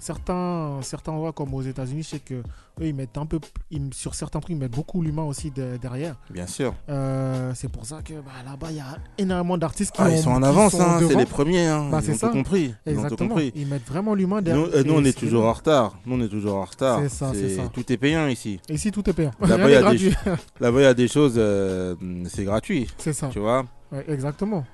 [0.00, 2.42] certains, certains endroits comme aux États-Unis, je sais que eux,
[2.80, 3.38] ils mettent un peu,
[3.70, 6.16] ils- sur certains trucs, ils mettent beaucoup l'humain aussi de- derrière.
[6.28, 6.74] Bien sûr.
[6.88, 10.10] Euh, c'est pour ça que bah, là-bas, il y a énormément d'artistes qui Ah, ont-
[10.10, 12.28] ils sont en avance, hein, c'est les premiers, hein, Bah, ils ont tout ça.
[12.30, 13.52] compris, ils ont tout compris.
[13.54, 14.66] Ils mettent vraiment l'humain Nous, derrière.
[14.74, 15.96] euh, nous, on est toujours en retard.
[16.04, 16.98] Nous, on est toujours en retard.
[17.02, 17.68] C'est ça, c'est ça.
[17.72, 18.58] Tout est payant ici.
[18.68, 19.30] Ici, tout est payant.
[19.40, 21.94] Là-bas, il y a n'est des, y a des choses, euh,
[22.28, 22.88] c'est gratuit.
[22.98, 23.28] C'est ça.
[23.28, 23.64] Tu vois?
[23.92, 24.64] Ouais, exactement.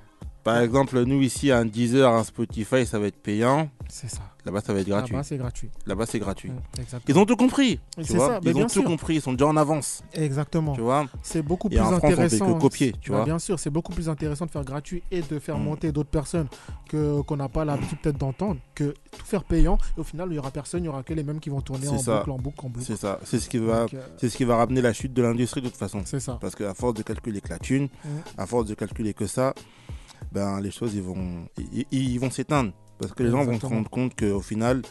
[0.53, 3.69] Par exemple, nous, ici, un Deezer, un Spotify, ça va être payant.
[3.89, 4.21] C'est ça.
[4.45, 5.13] Là-bas, ça va être gratuit.
[5.13, 5.69] Là-bas, c'est gratuit.
[5.85, 6.51] Là-bas, c'est gratuit.
[6.79, 7.01] Exactement.
[7.09, 7.79] Ils ont tout compris.
[8.01, 9.15] Tu vois ça, Ils bien ont tout compris.
[9.15, 10.03] Ils sont déjà en avance.
[10.13, 10.73] Exactement.
[10.73, 12.53] Tu vois C'est beaucoup Et plus en France, on fait intéressant.
[12.53, 15.21] que copier, tu Bah, vois Bien sûr, c'est beaucoup plus intéressant de faire gratuit et
[15.21, 15.63] de faire Mm.
[15.63, 16.47] monter d'autres personnes
[16.87, 19.77] que qu'on n'a pas l'habitude peut-être d'entendre que tout faire payant.
[19.97, 21.59] Et au final, il y aura personne, il y aura que les mêmes qui vont
[21.61, 22.19] tourner en ça.
[22.19, 22.85] boucle, en boucle, en boucle.
[22.85, 23.19] C'est ça.
[23.25, 23.87] C'est ce qui va, euh,
[24.17, 26.03] c'est ce qui va ramener la chute de l'industrie de toute façon.
[26.05, 26.37] C'est ça.
[26.39, 28.07] Parce qu'à force de calculer que la thune, Mm.
[28.37, 29.53] à force de calculer que ça,
[30.37, 31.47] ben les choses ils vont,
[31.91, 32.71] ils, vont s'éteindre.
[32.99, 33.75] Parce que les gens vont se Exactement.
[33.77, 34.81] rendre compte qu'au final,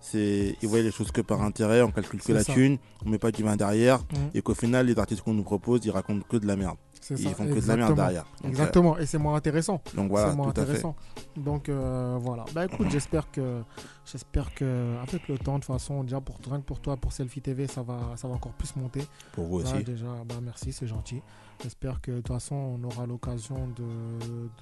[0.00, 2.52] c'est, ils voient les choses que par intérêt, on calcule que la ça.
[2.52, 4.16] thune, on met pas d'humain derrière, Mm.
[4.34, 6.76] et qu'au final, les artistes qu'on nous propose, ils racontent que de la merde.
[7.10, 7.76] Ils ça, font que de la exactement.
[7.86, 8.26] merde derrière.
[8.42, 9.80] Donc, Exactement, et c'est moins intéressant.
[9.94, 10.60] Donc voilà, moins tout à fait.
[10.62, 10.96] intéressant.
[11.36, 12.44] Donc euh, voilà.
[12.52, 13.62] Bah écoute, j'espère que
[14.04, 17.12] j'espère que avec le temps, de toute façon, déjà pour rien que pour toi, pour
[17.12, 19.02] Selfie TV, ça va ça va encore plus monter.
[19.32, 19.84] Pour vous Là, aussi.
[19.84, 21.20] déjà, bah merci, c'est gentil.
[21.62, 23.84] J'espère que de toute façon, on aura l'occasion de,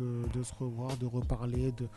[0.03, 1.89] de, de se revoir, de reparler, de,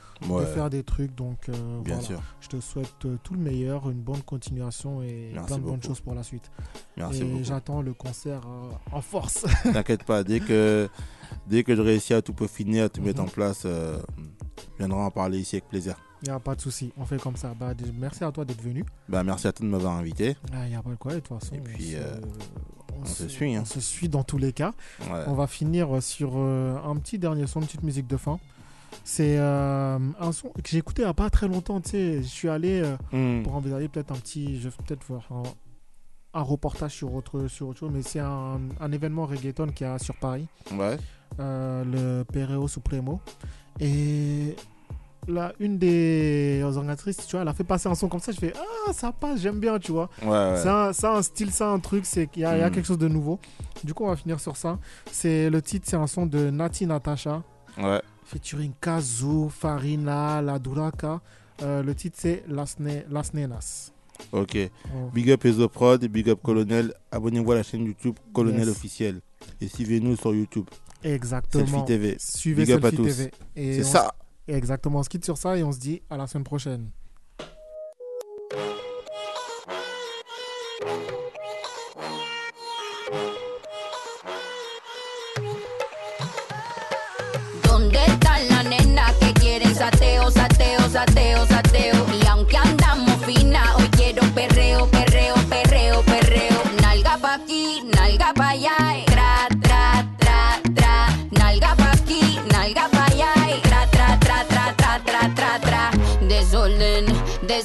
[0.45, 1.14] faire des trucs.
[1.15, 2.02] Donc euh, Bien voilà.
[2.02, 2.22] sûr.
[2.41, 5.84] Je te souhaite euh, tout le meilleur, une bonne continuation et Merci plein de bonnes
[5.84, 6.49] choses pour la suite.
[6.98, 9.45] Merci et j'attends le concert euh, en force.
[9.64, 10.90] T'inquiète pas, dès que,
[11.48, 13.28] dès que je réussis à tout peaufiner, à tout mettre Mhm.
[13.28, 13.99] en place, euh,
[14.57, 15.95] je viendrai en parler ici avec plaisir.
[16.24, 17.53] Il n'y a pas de souci, on fait comme ça.
[17.53, 18.84] Bah, merci à toi d'être venu.
[19.07, 20.36] Bah, merci à toi de m'avoir invité.
[20.52, 21.53] Il n'y a pas de quoi, de toute façon.
[21.56, 21.94] Et puis,
[23.02, 23.61] on, se, euh, on on se- se suit, hein.
[23.64, 24.74] on se suit dans tous les cas.
[25.10, 25.24] Ouais.
[25.28, 28.40] On va finir sur euh, un petit dernier son, une petite musique de fin.
[29.03, 31.80] C'est euh, un son que j'ai écouté il n'y a pas très longtemps.
[31.82, 32.95] Tu sais, je suis allé euh,
[33.40, 33.44] Mm.
[33.44, 34.60] pour envisager peut-être un petit.
[34.60, 35.44] Je vais peut-être voir un,
[36.40, 39.99] un reportage sur autre, sur autre chose, mais c'est un, un événement reggaeton qui a
[39.99, 40.48] sur Paris.
[40.74, 40.98] Ouais.
[41.40, 43.19] Euh, le Pereo Supremo.
[43.80, 44.56] Et
[45.27, 48.31] là, une des organisatrices, tu vois, elle a fait passer un son comme ça.
[48.31, 48.53] Je fais
[48.87, 50.09] Ah, ça passe, j'aime bien, tu vois.
[50.21, 50.93] Ouais, ouais.
[50.95, 52.73] C'est un, style, c'est un truc, c'est qu'il y, a- il y a Mm.
[52.73, 53.39] quelque chose de nouveau.
[53.83, 54.79] Du coup, on va finir sur ça.
[55.11, 57.43] C'est le titre, c'est un son de Nati Natasha.
[57.77, 58.01] Ouais.
[58.25, 61.21] Featuring Kazu, Farina, La Duraka.
[61.61, 63.91] Euh, le titre, c'est Las, Ne- Las Nenas.
[64.31, 64.57] Ok.
[64.95, 65.09] Oh.
[65.13, 66.93] Big up Ezoprod, big up Colonel.
[67.11, 68.69] Abonnez-vous à la chaîne YouTube Colonel Yes.
[68.69, 69.21] officiel.
[69.61, 70.65] Et suivez-nous sur YouTube.
[71.03, 71.65] Exactement.
[71.65, 72.15] Selfie TV.
[72.19, 73.29] Suivez Big up à Selfie tous.
[73.55, 74.13] C'est ça.
[74.48, 74.99] Exactement.
[74.99, 76.90] On se quitte sur ça et on se dit à la semaine prochaine.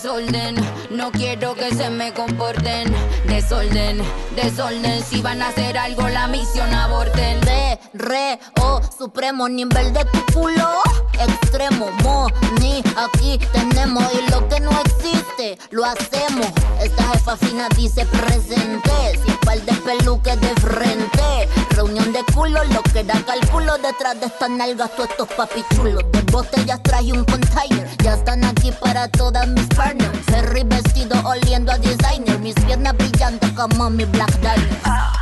[0.02, 0.56] Desorden,
[0.90, 2.92] no quiero que se me comporten.
[3.28, 4.02] Desorden,
[4.34, 7.40] desorden, si van a hacer algo la misión aborten.
[7.42, 10.82] Re, re, oh, supremo nivel de tu culo.
[11.20, 12.82] extremo, money.
[12.96, 16.48] Aquí tenemos y lo que no existe, lo hacemos.
[16.82, 18.90] Esta jefa fina dice presente.
[19.24, 21.48] Sin par de peluques de frente.
[21.74, 26.02] Reunión de culo, lo que da cálculo detrás de estas nalgas, todos estos papichulos.
[26.12, 27.88] De botellas traje un container.
[28.02, 30.18] Ya están aquí para todas mis partners.
[30.26, 32.38] Ferry vestido oliendo a designer.
[32.40, 35.12] Mis piernas brillando como mi Black Diamond.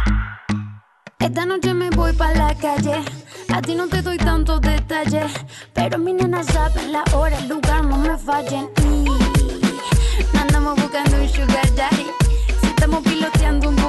[1.20, 3.05] Esta noche me voy pa' la calle.
[3.52, 5.32] A ti no te doy tantos detalles.
[5.74, 8.68] Pero mi nena saben la hora, el lugar, no me fallen.
[10.32, 12.06] Y andamos buscando un sugar daddy.
[12.60, 13.80] Si estamos piloteando un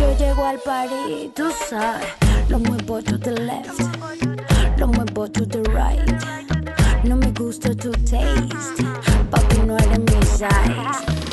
[0.00, 2.06] yo llego al party, tú sabes,
[2.48, 3.80] lo muevo to the left.
[4.78, 7.04] Lo muevo to the right.
[7.04, 8.82] No me gusta tu taste.
[9.30, 10.48] Papi, no eres mi size.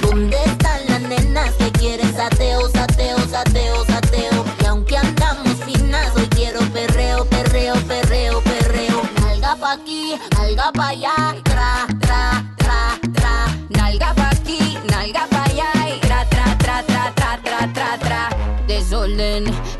[0.02, 4.46] ¿Dónde están las nenas que quieren sateo, sateo, sateo, sateo?
[4.62, 9.02] Y aunque andamos finas, hoy quiero perreo, perreo, perreo, perreo.
[9.22, 11.36] Nalga pa' aquí, nalga pa' allá,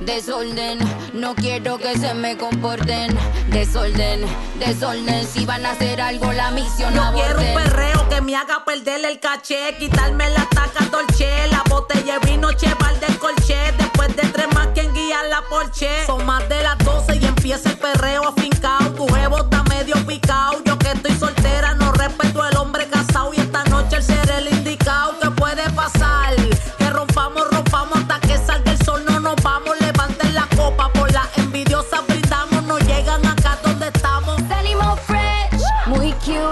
[0.08, 0.80] Desorden,
[1.12, 3.14] no quiero que se me comporten.
[3.50, 4.22] Desorden,
[4.58, 8.64] desorden, si van a hacer algo la misión Yo quiero un perreo que me haga
[8.64, 14.16] perder el caché, quitarme la taca dolce, la botella de vino cheval del colché, después
[14.16, 15.90] de tres más quien guía la porche.
[16.06, 18.34] Son más de las 12 y empieza el perreo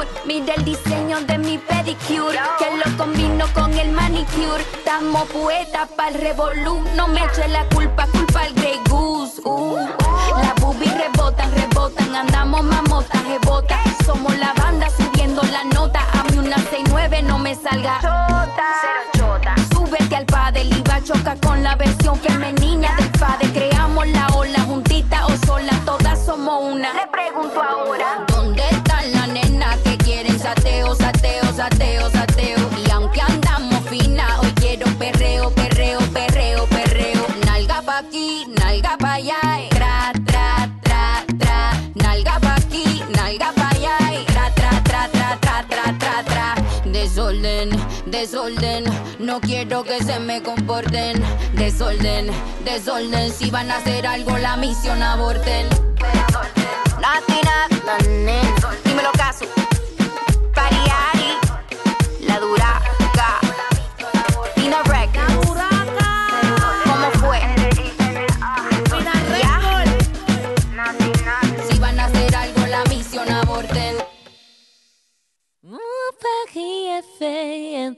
[0.06, 0.22] cute.
[0.26, 4.64] Mira el diseño de mi pedicure, que lo combino con el manicure.
[4.73, 6.82] Estamos poetas para el revolú.
[6.95, 9.41] No me eche la culpa, culpa al Grey Goose.
[9.45, 9.77] Uh.
[10.41, 12.15] La boobies rebotan, rebotan.
[12.15, 13.80] Andamos mamotas, rebota.
[14.06, 16.02] Somos la banda subiendo la nota.
[16.14, 17.99] A mí una 69 no me salga.
[18.02, 19.56] Chota.
[19.72, 23.52] Súbete al padel y va a chocar con la versión femenina del padre.
[23.53, 26.94] Creamos la ola juntita o sola, todas somos una.
[26.94, 28.35] Le pregunto ahora.
[47.16, 47.70] Desorden,
[48.08, 48.84] desorden,
[49.20, 51.24] no quiero que se me comporten.
[51.54, 52.28] Desorden,
[52.66, 55.70] desorden, si van a hacer algo la misión aborten.
[57.00, 59.46] Nothing up, dímelo caso.
[60.54, 61.38] Pariari,
[62.28, 62.95] la dura.
[76.56, 77.98] F-E-F-A-N